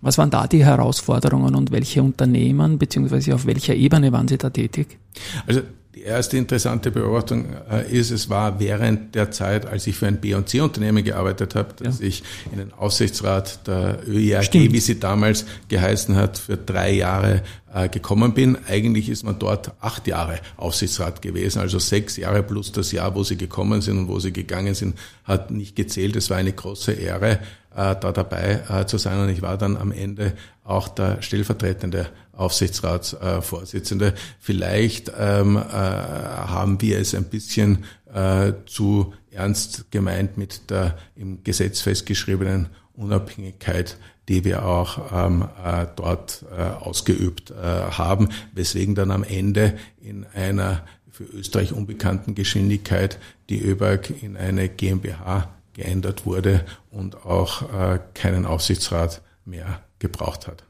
Was 0.00 0.18
waren 0.18 0.30
da 0.30 0.48
die 0.48 0.64
Herausforderungen 0.64 1.54
und 1.54 1.70
welche 1.70 2.02
Unternehmen 2.02 2.78
beziehungsweise 2.78 3.34
auf 3.34 3.46
welcher 3.46 3.74
Ebene 3.74 4.10
waren 4.12 4.26
Sie 4.26 4.36
da 4.36 4.50
tätig? 4.50 4.98
Also 5.46 5.60
erste 6.02 6.36
interessante 6.36 6.90
Beobachtung 6.90 7.46
äh, 7.70 7.90
ist, 7.90 8.10
es 8.10 8.28
war 8.28 8.60
während 8.60 9.14
der 9.14 9.30
Zeit, 9.30 9.66
als 9.66 9.86
ich 9.86 9.96
für 9.96 10.06
ein 10.06 10.20
B&C-Unternehmen 10.20 11.04
gearbeitet 11.04 11.54
habe, 11.54 11.74
dass 11.82 12.00
ja. 12.00 12.06
ich 12.06 12.22
in 12.50 12.58
den 12.58 12.72
Aufsichtsrat 12.72 13.66
der 13.66 14.00
ÖIAG, 14.06 14.44
Stimmt. 14.44 14.72
wie 14.72 14.80
sie 14.80 15.00
damals 15.00 15.44
geheißen 15.68 16.16
hat, 16.16 16.38
für 16.38 16.56
drei 16.56 16.92
Jahre 16.92 17.42
äh, 17.74 17.88
gekommen 17.88 18.34
bin. 18.34 18.58
Eigentlich 18.68 19.08
ist 19.08 19.22
man 19.22 19.38
dort 19.38 19.72
acht 19.80 20.06
Jahre 20.06 20.40
Aufsichtsrat 20.56 21.22
gewesen, 21.22 21.60
also 21.60 21.78
sechs 21.78 22.16
Jahre 22.16 22.42
plus 22.42 22.72
das 22.72 22.92
Jahr, 22.92 23.14
wo 23.14 23.24
sie 23.24 23.36
gekommen 23.36 23.80
sind 23.80 23.98
und 23.98 24.08
wo 24.08 24.18
sie 24.18 24.32
gegangen 24.32 24.74
sind, 24.74 24.98
hat 25.24 25.50
nicht 25.50 25.76
gezählt. 25.76 26.16
Es 26.16 26.30
war 26.30 26.36
eine 26.36 26.52
große 26.52 26.92
Ehre, 26.92 27.38
da 27.74 27.94
dabei 27.94 28.84
zu 28.84 28.98
sein 28.98 29.20
und 29.20 29.28
ich 29.28 29.42
war 29.42 29.56
dann 29.56 29.76
am 29.76 29.92
Ende 29.92 30.34
auch 30.64 30.88
der 30.88 31.22
stellvertretende 31.22 32.08
Aufsichtsratsvorsitzende. 32.32 34.14
Vielleicht 34.40 35.12
ähm, 35.18 35.56
äh, 35.56 35.60
haben 35.60 36.80
wir 36.80 36.98
es 36.98 37.14
ein 37.14 37.24
bisschen 37.24 37.84
äh, 38.12 38.52
zu 38.66 39.14
ernst 39.30 39.90
gemeint 39.90 40.36
mit 40.38 40.70
der 40.70 40.96
im 41.14 41.44
Gesetz 41.44 41.80
festgeschriebenen 41.80 42.68
Unabhängigkeit, 42.94 43.96
die 44.28 44.44
wir 44.44 44.64
auch 44.64 45.12
ähm, 45.12 45.48
äh, 45.64 45.86
dort 45.96 46.44
äh, 46.56 46.62
ausgeübt 46.62 47.50
äh, 47.50 47.54
haben, 47.54 48.28
weswegen 48.54 48.94
dann 48.94 49.10
am 49.10 49.24
Ende 49.24 49.74
in 50.00 50.26
einer 50.34 50.84
für 51.10 51.24
Österreich 51.24 51.72
unbekannten 51.72 52.34
Geschwindigkeit 52.34 53.18
die 53.50 53.62
ÖBAG 53.62 54.10
in 54.22 54.36
eine 54.36 54.68
GmbH 54.68 55.50
geändert 55.74 56.26
wurde 56.26 56.64
und 56.90 57.24
auch 57.24 57.62
äh, 57.72 57.98
keinen 58.14 58.46
Aufsichtsrat 58.46 59.22
mehr 59.44 59.80
gebraucht 59.98 60.46
hat 60.46 60.64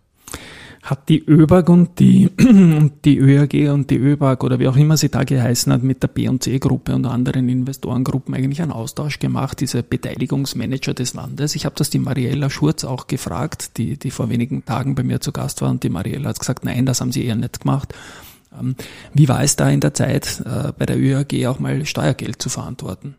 hat 0.82 1.08
die 1.08 1.24
ÖBAG 1.24 1.68
und 1.68 2.00
die, 2.00 2.28
die 3.04 3.18
ÖAG 3.18 3.72
und 3.72 3.88
die 3.88 3.96
ÖBAG 3.96 4.42
oder 4.42 4.58
wie 4.58 4.66
auch 4.66 4.76
immer 4.76 4.96
sie 4.96 5.10
da 5.10 5.22
geheißen 5.22 5.72
hat 5.72 5.84
mit 5.84 6.02
der 6.02 6.08
B&C-Gruppe 6.08 6.94
und 6.94 7.06
anderen 7.06 7.48
Investorengruppen 7.48 8.34
eigentlich 8.34 8.60
einen 8.60 8.72
Austausch 8.72 9.20
gemacht, 9.20 9.60
diese 9.60 9.84
Beteiligungsmanager 9.84 10.92
des 10.92 11.14
Landes. 11.14 11.54
Ich 11.54 11.64
habe 11.66 11.76
das 11.76 11.90
die 11.90 12.00
Mariella 12.00 12.50
Schurz 12.50 12.82
auch 12.82 13.06
gefragt, 13.06 13.78
die, 13.78 13.96
die 13.96 14.10
vor 14.10 14.28
wenigen 14.28 14.64
Tagen 14.64 14.96
bei 14.96 15.04
mir 15.04 15.20
zu 15.20 15.30
Gast 15.30 15.62
war 15.62 15.70
und 15.70 15.84
die 15.84 15.88
Mariella 15.88 16.30
hat 16.30 16.40
gesagt, 16.40 16.64
nein, 16.64 16.84
das 16.84 17.00
haben 17.00 17.12
sie 17.12 17.24
eher 17.24 17.36
nicht 17.36 17.60
gemacht. 17.60 17.94
Ähm, 18.58 18.74
wie 19.14 19.28
war 19.28 19.42
es 19.42 19.54
da 19.54 19.70
in 19.70 19.80
der 19.80 19.94
Zeit, 19.94 20.42
äh, 20.44 20.72
bei 20.76 20.86
der 20.86 20.98
ÖAG 20.98 21.46
auch 21.46 21.60
mal 21.60 21.86
Steuergeld 21.86 22.42
zu 22.42 22.48
verantworten? 22.48 23.14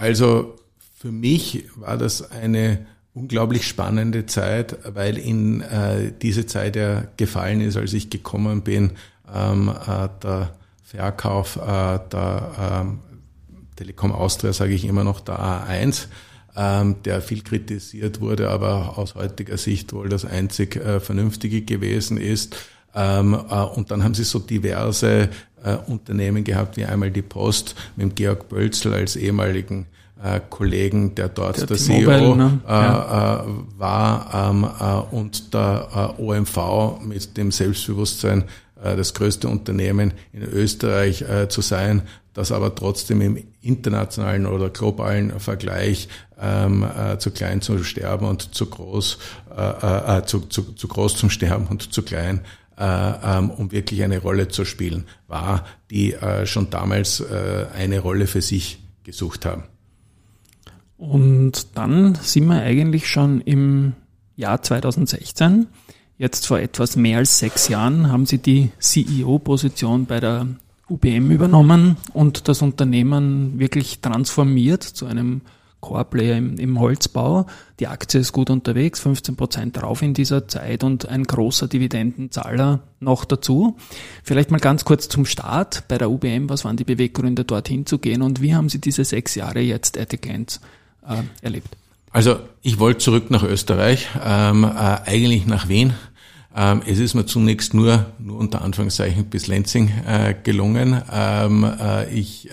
Also 0.00 0.56
für 0.96 1.12
mich 1.12 1.64
war 1.76 1.98
das 1.98 2.30
eine 2.30 2.86
unglaublich 3.12 3.66
spannende 3.66 4.24
Zeit, 4.24 4.78
weil 4.94 5.18
in 5.18 5.60
äh, 5.60 6.10
diese 6.22 6.46
Zeit 6.46 6.74
ja 6.74 7.04
gefallen 7.18 7.60
ist, 7.60 7.76
als 7.76 7.92
ich 7.92 8.08
gekommen 8.08 8.62
bin, 8.62 8.92
ähm, 9.32 9.68
äh, 9.68 10.08
der 10.22 10.54
Verkauf 10.82 11.56
äh, 11.56 11.98
der 12.10 12.82
ähm, 12.82 13.00
Telekom 13.76 14.12
Austria, 14.12 14.54
sage 14.54 14.72
ich 14.72 14.86
immer 14.86 15.04
noch, 15.04 15.20
der 15.20 15.38
A1, 15.38 16.06
ähm, 16.56 16.96
der 17.04 17.20
viel 17.20 17.42
kritisiert 17.42 18.22
wurde, 18.22 18.48
aber 18.48 18.96
aus 18.96 19.16
heutiger 19.16 19.58
Sicht 19.58 19.92
wohl 19.92 20.08
das 20.08 20.24
einzig 20.24 20.76
äh, 20.76 20.98
Vernünftige 21.00 21.60
gewesen 21.60 22.16
ist. 22.16 22.56
Ähm, 22.94 23.34
äh, 23.34 23.54
und 23.54 23.90
dann 23.90 24.02
haben 24.02 24.14
sie 24.14 24.24
so 24.24 24.38
diverse 24.38 25.28
äh, 25.64 25.76
Unternehmen 25.86 26.44
gehabt, 26.44 26.76
wie 26.76 26.84
einmal 26.84 27.10
die 27.10 27.22
Post 27.22 27.74
mit 27.96 28.16
Georg 28.16 28.48
Bölzel 28.48 28.94
als 28.94 29.16
ehemaligen 29.16 29.86
äh, 30.22 30.40
Kollegen, 30.50 31.14
der 31.14 31.28
dort 31.28 31.58
der, 31.58 31.66
der 31.66 31.76
CEO 31.76 32.34
ne? 32.34 32.60
äh, 32.66 32.70
ja. 32.70 33.40
äh, 33.40 33.78
war 33.78 34.50
ähm, 34.50 34.64
äh, 34.64 35.14
und 35.16 35.54
der 35.54 36.14
äh, 36.18 36.22
OMV 36.22 37.00
mit 37.02 37.36
dem 37.36 37.50
Selbstbewusstsein, 37.50 38.44
das 38.82 39.12
größte 39.12 39.46
Unternehmen 39.46 40.14
in 40.32 40.40
Österreich 40.40 41.22
zu 41.50 41.60
sein, 41.60 42.00
das 42.32 42.50
aber 42.50 42.74
trotzdem 42.74 43.20
im 43.20 43.44
internationalen 43.60 44.46
oder 44.46 44.70
globalen 44.70 45.38
Vergleich 45.38 46.08
ähm, 46.40 46.84
äh, 46.84 47.18
zu 47.18 47.30
klein 47.30 47.60
zum 47.60 47.84
Sterben 47.84 48.26
und 48.26 48.54
zu 48.54 48.66
groß, 48.66 49.18
äh, 49.56 50.18
äh, 50.18 50.24
zu, 50.24 50.40
zu, 50.40 50.72
zu 50.72 50.88
groß 50.88 51.16
zum 51.16 51.30
Sterben 51.30 51.66
und 51.66 51.92
zu 51.92 52.02
klein 52.02 52.40
um 52.80 53.72
wirklich 53.72 54.02
eine 54.02 54.18
Rolle 54.18 54.48
zu 54.48 54.64
spielen, 54.64 55.04
war, 55.28 55.66
die 55.90 56.14
äh, 56.14 56.46
schon 56.46 56.70
damals 56.70 57.20
äh, 57.20 57.66
eine 57.74 58.00
Rolle 58.00 58.26
für 58.26 58.40
sich 58.40 58.78
gesucht 59.04 59.44
haben. 59.44 59.64
Und 60.96 61.76
dann 61.76 62.14
sind 62.16 62.46
wir 62.46 62.62
eigentlich 62.62 63.08
schon 63.08 63.40
im 63.40 63.94
Jahr 64.36 64.62
2016. 64.62 65.66
Jetzt 66.18 66.46
vor 66.46 66.58
etwas 66.58 66.96
mehr 66.96 67.18
als 67.18 67.38
sechs 67.38 67.68
Jahren 67.68 68.10
haben 68.10 68.26
Sie 68.26 68.38
die 68.38 68.70
CEO-Position 68.78 70.06
bei 70.06 70.20
der 70.20 70.46
UBM 70.90 71.30
übernommen 71.30 71.96
und 72.12 72.48
das 72.48 72.62
Unternehmen 72.62 73.58
wirklich 73.58 74.00
transformiert 74.00 74.82
zu 74.82 75.06
einem 75.06 75.42
Core-Player 75.80 76.36
im, 76.36 76.58
im, 76.58 76.78
Holzbau. 76.78 77.46
Die 77.78 77.86
Aktie 77.86 78.20
ist 78.20 78.32
gut 78.32 78.50
unterwegs, 78.50 79.00
15 79.00 79.36
Prozent 79.36 79.76
drauf 79.76 80.02
in 80.02 80.14
dieser 80.14 80.46
Zeit 80.48 80.84
und 80.84 81.08
ein 81.08 81.24
großer 81.24 81.68
Dividendenzahler 81.68 82.80
noch 83.00 83.24
dazu. 83.24 83.76
Vielleicht 84.22 84.50
mal 84.50 84.60
ganz 84.60 84.84
kurz 84.84 85.08
zum 85.08 85.24
Start 85.24 85.84
bei 85.88 85.98
der 85.98 86.10
UBM. 86.10 86.48
Was 86.48 86.64
waren 86.64 86.76
die 86.76 86.84
Beweggründe, 86.84 87.44
dorthin 87.44 87.86
zu 87.86 87.98
gehen 87.98 88.22
und 88.22 88.42
wie 88.42 88.54
haben 88.54 88.68
Sie 88.68 88.80
diese 88.80 89.04
sechs 89.04 89.34
Jahre 89.34 89.60
jetzt 89.60 89.96
Etiquette 89.96 90.60
äh, 91.06 91.22
erlebt? 91.42 91.76
Also 92.12 92.40
ich 92.62 92.78
wollte 92.78 92.98
zurück 92.98 93.30
nach 93.30 93.44
Österreich, 93.44 94.08
ähm, 94.22 94.64
äh, 94.64 94.68
eigentlich 94.68 95.46
nach 95.46 95.68
Wien. 95.68 95.94
Ähm, 96.54 96.82
es 96.84 96.98
ist 96.98 97.14
mir 97.14 97.26
zunächst 97.26 97.74
nur, 97.74 98.06
nur 98.18 98.38
unter 98.38 98.62
Anführungszeichen 98.62 99.26
bis 99.26 99.46
Lenzing 99.46 99.88
äh, 100.06 100.34
gelungen. 100.42 101.00
Ähm, 101.12 101.64
äh, 101.64 102.12
ich 102.12 102.50
äh, 102.50 102.52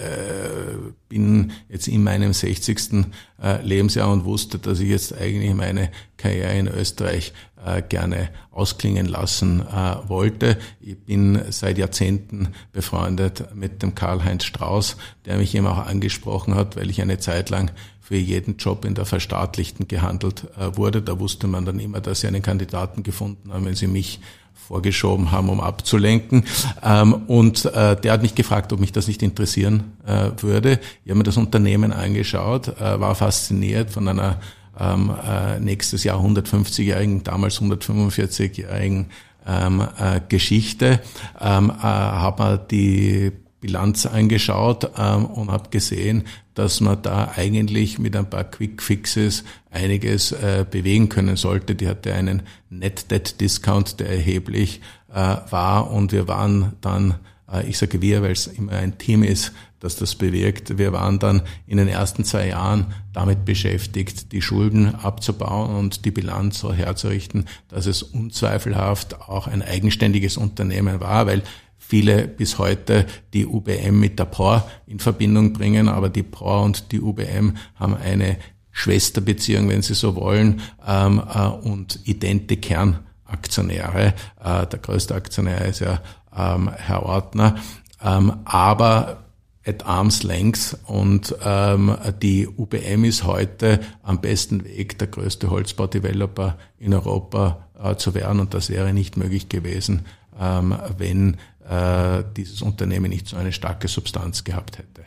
bin 1.09 1.51
jetzt 1.67 1.87
in 1.87 2.03
meinem 2.03 2.31
60. 2.31 3.05
Äh, 3.41 3.61
Lebensjahr 3.63 4.11
und 4.11 4.23
wusste, 4.23 4.59
dass 4.59 4.79
ich 4.79 4.89
jetzt 4.89 5.17
eigentlich 5.17 5.53
meine 5.55 5.89
Karriere 6.15 6.57
in 6.57 6.67
Österreich 6.67 7.33
äh, 7.65 7.81
gerne 7.81 8.29
ausklingen 8.51 9.07
lassen 9.07 9.61
äh, 9.61 9.95
wollte. 10.07 10.57
Ich 10.79 10.97
bin 10.97 11.41
seit 11.49 11.79
Jahrzehnten 11.79 12.49
befreundet 12.71 13.55
mit 13.55 13.81
dem 13.81 13.95
Karl-Heinz 13.95 14.43
Strauß, 14.43 14.97
der 15.25 15.37
mich 15.37 15.55
eben 15.55 15.65
auch 15.65 15.85
angesprochen 15.85 16.53
hat, 16.53 16.75
weil 16.75 16.89
ich 16.91 17.01
eine 17.01 17.17
Zeit 17.17 17.49
lang 17.49 17.71
für 18.07 18.15
jeden 18.15 18.55
Job 18.55 18.85
in 18.85 18.95
der 18.95 19.05
Verstaatlichten 19.05 19.89
gehandelt 19.89 20.45
äh, 20.57 20.77
wurde. 20.77 21.01
Da 21.01 21.19
wusste 21.19 21.45
man 21.47 21.65
dann 21.65 21.77
immer, 21.77 21.99
dass 21.99 22.21
sie 22.21 22.27
einen 22.27 22.41
Kandidaten 22.41 23.03
gefunden 23.03 23.51
haben, 23.51 23.65
wenn 23.65 23.75
sie 23.75 23.87
mich 23.87 24.21
vorgeschoben 24.53 25.33
haben, 25.33 25.49
um 25.49 25.59
abzulenken. 25.59 26.45
Ähm, 26.81 27.13
und 27.27 27.65
äh, 27.65 27.99
der 27.99 28.13
hat 28.13 28.21
mich 28.21 28.33
gefragt, 28.33 28.71
ob 28.71 28.79
mich 28.79 28.93
das 28.93 29.09
nicht 29.09 29.21
interessieren 29.23 29.91
äh, 30.05 30.29
würde. 30.41 30.79
Ich 31.03 31.09
habe 31.09 31.17
mir 31.17 31.25
das 31.25 31.35
Unternehmen 31.35 31.91
angeschaut, 31.91 32.79
war 32.79 33.13
fasziniert 33.13 33.89
von 33.89 34.07
einer 34.07 34.39
ähm, 34.79 35.11
nächstes 35.59 36.05
Jahr 36.05 36.23
150-jährigen, 36.23 37.25
damals 37.25 37.61
145-jährigen 37.61 39.07
ähm, 39.45 39.85
Geschichte, 40.29 41.01
habe 41.37 42.41
mal 42.41 42.57
die 42.57 43.33
Bilanz 43.59 44.05
angeschaut 44.05 44.91
ähm, 44.97 45.25
und 45.25 45.51
habe 45.51 45.69
gesehen, 45.69 46.23
dass 46.53 46.81
man 46.81 47.01
da 47.01 47.31
eigentlich 47.35 47.99
mit 47.99 48.15
ein 48.15 48.29
paar 48.29 48.43
Quick 48.43 48.81
Fixes 48.81 49.43
einiges 49.71 50.31
äh, 50.31 50.65
bewegen 50.69 51.09
können 51.09 51.35
sollte. 51.35 51.75
Die 51.75 51.87
hatte 51.87 52.13
einen 52.13 52.43
Net 52.69 53.11
Debt 53.11 53.41
Discount, 53.41 53.99
der 53.99 54.09
erheblich 54.09 54.81
äh, 55.09 55.13
war 55.49 55.91
und 55.91 56.11
wir 56.11 56.27
waren 56.27 56.73
dann, 56.81 57.15
äh, 57.51 57.67
ich 57.67 57.77
sage 57.77 58.01
wir, 58.01 58.21
weil 58.21 58.31
es 58.31 58.47
immer 58.47 58.73
ein 58.73 58.97
Team 58.97 59.23
ist, 59.23 59.53
das 59.79 59.95
das 59.95 60.15
bewirkt. 60.15 60.77
Wir 60.77 60.91
waren 60.91 61.19
dann 61.19 61.43
in 61.67 61.77
den 61.77 61.87
ersten 61.87 62.23
zwei 62.23 62.47
Jahren 62.47 62.87
damit 63.13 63.45
beschäftigt, 63.45 64.31
die 64.31 64.41
Schulden 64.41 64.95
abzubauen 64.95 65.75
und 65.75 66.05
die 66.05 66.11
Bilanz 66.11 66.59
so 66.59 66.73
herzurichten, 66.73 67.45
dass 67.69 67.85
es 67.85 68.01
unzweifelhaft 68.01 69.21
auch 69.21 69.47
ein 69.47 69.61
eigenständiges 69.61 70.37
Unternehmen 70.37 70.99
war, 70.99 71.27
weil 71.27 71.43
viele 71.87 72.27
bis 72.27 72.57
heute 72.57 73.05
die 73.33 73.45
UBM 73.45 73.99
mit 73.99 74.19
der 74.19 74.25
POR 74.25 74.69
in 74.87 74.99
Verbindung 74.99 75.53
bringen, 75.53 75.87
aber 75.87 76.09
die 76.09 76.23
POR 76.23 76.63
und 76.63 76.91
die 76.91 76.99
UBM 76.99 77.55
haben 77.75 77.95
eine 77.95 78.37
Schwesterbeziehung, 78.71 79.69
wenn 79.69 79.81
Sie 79.81 79.95
so 79.95 80.15
wollen, 80.15 80.61
ähm, 80.85 81.21
äh, 81.33 81.47
und 81.47 81.99
idente 82.03 82.57
Kernaktionäre. 82.57 84.13
Äh, 84.43 84.67
der 84.67 84.79
größte 84.79 85.15
Aktionär 85.15 85.65
ist 85.65 85.79
ja 85.79 86.01
ähm, 86.35 86.69
Herr 86.75 87.03
Ortner. 87.03 87.55
Ähm, 88.03 88.33
aber 88.45 89.23
at 89.65 89.85
arm's 89.85 90.23
length 90.23 90.77
und 90.85 91.35
ähm, 91.43 91.95
die 92.21 92.47
UBM 92.47 93.03
ist 93.03 93.23
heute 93.23 93.79
am 94.03 94.21
besten 94.21 94.63
Weg, 94.63 94.97
der 94.99 95.07
größte 95.07 95.49
Holzbaudeveloper 95.49 96.57
in 96.77 96.93
Europa 96.93 97.67
äh, 97.81 97.95
zu 97.95 98.13
werden 98.13 98.39
und 98.39 98.53
das 98.53 98.69
wäre 98.69 98.93
nicht 98.93 99.17
möglich 99.17 99.49
gewesen, 99.49 100.05
ähm, 100.39 100.75
wenn 100.97 101.37
äh, 101.69 102.23
dieses 102.35 102.61
Unternehmen 102.61 103.09
nicht 103.09 103.27
so 103.27 103.37
eine 103.37 103.51
starke 103.51 103.87
Substanz 103.87 104.43
gehabt 104.43 104.77
hätte. 104.77 105.03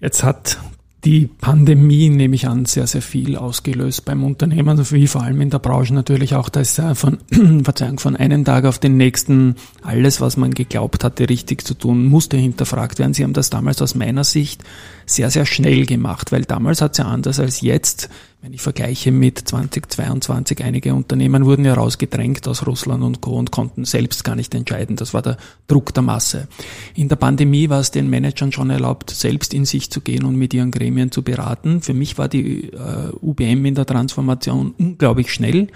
Jetzt 0.00 0.22
hat 0.22 0.58
die 1.04 1.26
Pandemie, 1.26 2.08
nehme 2.08 2.34
ich 2.34 2.48
an, 2.48 2.64
sehr, 2.64 2.86
sehr 2.86 3.02
viel 3.02 3.36
ausgelöst 3.36 4.04
beim 4.04 4.24
Unternehmen, 4.24 4.78
wie 4.90 5.06
vor 5.06 5.22
allem 5.22 5.40
in 5.40 5.50
der 5.50 5.60
Branche 5.60 5.94
natürlich 5.94 6.34
auch, 6.34 6.48
dass 6.48 6.80
von, 6.94 7.18
Verzeihung, 7.62 8.00
von 8.00 8.16
einem 8.16 8.44
Tag 8.44 8.64
auf 8.64 8.78
den 8.78 8.96
nächsten 8.96 9.54
alles, 9.82 10.20
was 10.20 10.36
man 10.36 10.54
geglaubt 10.54 11.04
hatte, 11.04 11.28
richtig 11.28 11.64
zu 11.64 11.74
tun, 11.74 12.06
musste 12.06 12.36
hinterfragt 12.36 12.98
werden. 12.98 13.14
Sie 13.14 13.22
haben 13.22 13.32
das 13.32 13.48
damals 13.48 13.80
aus 13.80 13.94
meiner 13.94 14.24
Sicht 14.24 14.64
sehr, 15.08 15.30
sehr 15.30 15.46
schnell 15.46 15.86
gemacht, 15.86 16.32
weil 16.32 16.42
damals 16.42 16.80
hat 16.80 16.92
es 16.92 16.98
ja 16.98 17.06
anders 17.06 17.40
als 17.40 17.60
jetzt 17.60 18.08
wenn 18.40 18.52
ich 18.52 18.60
vergleiche 18.60 19.10
mit 19.10 19.38
2022, 19.38 20.62
einige 20.62 20.94
Unternehmen 20.94 21.44
wurden 21.44 21.64
ja 21.64 21.74
rausgedrängt 21.74 22.46
aus 22.46 22.66
Russland 22.66 23.02
und 23.02 23.20
Co. 23.20 23.32
und 23.32 23.50
konnten 23.50 23.84
selbst 23.84 24.22
gar 24.22 24.36
nicht 24.36 24.54
entscheiden. 24.54 24.94
Das 24.94 25.12
war 25.12 25.22
der 25.22 25.38
Druck 25.66 25.92
der 25.92 26.04
Masse. 26.04 26.46
In 26.94 27.08
der 27.08 27.16
Pandemie 27.16 27.68
war 27.68 27.80
es 27.80 27.90
den 27.90 28.08
Managern 28.08 28.52
schon 28.52 28.70
erlaubt, 28.70 29.10
selbst 29.10 29.52
in 29.52 29.64
sich 29.64 29.90
zu 29.90 30.00
gehen 30.00 30.24
und 30.24 30.36
mit 30.36 30.54
ihren 30.54 30.70
Gremien 30.70 31.10
zu 31.10 31.22
beraten. 31.22 31.82
Für 31.82 31.94
mich 31.94 32.16
war 32.16 32.28
die 32.28 32.70
äh, 32.70 33.10
UBM 33.20 33.66
in 33.66 33.74
der 33.74 33.86
Transformation 33.86 34.72
unglaublich 34.78 35.32
schnell. 35.32 35.66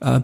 Äh, 0.00 0.22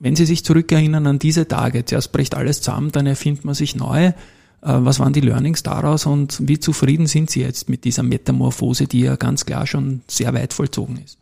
wenn 0.00 0.16
Sie 0.16 0.24
sich 0.24 0.44
zurückerinnern 0.44 1.06
an 1.06 1.18
diese 1.18 1.46
Tage, 1.46 1.84
zuerst 1.84 2.12
bricht 2.12 2.36
alles 2.36 2.62
zusammen, 2.62 2.90
dann 2.90 3.06
erfindet 3.06 3.44
man 3.44 3.54
sich 3.54 3.76
neu. 3.76 4.12
Äh, 4.62 4.72
was 4.80 4.98
waren 4.98 5.12
die 5.12 5.20
Learnings 5.20 5.62
daraus 5.62 6.06
und 6.06 6.38
wie 6.46 6.58
zufrieden 6.58 7.06
sind 7.06 7.30
Sie 7.30 7.40
jetzt 7.40 7.68
mit 7.68 7.84
dieser 7.84 8.02
Metamorphose, 8.02 8.86
die 8.86 9.00
ja 9.00 9.16
ganz 9.16 9.46
klar 9.46 9.66
schon 9.66 10.02
sehr 10.08 10.34
weit 10.34 10.52
vollzogen 10.52 10.98
ist? 11.04 11.18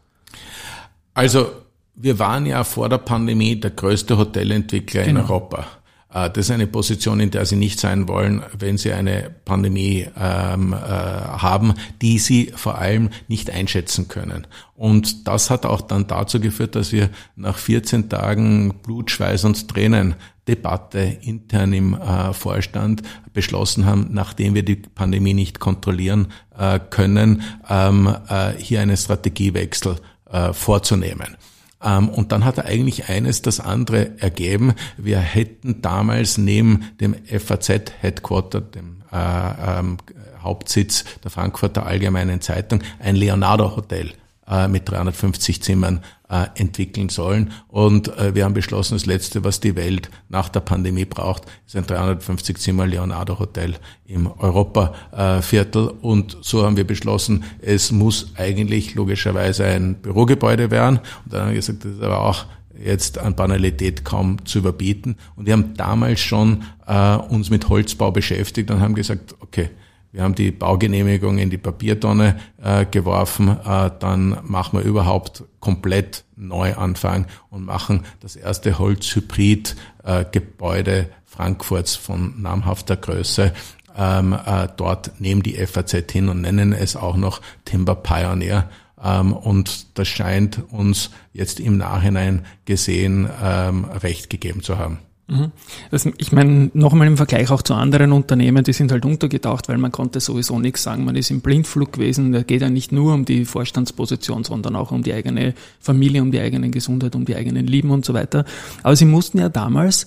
Also 1.14 1.50
wir 1.94 2.18
waren 2.18 2.46
ja 2.46 2.62
vor 2.64 2.88
der 2.88 2.98
Pandemie 2.98 3.58
der 3.58 3.70
größte 3.70 4.18
Hotelentwickler 4.18 5.04
genau. 5.04 5.20
in 5.20 5.26
Europa. 5.26 5.66
Äh, 6.12 6.30
das 6.30 6.46
ist 6.46 6.50
eine 6.50 6.66
Position, 6.66 7.20
in 7.20 7.30
der 7.30 7.46
Sie 7.46 7.56
nicht 7.56 7.80
sein 7.80 8.08
wollen, 8.08 8.42
wenn 8.58 8.78
Sie 8.78 8.92
eine 8.92 9.30
Pandemie 9.44 10.06
ähm, 10.18 10.72
äh, 10.72 10.76
haben, 10.76 11.74
die 12.02 12.18
Sie 12.18 12.52
vor 12.54 12.78
allem 12.78 13.10
nicht 13.28 13.50
einschätzen 13.50 14.08
können. 14.08 14.46
Und 14.74 15.26
das 15.26 15.50
hat 15.50 15.66
auch 15.66 15.80
dann 15.80 16.06
dazu 16.06 16.40
geführt, 16.40 16.74
dass 16.74 16.92
wir 16.92 17.10
nach 17.34 17.58
14 17.58 18.08
Tagen 18.08 18.74
Blut, 18.82 19.10
Schweiß 19.10 19.44
und 19.44 19.68
Tränen 19.68 20.14
Debatte 20.48 21.00
intern 21.22 21.72
im 21.72 21.94
äh, 21.94 22.32
Vorstand 22.32 23.02
beschlossen 23.32 23.84
haben, 23.84 24.08
nachdem 24.12 24.54
wir 24.54 24.64
die 24.64 24.76
Pandemie 24.76 25.34
nicht 25.34 25.58
kontrollieren 25.58 26.28
äh, 26.56 26.78
können, 26.78 27.42
ähm, 27.68 28.14
äh, 28.28 28.52
hier 28.52 28.80
einen 28.80 28.96
Strategiewechsel 28.96 29.96
äh, 30.30 30.52
vorzunehmen. 30.52 31.36
Ähm, 31.82 32.08
und 32.08 32.32
dann 32.32 32.44
hat 32.44 32.58
er 32.58 32.66
eigentlich 32.66 33.08
eines 33.08 33.42
das 33.42 33.60
andere 33.60 34.18
ergeben. 34.20 34.74
Wir 34.96 35.18
hätten 35.18 35.82
damals 35.82 36.38
neben 36.38 36.90
dem 37.00 37.14
FAZ-Headquarter, 37.14 38.60
dem 38.60 39.02
äh, 39.12 39.78
ähm, 39.78 39.98
Hauptsitz 40.40 41.04
der 41.24 41.30
Frankfurter 41.30 41.86
Allgemeinen 41.86 42.40
Zeitung, 42.40 42.82
ein 42.98 43.16
Leonardo-Hotel 43.16 44.12
äh, 44.48 44.68
mit 44.68 44.88
350 44.88 45.62
Zimmern 45.62 46.02
äh, 46.28 46.46
entwickeln 46.54 47.08
sollen. 47.08 47.52
Und 47.68 48.16
äh, 48.18 48.34
wir 48.34 48.44
haben 48.44 48.54
beschlossen, 48.54 48.94
das 48.94 49.06
Letzte, 49.06 49.44
was 49.44 49.60
die 49.60 49.76
Welt 49.76 50.10
nach 50.28 50.48
der 50.48 50.60
Pandemie 50.60 51.04
braucht, 51.04 51.44
ist 51.66 51.76
ein 51.76 51.86
350 51.86 52.58
Zimmer 52.58 52.86
Leonardo 52.86 53.38
Hotel 53.38 53.76
im 54.06 54.26
Europaviertel. 54.26 55.88
Und 56.00 56.36
so 56.40 56.64
haben 56.64 56.76
wir 56.76 56.86
beschlossen, 56.86 57.44
es 57.60 57.92
muss 57.92 58.32
eigentlich 58.36 58.94
logischerweise 58.94 59.64
ein 59.66 59.96
Bürogebäude 59.96 60.70
werden. 60.70 61.00
Und 61.24 61.32
dann 61.32 61.42
haben 61.42 61.48
wir 61.50 61.56
gesagt, 61.56 61.84
das 61.84 61.92
ist 61.92 62.02
aber 62.02 62.20
auch 62.20 62.46
jetzt 62.82 63.18
an 63.18 63.34
Banalität 63.34 64.04
kaum 64.04 64.44
zu 64.44 64.58
überbieten. 64.58 65.16
Und 65.36 65.46
wir 65.46 65.52
haben 65.52 65.74
damals 65.74 66.20
schon 66.20 66.64
äh, 66.86 67.16
uns 67.16 67.50
mit 67.50 67.68
Holzbau 67.68 68.10
beschäftigt 68.10 68.70
und 68.70 68.80
haben 68.80 68.94
gesagt, 68.94 69.34
okay, 69.40 69.70
wir 70.12 70.22
haben 70.22 70.34
die 70.34 70.50
Baugenehmigung 70.50 71.38
in 71.38 71.48
die 71.50 71.58
Papiertonne 71.58 72.40
äh, 72.62 72.86
geworfen. 72.86 73.48
Äh, 73.48 73.90
dann 73.98 74.38
machen 74.44 74.78
wir 74.78 74.84
überhaupt 74.84 75.44
komplett 75.60 76.24
Neuanfang 76.36 77.26
und 77.50 77.64
machen 77.64 78.04
das 78.20 78.36
erste 78.36 78.78
Holzhybrid-Gebäude 78.78 80.98
äh, 80.98 81.06
Frankfurts 81.24 81.96
von 81.96 82.40
namhafter 82.40 82.96
Größe 82.96 83.52
ähm, 83.96 84.32
äh, 84.32 84.68
dort 84.76 85.12
neben 85.18 85.42
die 85.42 85.54
FAZ 85.54 86.10
hin 86.10 86.28
und 86.28 86.42
nennen 86.42 86.72
es 86.72 86.96
auch 86.96 87.16
noch 87.16 87.40
Timber 87.64 87.94
Pioneer. 87.94 88.68
Ähm, 89.02 89.32
und 89.32 89.98
das 89.98 90.08
scheint 90.08 90.62
uns 90.70 91.10
jetzt 91.32 91.60
im 91.60 91.78
Nachhinein 91.78 92.44
gesehen 92.64 93.28
ähm, 93.42 93.84
recht 93.84 94.30
gegeben 94.30 94.62
zu 94.62 94.78
haben. 94.78 94.98
Mhm. 95.28 95.50
Das, 95.90 96.06
ich 96.18 96.30
meine, 96.30 96.70
nochmal 96.74 97.08
im 97.08 97.16
Vergleich 97.16 97.50
auch 97.50 97.62
zu 97.62 97.74
anderen 97.74 98.12
Unternehmen, 98.12 98.62
die 98.62 98.72
sind 98.72 98.92
halt 98.92 99.04
untergetaucht, 99.04 99.68
weil 99.68 99.78
man 99.78 99.90
konnte 99.90 100.20
sowieso 100.20 100.60
nichts 100.60 100.84
sagen. 100.84 101.04
Man 101.04 101.16
ist 101.16 101.32
im 101.32 101.40
Blindflug 101.40 101.94
gewesen. 101.94 102.30
Da 102.30 102.42
geht 102.42 102.62
ja 102.62 102.70
nicht 102.70 102.92
nur 102.92 103.12
um 103.12 103.24
die 103.24 103.44
Vorstandsposition, 103.44 104.44
sondern 104.44 104.76
auch 104.76 104.92
um 104.92 105.02
die 105.02 105.12
eigene 105.12 105.54
Familie, 105.80 106.22
um 106.22 106.30
die 106.30 106.38
eigene 106.38 106.70
Gesundheit, 106.70 107.16
um 107.16 107.24
die 107.24 107.34
eigenen 107.34 107.66
Lieben 107.66 107.90
und 107.90 108.04
so 108.04 108.14
weiter. 108.14 108.44
Aber 108.84 108.94
sie 108.94 109.04
mussten 109.04 109.38
ja 109.38 109.48
damals 109.48 110.06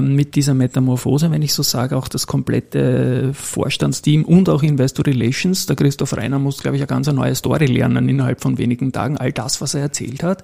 mit 0.00 0.36
dieser 0.36 0.54
Metamorphose, 0.54 1.30
wenn 1.30 1.42
ich 1.42 1.52
so 1.54 1.62
sage, 1.62 1.96
auch 1.96 2.08
das 2.08 2.26
komplette 2.26 3.32
Vorstandsteam 3.34 4.24
und 4.24 4.48
auch 4.48 4.62
Investor 4.62 5.06
Relations. 5.06 5.66
Der 5.66 5.76
Christoph 5.76 6.16
Reiner 6.16 6.38
muss, 6.38 6.62
glaube 6.62 6.76
ich, 6.76 6.82
eine 6.82 6.86
ganz 6.86 7.08
neue 7.08 7.34
Story 7.34 7.66
lernen 7.66 8.08
innerhalb 8.08 8.40
von 8.40 8.58
wenigen 8.58 8.92
Tagen. 8.92 9.16
All 9.16 9.32
das, 9.32 9.60
was 9.60 9.74
er 9.74 9.80
erzählt 9.82 10.22
hat, 10.22 10.42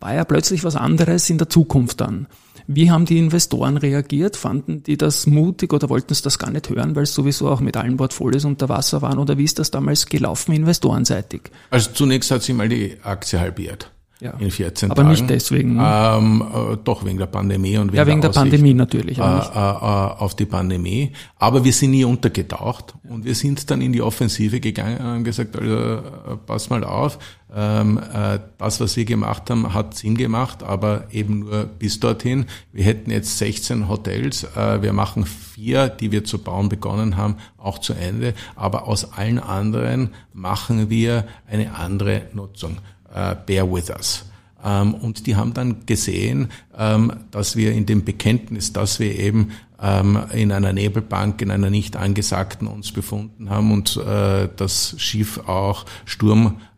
war 0.00 0.14
ja 0.14 0.24
plötzlich 0.24 0.64
was 0.64 0.76
anderes 0.76 1.28
in 1.28 1.38
der 1.38 1.48
Zukunft 1.48 2.00
dann. 2.00 2.28
Wie 2.70 2.90
haben 2.90 3.06
die 3.06 3.18
Investoren 3.18 3.78
reagiert? 3.78 4.36
Fanden 4.36 4.82
die 4.82 4.98
das 4.98 5.26
mutig 5.26 5.72
oder 5.72 5.88
wollten 5.88 6.12
es 6.12 6.20
das 6.20 6.38
gar 6.38 6.50
nicht 6.50 6.68
hören, 6.68 6.94
weil 6.96 7.04
es 7.04 7.14
sowieso 7.14 7.48
auch 7.48 7.60
mit 7.60 7.78
allen 7.78 7.96
Portfolios 7.96 8.44
unter 8.44 8.68
Wasser 8.68 9.00
waren? 9.00 9.18
Oder 9.18 9.38
wie 9.38 9.44
ist 9.44 9.58
das 9.58 9.70
damals 9.70 10.06
gelaufen 10.06 10.52
investorenseitig? 10.52 11.42
Also 11.70 11.90
zunächst 11.92 12.30
hat 12.30 12.42
sich 12.42 12.54
mal 12.54 12.68
die 12.68 12.96
Aktie 13.02 13.40
halbiert. 13.40 13.90
Ja. 14.20 14.32
In 14.32 14.50
14 14.50 14.90
aber 14.90 15.02
Tagen. 15.02 15.10
nicht 15.10 15.30
deswegen. 15.30 15.78
Ähm, 15.80 16.42
äh, 16.42 16.76
doch 16.82 17.04
wegen 17.04 17.18
der 17.18 17.26
Pandemie 17.26 17.78
und 17.78 17.88
wegen 17.88 17.96
ja, 17.96 18.06
wegen 18.06 18.20
der, 18.20 18.30
der 18.30 18.40
Pandemie 18.40 18.74
natürlich. 18.74 19.18
Äh, 19.18 19.22
äh, 19.22 19.24
auf 19.24 20.34
die 20.34 20.46
Pandemie. 20.46 21.12
Aber 21.36 21.64
wir 21.64 21.72
sind 21.72 21.92
nie 21.92 22.04
untergetaucht 22.04 22.94
und 23.08 23.24
wir 23.24 23.36
sind 23.36 23.70
dann 23.70 23.80
in 23.80 23.92
die 23.92 24.02
Offensive 24.02 24.58
gegangen 24.58 25.18
und 25.18 25.24
gesagt, 25.24 25.56
also, 25.56 25.74
äh, 25.76 26.02
pass 26.46 26.68
mal 26.68 26.82
auf, 26.82 27.18
ähm, 27.54 27.98
äh, 28.12 28.40
das, 28.58 28.80
was 28.80 28.96
wir 28.96 29.04
gemacht 29.04 29.48
haben, 29.50 29.72
hat 29.72 29.94
Sinn 29.94 30.16
gemacht, 30.16 30.64
aber 30.64 31.04
eben 31.12 31.40
nur 31.40 31.64
bis 31.64 32.00
dorthin. 32.00 32.46
Wir 32.72 32.84
hätten 32.84 33.10
jetzt 33.12 33.38
16 33.38 33.88
Hotels, 33.88 34.44
äh, 34.56 34.82
wir 34.82 34.92
machen 34.92 35.24
vier, 35.26 35.88
die 35.88 36.10
wir 36.10 36.24
zu 36.24 36.38
bauen 36.38 36.68
begonnen 36.68 37.16
haben, 37.16 37.36
auch 37.56 37.78
zu 37.78 37.94
Ende, 37.94 38.34
aber 38.56 38.88
aus 38.88 39.12
allen 39.12 39.38
anderen 39.38 40.10
machen 40.32 40.90
wir 40.90 41.24
eine 41.46 41.74
andere 41.76 42.22
Nutzung 42.34 42.78
äh, 43.14 43.34
bear 43.46 43.70
with 43.72 43.90
us. 43.90 44.24
Ähm, 44.64 44.94
und 44.94 45.26
die 45.26 45.36
haben 45.36 45.54
dann 45.54 45.86
gesehen, 45.86 46.48
ähm, 46.76 47.12
dass 47.30 47.56
wir 47.56 47.72
in 47.72 47.86
dem 47.86 48.04
Bekenntnis, 48.04 48.72
dass 48.72 48.98
wir 48.98 49.18
eben 49.18 49.52
ähm, 49.80 50.18
in 50.32 50.50
einer 50.50 50.72
Nebelbank, 50.72 51.40
in 51.42 51.50
einer 51.50 51.70
nicht 51.70 51.96
angesagten 51.96 52.66
uns 52.66 52.92
befunden 52.92 53.50
haben 53.50 53.70
und 53.72 53.96
äh, 53.96 54.48
das 54.56 54.94
Schiff 54.98 55.38
auch 55.46 55.84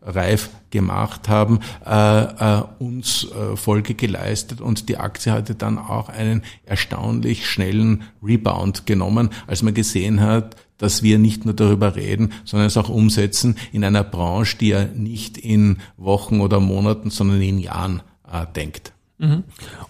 sturmreif 0.01 0.49
gemacht 0.69 1.29
haben, 1.29 1.59
äh, 1.85 2.21
äh, 2.21 2.63
uns 2.79 3.27
äh, 3.31 3.55
Folge 3.55 3.93
geleistet 3.93 4.61
und 4.61 4.89
die 4.89 4.97
Aktie 4.97 5.31
hatte 5.31 5.55
dann 5.55 5.77
auch 5.77 6.09
einen 6.09 6.43
erstaunlich 6.65 7.47
schnellen 7.47 8.03
Rebound 8.23 8.85
genommen, 8.85 9.29
als 9.47 9.63
man 9.63 9.73
gesehen 9.73 10.21
hat, 10.21 10.55
dass 10.77 11.03
wir 11.03 11.19
nicht 11.19 11.45
nur 11.45 11.53
darüber 11.53 11.95
reden, 11.95 12.31
sondern 12.43 12.67
es 12.67 12.77
auch 12.77 12.89
umsetzen 12.89 13.55
in 13.71 13.83
einer 13.83 14.03
Branche, 14.03 14.57
die 14.57 14.69
ja 14.69 14.85
nicht 14.85 15.37
in 15.37 15.77
Wochen 15.97 16.41
oder 16.41 16.59
Monaten, 16.59 17.09
sondern 17.09 17.41
in 17.41 17.59
Jahren 17.59 18.01
äh, 18.31 18.45
denkt. 18.55 18.93
Mhm. 19.19 19.43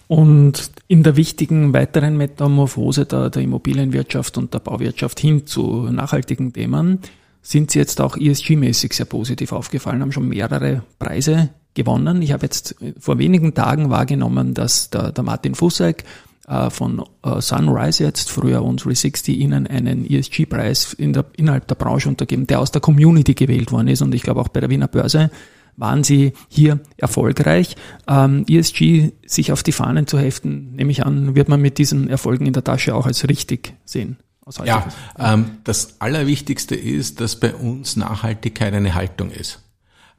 Und 0.08 0.72
in 0.88 1.02
der 1.02 1.16
wichtigen 1.16 1.72
weiteren 1.72 2.18
Metamorphose 2.18 3.06
der, 3.06 3.30
der 3.30 3.42
Immobilienwirtschaft 3.42 4.36
und 4.36 4.52
der 4.52 4.58
Bauwirtschaft 4.58 5.18
hin 5.20 5.46
zu 5.46 5.88
nachhaltigen 5.90 6.52
Themen 6.52 6.98
sind 7.42 7.72
Sie 7.72 7.78
jetzt 7.78 8.00
auch 8.00 8.16
ESG-mäßig 8.16 8.94
sehr 8.94 9.06
positiv 9.06 9.52
aufgefallen, 9.52 10.00
haben 10.00 10.12
schon 10.12 10.28
mehrere 10.28 10.82
Preise 10.98 11.50
gewonnen. 11.74 12.22
Ich 12.22 12.32
habe 12.32 12.44
jetzt 12.44 12.76
vor 12.98 13.18
wenigen 13.18 13.54
Tagen 13.54 13.90
wahrgenommen, 13.90 14.54
dass 14.54 14.90
der, 14.90 15.12
der 15.12 15.24
Martin 15.24 15.54
Fusseck 15.54 16.04
äh, 16.46 16.70
von 16.70 17.02
äh, 17.22 17.40
Sunrise 17.40 18.04
jetzt, 18.04 18.30
früher 18.30 18.62
und 18.62 18.84
360, 18.84 19.38
ihnen 19.38 19.66
einen 19.66 20.08
ESG-Preis 20.08 20.92
in 20.92 21.12
der, 21.12 21.24
innerhalb 21.36 21.66
der 21.66 21.74
Branche 21.74 22.08
untergeben, 22.08 22.46
der 22.46 22.60
aus 22.60 22.70
der 22.70 22.80
Community 22.80 23.34
gewählt 23.34 23.72
worden 23.72 23.88
ist. 23.88 24.02
Und 24.02 24.14
ich 24.14 24.22
glaube 24.22 24.40
auch 24.40 24.48
bei 24.48 24.60
der 24.60 24.70
Wiener 24.70 24.88
Börse 24.88 25.30
waren 25.76 26.04
sie 26.04 26.32
hier 26.48 26.80
erfolgreich. 26.96 27.76
Ähm, 28.06 28.44
ESG 28.48 29.12
sich 29.26 29.52
auf 29.52 29.62
die 29.62 29.72
Fahnen 29.72 30.06
zu 30.06 30.18
heften, 30.18 30.74
nehme 30.74 30.90
ich 30.90 31.06
an, 31.06 31.34
wird 31.34 31.48
man 31.48 31.60
mit 31.60 31.78
diesen 31.78 32.08
Erfolgen 32.08 32.46
in 32.46 32.52
der 32.52 32.64
Tasche 32.64 32.94
auch 32.94 33.06
als 33.06 33.26
richtig 33.28 33.74
sehen. 33.84 34.18
Ja, 34.64 34.86
ähm, 35.18 35.58
das 35.64 36.00
Allerwichtigste 36.00 36.74
ist, 36.74 37.20
dass 37.20 37.38
bei 37.38 37.54
uns 37.54 37.96
Nachhaltigkeit 37.96 38.74
eine 38.74 38.94
Haltung 38.94 39.30
ist. 39.30 39.60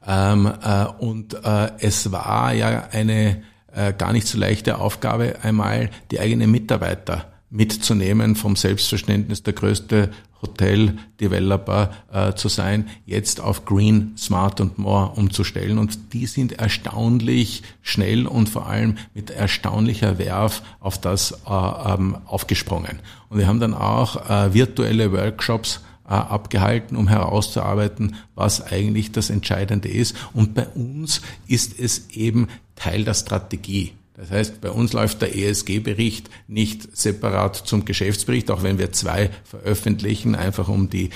Ähm, 0.06 0.50
äh, 0.62 0.84
und 0.98 1.34
äh, 1.44 1.72
es 1.78 2.10
war 2.10 2.52
ja 2.54 2.88
eine 2.90 3.42
äh, 3.72 3.92
gar 3.92 4.12
nicht 4.12 4.26
so 4.26 4.38
leichte 4.38 4.78
Aufgabe, 4.78 5.36
einmal 5.42 5.90
die 6.10 6.20
eigenen 6.20 6.50
Mitarbeiter 6.50 7.32
mitzunehmen, 7.50 8.36
vom 8.36 8.56
Selbstverständnis 8.56 9.42
der 9.42 9.52
größte 9.52 10.10
Hotel-Developer 10.44 11.90
äh, 12.12 12.34
zu 12.34 12.48
sein, 12.48 12.88
jetzt 13.06 13.40
auf 13.40 13.64
Green, 13.64 14.12
Smart 14.16 14.60
und 14.60 14.78
More 14.78 15.12
umzustellen. 15.16 15.78
Und 15.78 16.12
die 16.12 16.26
sind 16.26 16.52
erstaunlich 16.52 17.62
schnell 17.82 18.26
und 18.26 18.48
vor 18.48 18.66
allem 18.66 18.96
mit 19.14 19.30
erstaunlicher 19.30 20.18
Werf 20.18 20.62
auf 20.80 21.00
das 21.00 21.32
äh, 21.32 21.50
ähm, 21.50 22.18
aufgesprungen. 22.26 23.00
Und 23.28 23.38
wir 23.38 23.46
haben 23.46 23.60
dann 23.60 23.74
auch 23.74 24.28
äh, 24.28 24.54
virtuelle 24.54 25.12
Workshops 25.12 25.80
äh, 26.06 26.12
abgehalten, 26.12 26.96
um 26.96 27.08
herauszuarbeiten, 27.08 28.16
was 28.34 28.60
eigentlich 28.60 29.12
das 29.12 29.30
Entscheidende 29.30 29.88
ist. 29.88 30.14
Und 30.34 30.54
bei 30.54 30.66
uns 30.68 31.22
ist 31.46 31.78
es 31.78 32.10
eben 32.10 32.48
Teil 32.76 33.04
der 33.04 33.14
Strategie. 33.14 33.92
Das 34.14 34.30
heißt, 34.30 34.60
bei 34.60 34.70
uns 34.70 34.92
läuft 34.92 35.22
der 35.22 35.36
ESG-Bericht 35.36 36.30
nicht 36.46 36.96
separat 36.96 37.56
zum 37.56 37.84
Geschäftsbericht, 37.84 38.50
auch 38.50 38.62
wenn 38.62 38.78
wir 38.78 38.92
zwei 38.92 39.30
veröffentlichen, 39.42 40.36
einfach 40.36 40.68
um 40.68 40.88
die 40.88 41.10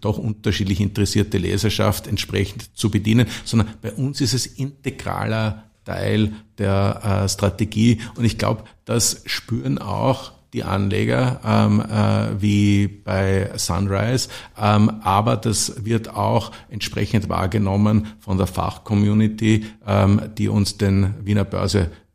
doch 0.00 0.18
unterschiedlich 0.18 0.80
interessierte 0.80 1.38
Leserschaft 1.38 2.06
entsprechend 2.06 2.76
zu 2.76 2.90
bedienen, 2.90 3.26
sondern 3.44 3.68
bei 3.80 3.92
uns 3.92 4.20
ist 4.20 4.34
es 4.34 4.46
integraler 4.46 5.64
Teil 5.84 6.32
der 6.58 7.24
äh, 7.24 7.28
Strategie. 7.28 8.00
Und 8.16 8.24
ich 8.24 8.38
glaube, 8.38 8.64
das 8.84 9.22
spüren 9.26 9.78
auch 9.78 10.32
die 10.52 10.64
Anleger 10.64 11.40
ähm, 11.44 11.80
äh, 11.80 12.42
wie 12.42 12.86
bei 12.86 13.50
Sunrise, 13.56 14.28
ähm, 14.60 15.00
aber 15.02 15.36
das 15.36 15.84
wird 15.84 16.14
auch 16.14 16.52
entsprechend 16.68 17.30
wahrgenommen 17.30 18.08
von 18.18 18.36
der 18.36 18.46
Fachcommunity, 18.46 19.64
ähm, 19.86 20.20
die 20.36 20.48
uns 20.48 20.76
den 20.76 21.14
Wiener 21.24 21.44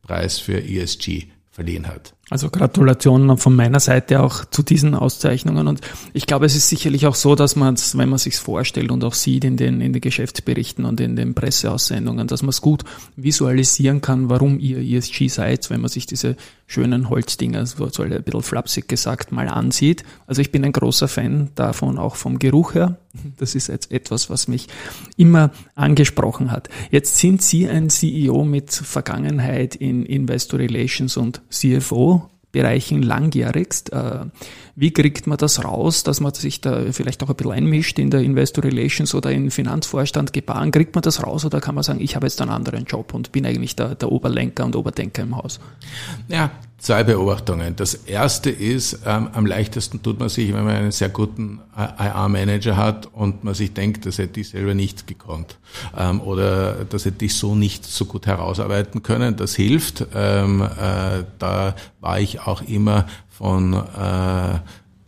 Börsepreis 0.07 0.39
für 0.39 0.63
ESG 0.63 1.27
verliehen 1.51 1.87
hat. 1.87 2.15
Also 2.29 2.49
Gratulation 2.49 3.37
von 3.37 3.55
meiner 3.55 3.79
Seite 3.79 4.21
auch 4.21 4.43
zu 4.43 4.61
diesen 4.61 4.95
Auszeichnungen. 4.95 5.65
Und 5.67 5.79
ich 6.11 6.27
glaube, 6.27 6.45
es 6.45 6.57
ist 6.57 6.67
sicherlich 6.67 7.07
auch 7.07 7.15
so, 7.15 7.35
dass 7.35 7.55
man 7.55 7.75
es, 7.75 7.97
wenn 7.97 8.09
man 8.09 8.19
sich 8.19 8.35
vorstellt 8.35 8.91
und 8.91 9.03
auch 9.05 9.13
sieht 9.13 9.45
in 9.45 9.55
den, 9.55 9.79
in 9.79 9.93
den 9.93 10.01
Geschäftsberichten 10.01 10.83
und 10.83 10.99
in 10.99 11.15
den 11.15 11.35
Presseaussendungen, 11.35 12.27
dass 12.27 12.41
man 12.41 12.49
es 12.49 12.59
gut 12.59 12.83
visualisieren 13.15 14.01
kann, 14.01 14.29
warum 14.29 14.59
ihr 14.59 14.79
ESG 14.79 15.29
seid, 15.29 15.69
wenn 15.69 15.79
man 15.79 15.89
sich 15.89 16.05
diese 16.05 16.35
schönen 16.65 17.09
Holzdinger, 17.09 17.65
so, 17.65 17.85
ein 18.03 18.23
bisschen 18.23 18.43
flapsig 18.43 18.89
gesagt, 18.89 19.31
mal 19.31 19.47
ansieht. 19.47 20.03
Also 20.27 20.41
ich 20.41 20.51
bin 20.51 20.65
ein 20.65 20.73
großer 20.73 21.07
Fan 21.07 21.49
davon, 21.55 21.97
auch 21.97 22.17
vom 22.17 22.39
Geruch 22.39 22.73
her. 22.73 22.97
Das 23.37 23.55
ist 23.55 23.67
jetzt 23.67 23.91
etwas, 23.91 24.29
was 24.29 24.49
mich 24.49 24.67
immer 25.15 25.51
angesprochen 25.75 26.51
hat. 26.51 26.69
Jetzt 26.91 27.17
sind 27.17 27.41
Sie 27.41 27.69
ein 27.69 27.89
CEO 27.89 28.43
mit 28.43 28.71
Vergangenheit 28.71 29.75
in 29.75 30.05
Investor 30.05 30.59
Relations 30.59 31.15
und 31.15 31.41
CFO. 31.49 32.16
Bereichen 32.51 33.03
langjährigst. 33.03 33.91
Äh, 33.93 34.25
wie 34.75 34.91
kriegt 34.91 35.27
man 35.27 35.37
das 35.37 35.63
raus, 35.63 36.03
dass 36.03 36.19
man 36.21 36.33
sich 36.33 36.61
da 36.61 36.91
vielleicht 36.91 37.23
auch 37.23 37.29
ein 37.29 37.35
bisschen 37.35 37.51
einmischt 37.51 37.99
in 37.99 38.09
der 38.09 38.21
Investor 38.21 38.63
Relations 38.63 39.13
oder 39.13 39.31
in 39.31 39.51
Finanzvorstand 39.51 40.33
gebaren? 40.33 40.71
Kriegt 40.71 40.95
man 40.95 41.01
das 41.01 41.23
raus 41.23 41.45
oder 41.45 41.59
kann 41.59 41.75
man 41.75 41.83
sagen, 41.83 41.99
ich 41.99 42.15
habe 42.15 42.25
jetzt 42.25 42.41
einen 42.41 42.51
anderen 42.51 42.85
Job 42.85 43.13
und 43.13 43.31
bin 43.31 43.45
eigentlich 43.45 43.75
der, 43.75 43.95
der 43.95 44.11
Oberlenker 44.11 44.65
und 44.65 44.75
Oberdenker 44.75 45.23
im 45.23 45.35
Haus? 45.35 45.59
Ja, 46.27 46.51
zwei 46.77 47.03
Beobachtungen. 47.03 47.75
Das 47.75 47.93
erste 47.93 48.49
ist, 48.49 48.99
ähm, 49.05 49.29
am 49.33 49.45
leichtesten 49.45 50.03
tut 50.03 50.19
man 50.19 50.29
sich, 50.29 50.53
wenn 50.53 50.63
man 50.63 50.75
einen 50.75 50.91
sehr 50.91 51.09
guten 51.09 51.59
IR-Manager 51.75 52.77
hat 52.77 53.07
und 53.13 53.43
man 53.43 53.53
sich 53.53 53.73
denkt, 53.73 54.05
das 54.05 54.19
hätte 54.19 54.39
ich 54.39 54.49
selber 54.49 54.73
nicht 54.73 55.07
gekonnt 55.07 55.57
ähm, 55.97 56.21
oder 56.21 56.85
das 56.85 57.05
hätte 57.05 57.25
ich 57.25 57.35
so 57.35 57.55
nicht 57.55 57.85
so 57.85 58.05
gut 58.05 58.27
herausarbeiten 58.27 59.01
können. 59.01 59.35
Das 59.35 59.55
hilft. 59.55 60.05
Ähm, 60.13 60.61
äh, 60.61 61.23
da 61.39 61.75
war 61.99 62.19
ich 62.19 62.41
auch 62.41 62.61
immer 62.61 63.07
von 63.29 63.73
äh, 63.73 64.59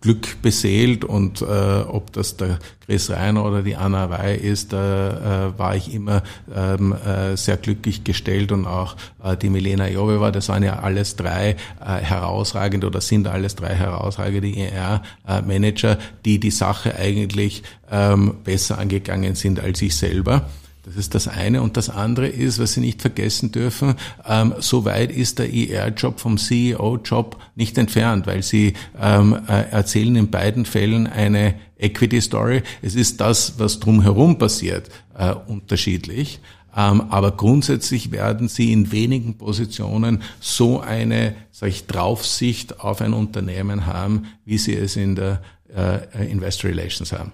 Glück 0.01 0.41
beseelt 0.41 1.03
und 1.03 1.41
äh, 1.41 1.45
ob 1.45 2.13
das 2.13 2.37
der 2.37 2.59
Chris 2.85 3.09
Reiner 3.09 3.45
oder 3.45 3.61
die 3.61 3.75
Anna 3.75 4.09
Wey 4.09 4.37
ist, 4.37 4.71
da 4.71 5.49
äh, 5.49 5.59
war 5.59 5.75
ich 5.75 5.93
immer 5.93 6.23
ähm, 6.55 6.93
äh, 6.93 7.35
sehr 7.35 7.57
glücklich 7.57 8.05
gestellt 8.05 8.51
und 8.51 8.65
auch 8.65 8.95
äh, 9.23 9.35
die 9.35 9.49
Milena 9.49 9.89
Joveva, 9.89 10.31
das 10.31 10.47
waren 10.49 10.63
ja 10.63 10.79
alles 10.79 11.17
drei 11.17 11.57
äh, 11.81 11.85
herausragende 11.85 12.87
oder 12.87 13.01
sind 13.01 13.27
alles 13.27 13.55
drei 13.55 13.75
herausragende 13.75 14.55
ER-Manager, 14.55 15.97
die 16.23 16.39
die 16.39 16.51
Sache 16.51 16.95
eigentlich 16.95 17.63
ähm, 17.91 18.35
besser 18.43 18.77
angegangen 18.77 19.35
sind 19.35 19.59
als 19.59 19.81
ich 19.81 19.95
selber. 19.95 20.49
Das 20.89 20.97
ist 20.97 21.13
das 21.13 21.27
eine. 21.27 21.61
Und 21.61 21.77
das 21.77 21.91
andere 21.91 22.27
ist, 22.27 22.57
was 22.57 22.73
Sie 22.73 22.79
nicht 22.79 22.99
vergessen 22.99 23.51
dürfen, 23.51 23.93
ähm, 24.27 24.55
so 24.57 24.85
weit 24.85 25.11
ist 25.11 25.37
der 25.37 25.53
ER-Job 25.53 26.19
vom 26.19 26.39
CEO-Job 26.39 27.37
nicht 27.53 27.77
entfernt, 27.77 28.25
weil 28.25 28.41
Sie 28.41 28.73
ähm, 28.99 29.37
äh, 29.47 29.69
erzählen 29.69 30.15
in 30.15 30.31
beiden 30.31 30.65
Fällen 30.65 31.05
eine 31.05 31.53
Equity-Story. 31.77 32.63
Es 32.81 32.95
ist 32.95 33.21
das, 33.21 33.59
was 33.59 33.79
drumherum 33.79 34.39
passiert, 34.39 34.89
äh, 35.15 35.31
unterschiedlich. 35.31 36.39
Ähm, 36.75 37.01
aber 37.11 37.33
grundsätzlich 37.33 38.11
werden 38.11 38.47
Sie 38.47 38.73
in 38.73 38.91
wenigen 38.91 39.37
Positionen 39.37 40.23
so 40.39 40.79
eine, 40.79 41.35
sag 41.51 41.69
ich, 41.69 41.85
Draufsicht 41.85 42.79
auf 42.79 43.01
ein 43.01 43.13
Unternehmen 43.13 43.85
haben, 43.85 44.25
wie 44.43 44.57
Sie 44.57 44.73
es 44.73 44.95
in 44.95 45.15
der 45.15 45.43
äh, 45.71 46.31
Investor 46.31 46.71
Relations 46.71 47.11
haben. 47.11 47.31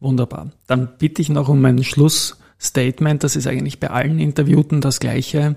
Wunderbar. 0.00 0.50
Dann 0.66 0.88
bitte 0.98 1.22
ich 1.22 1.28
noch 1.28 1.48
um 1.48 1.64
ein 1.64 1.78
Schlussstatement. 2.60 3.24
Das 3.24 3.36
ist 3.36 3.46
eigentlich 3.46 3.80
bei 3.80 3.90
allen 3.90 4.18
Interviewten 4.18 4.80
das 4.80 5.00
Gleiche. 5.00 5.56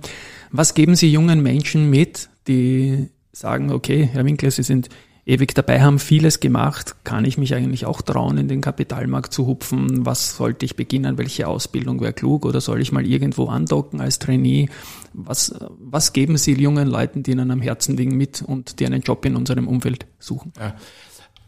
Was 0.52 0.74
geben 0.74 0.96
Sie 0.96 1.12
jungen 1.12 1.44
Menschen 1.44 1.90
mit, 1.90 2.30
die 2.48 3.10
sagen, 3.32 3.72
okay, 3.72 4.10
Herr 4.12 4.26
Winkler, 4.26 4.52
Sie 4.52 4.64
sind 4.64 4.90
ewig 5.26 5.54
dabei, 5.54 5.82
haben 5.82 6.00
vieles 6.00 6.40
gemacht. 6.40 6.96
Kann 7.04 7.26
ich 7.26 7.38
mich 7.38 7.56
eigentlich 7.56 7.86
auch 7.86 8.02
trauen, 8.02 8.38
in 8.38 8.48
den 8.48 8.62
Kapitalmarkt 8.62 9.34
zu 9.34 9.48
hupfen? 9.48 10.06
Was 10.06 10.38
sollte 10.38 10.66
ich 10.66 10.76
beginnen? 10.76 11.18
Welche 11.18 11.48
Ausbildung 11.48 12.02
wäre 12.02 12.14
klug? 12.14 12.46
Oder 12.46 12.62
soll 12.62 12.82
ich 12.82 12.92
mal 12.92 13.06
irgendwo 13.06 13.48
andocken 13.48 14.00
als 14.00 14.20
Trainee? 14.20 14.70
Was, 15.14 15.56
was 15.80 16.14
geben 16.14 16.38
Sie 16.38 16.54
jungen 16.54 16.88
Leuten, 16.88 17.24
die 17.24 17.32
Ihnen 17.32 17.52
am 17.52 17.62
Herzen 17.62 17.98
liegen, 17.98 18.16
mit 18.16 18.42
und 18.42 18.80
die 18.80 18.86
einen 18.86 19.02
Job 19.02 19.26
in 19.26 19.36
unserem 19.36 19.68
Umfeld 19.68 20.06
suchen? 20.20 20.54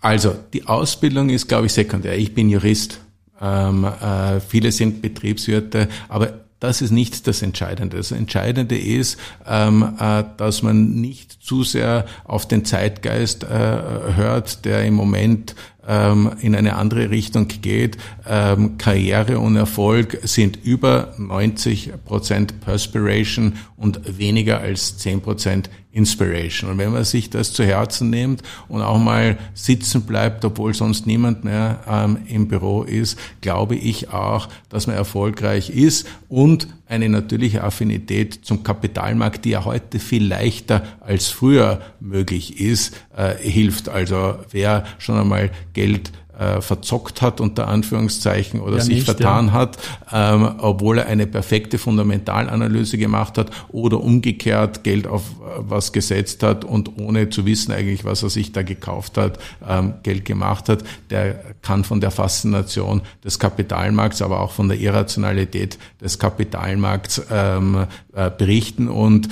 Also 0.01 0.35
die 0.53 0.67
Ausbildung 0.67 1.29
ist, 1.29 1.47
glaube 1.47 1.67
ich, 1.67 1.73
sekundär. 1.73 2.17
Ich 2.17 2.33
bin 2.33 2.49
Jurist. 2.49 3.04
Ähm, 3.41 3.85
äh, 3.85 4.39
viele 4.39 4.71
sind 4.71 5.01
Betriebswirte, 5.01 5.87
aber 6.07 6.45
das 6.59 6.81
ist 6.81 6.91
nicht 6.91 7.27
das 7.27 7.41
Entscheidende. 7.41 7.97
Das 7.97 8.11
Entscheidende 8.11 8.77
ist, 8.77 9.19
ähm, 9.45 9.95
äh, 9.99 10.23
dass 10.37 10.63
man 10.63 10.95
nicht 10.95 11.31
zu 11.43 11.63
sehr 11.63 12.05
auf 12.23 12.47
den 12.47 12.65
Zeitgeist 12.65 13.43
äh, 13.43 13.47
hört, 13.47 14.65
der 14.65 14.85
im 14.85 14.93
Moment 14.93 15.55
in 15.87 16.55
eine 16.55 16.75
andere 16.77 17.11
Richtung 17.11 17.47
geht. 17.47 17.97
Ähm, 18.27 18.77
Karriere 18.77 19.39
und 19.39 19.55
Erfolg 19.55 20.19
sind 20.23 20.57
über 20.63 21.13
90 21.17 21.93
Prozent 22.05 22.59
Perspiration 22.61 23.53
und 23.77 24.17
weniger 24.17 24.61
als 24.61 24.97
10 24.97 25.21
Prozent 25.21 25.69
Inspiration. 25.95 26.71
Und 26.71 26.77
wenn 26.77 26.91
man 26.91 27.05
sich 27.05 27.29
das 27.29 27.53
zu 27.53 27.63
Herzen 27.63 28.09
nimmt 28.09 28.43
und 28.67 28.81
auch 28.81 28.97
mal 28.99 29.37
sitzen 29.53 30.01
bleibt, 30.01 30.43
obwohl 30.43 30.73
sonst 30.73 31.07
niemand 31.07 31.45
mehr 31.45 31.79
ähm, 31.87 32.17
im 32.27 32.49
Büro 32.49 32.83
ist, 32.83 33.17
glaube 33.39 33.75
ich 33.75 34.09
auch, 34.09 34.49
dass 34.69 34.87
man 34.87 34.97
erfolgreich 34.97 35.69
ist 35.69 36.05
und 36.27 36.67
eine 36.87 37.09
natürliche 37.09 37.63
Affinität 37.63 38.39
zum 38.43 38.63
Kapitalmarkt, 38.63 39.45
die 39.45 39.51
ja 39.51 39.65
heute 39.65 39.99
viel 39.99 40.27
leichter 40.27 40.83
als 40.99 41.29
früher 41.29 41.81
möglich 41.99 42.59
ist, 42.59 42.95
äh, 43.15 43.35
hilft. 43.35 43.89
Also 43.89 44.35
wer 44.51 44.85
schon 44.99 45.17
einmal 45.17 45.51
Geld 45.73 46.11
äh, 46.39 46.61
verzockt 46.61 47.21
hat, 47.21 47.39
unter 47.39 47.67
Anführungszeichen, 47.67 48.59
oder 48.59 48.77
ja, 48.77 48.83
sich 48.83 48.95
nicht, 48.95 49.05
vertan 49.05 49.47
ja. 49.47 49.53
hat, 49.53 49.77
ähm, 50.11 50.55
obwohl 50.59 50.99
er 50.99 51.07
eine 51.07 51.27
perfekte 51.27 51.77
Fundamentalanalyse 51.77 52.97
gemacht 52.97 53.37
hat 53.37 53.51
oder 53.69 54.01
umgekehrt 54.01 54.83
Geld 54.83 55.07
auf 55.07 55.21
äh, 55.21 55.59
was 55.59 55.93
gesetzt 55.93 56.43
hat 56.43 56.65
und 56.65 56.99
ohne 56.99 57.29
zu 57.29 57.45
wissen 57.45 57.71
eigentlich, 57.71 58.05
was 58.05 58.23
er 58.23 58.29
sich 58.29 58.51
da 58.51 58.63
gekauft 58.63 59.17
hat, 59.17 59.39
ähm, 59.67 59.95
Geld 60.03 60.25
gemacht 60.25 60.69
hat, 60.69 60.83
der 61.09 61.35
kann 61.61 61.83
von 61.83 62.01
der 62.01 62.11
Faszination 62.11 63.01
des 63.23 63.39
Kapitalmarkts, 63.39 64.21
aber 64.21 64.41
auch 64.41 64.51
von 64.51 64.67
der 64.67 64.79
Irrationalität 64.79 65.77
des 66.01 66.19
Kapitalmarkts 66.19 67.21
ähm, 67.31 67.87
äh, 68.13 68.29
berichten 68.29 68.87
und 68.87 69.29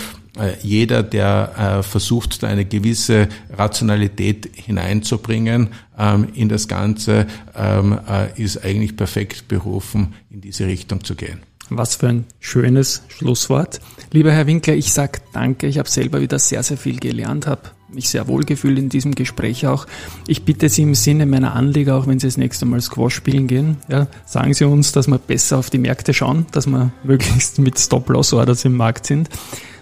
jeder, 0.61 1.03
der 1.03 1.79
äh, 1.79 1.83
versucht, 1.83 2.41
da 2.41 2.47
eine 2.47 2.65
gewisse 2.65 3.27
Rationalität 3.55 4.49
hineinzubringen 4.55 5.69
ähm, 5.97 6.27
in 6.33 6.49
das 6.49 6.67
Ganze, 6.67 7.27
ähm, 7.55 7.99
äh, 8.09 8.41
ist 8.41 8.63
eigentlich 8.65 8.97
perfekt 8.97 9.47
berufen, 9.47 10.15
in 10.31 10.41
diese 10.41 10.65
Richtung 10.65 11.03
zu 11.03 11.15
gehen. 11.15 11.41
Was 11.69 11.95
für 11.95 12.07
ein 12.07 12.25
schönes 12.39 13.03
Schlusswort. 13.07 13.79
Lieber 14.11 14.31
Herr 14.31 14.47
Winkler, 14.47 14.73
ich 14.73 14.91
sage 14.91 15.19
danke. 15.33 15.67
Ich 15.67 15.77
habe 15.77 15.89
selber 15.89 16.19
wieder 16.19 16.37
sehr, 16.39 16.61
sehr 16.61 16.77
viel 16.77 16.99
gelernt, 16.99 17.47
habe 17.47 17.61
mich 17.91 18.09
sehr 18.09 18.27
wohl 18.27 18.43
gefühlt 18.43 18.79
in 18.79 18.89
diesem 18.89 19.13
Gespräch 19.13 19.67
auch. 19.67 19.85
Ich 20.27 20.43
bitte 20.43 20.67
Sie 20.67 20.81
im 20.81 20.95
Sinne 20.95 21.27
meiner 21.27 21.55
Anleger, 21.55 21.95
auch 21.95 22.07
wenn 22.07 22.19
Sie 22.19 22.27
das 22.27 22.37
nächste 22.37 22.65
Mal 22.65 22.81
Squash 22.81 23.15
spielen 23.15 23.47
gehen, 23.47 23.77
ja, 23.87 24.07
sagen 24.25 24.53
Sie 24.55 24.65
uns, 24.65 24.91
dass 24.91 25.07
wir 25.07 25.19
besser 25.19 25.59
auf 25.59 25.69
die 25.69 25.77
Märkte 25.77 26.13
schauen, 26.13 26.47
dass 26.51 26.65
wir 26.65 26.91
möglichst 27.03 27.59
mit 27.59 27.79
Stop-Loss-Orders 27.79 28.65
im 28.65 28.75
Markt 28.75 29.05
sind 29.05 29.29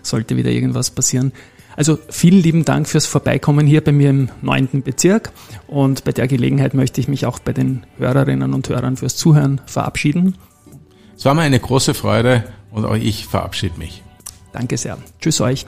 sollte 0.01 0.37
wieder 0.37 0.51
irgendwas 0.51 0.91
passieren. 0.91 1.31
Also 1.75 1.97
vielen 2.09 2.41
lieben 2.41 2.65
Dank 2.65 2.87
fürs 2.87 3.05
Vorbeikommen 3.05 3.65
hier 3.65 3.81
bei 3.81 3.91
mir 3.91 4.09
im 4.09 4.29
neunten 4.41 4.83
Bezirk 4.83 5.31
und 5.67 6.03
bei 6.03 6.11
der 6.11 6.27
Gelegenheit 6.27 6.73
möchte 6.73 6.99
ich 6.99 7.07
mich 7.07 7.25
auch 7.25 7.39
bei 7.39 7.53
den 7.53 7.85
Hörerinnen 7.97 8.53
und 8.53 8.67
Hörern 8.67 8.97
fürs 8.97 9.15
Zuhören 9.15 9.61
verabschieden. 9.65 10.35
Es 11.15 11.25
war 11.25 11.33
mir 11.33 11.43
eine 11.43 11.59
große 11.59 11.93
Freude 11.93 12.43
und 12.71 12.85
auch 12.85 12.95
ich 12.95 13.25
verabschiede 13.27 13.77
mich. 13.77 14.03
Danke 14.51 14.77
sehr. 14.77 14.97
Tschüss 15.21 15.39
euch. 15.39 15.65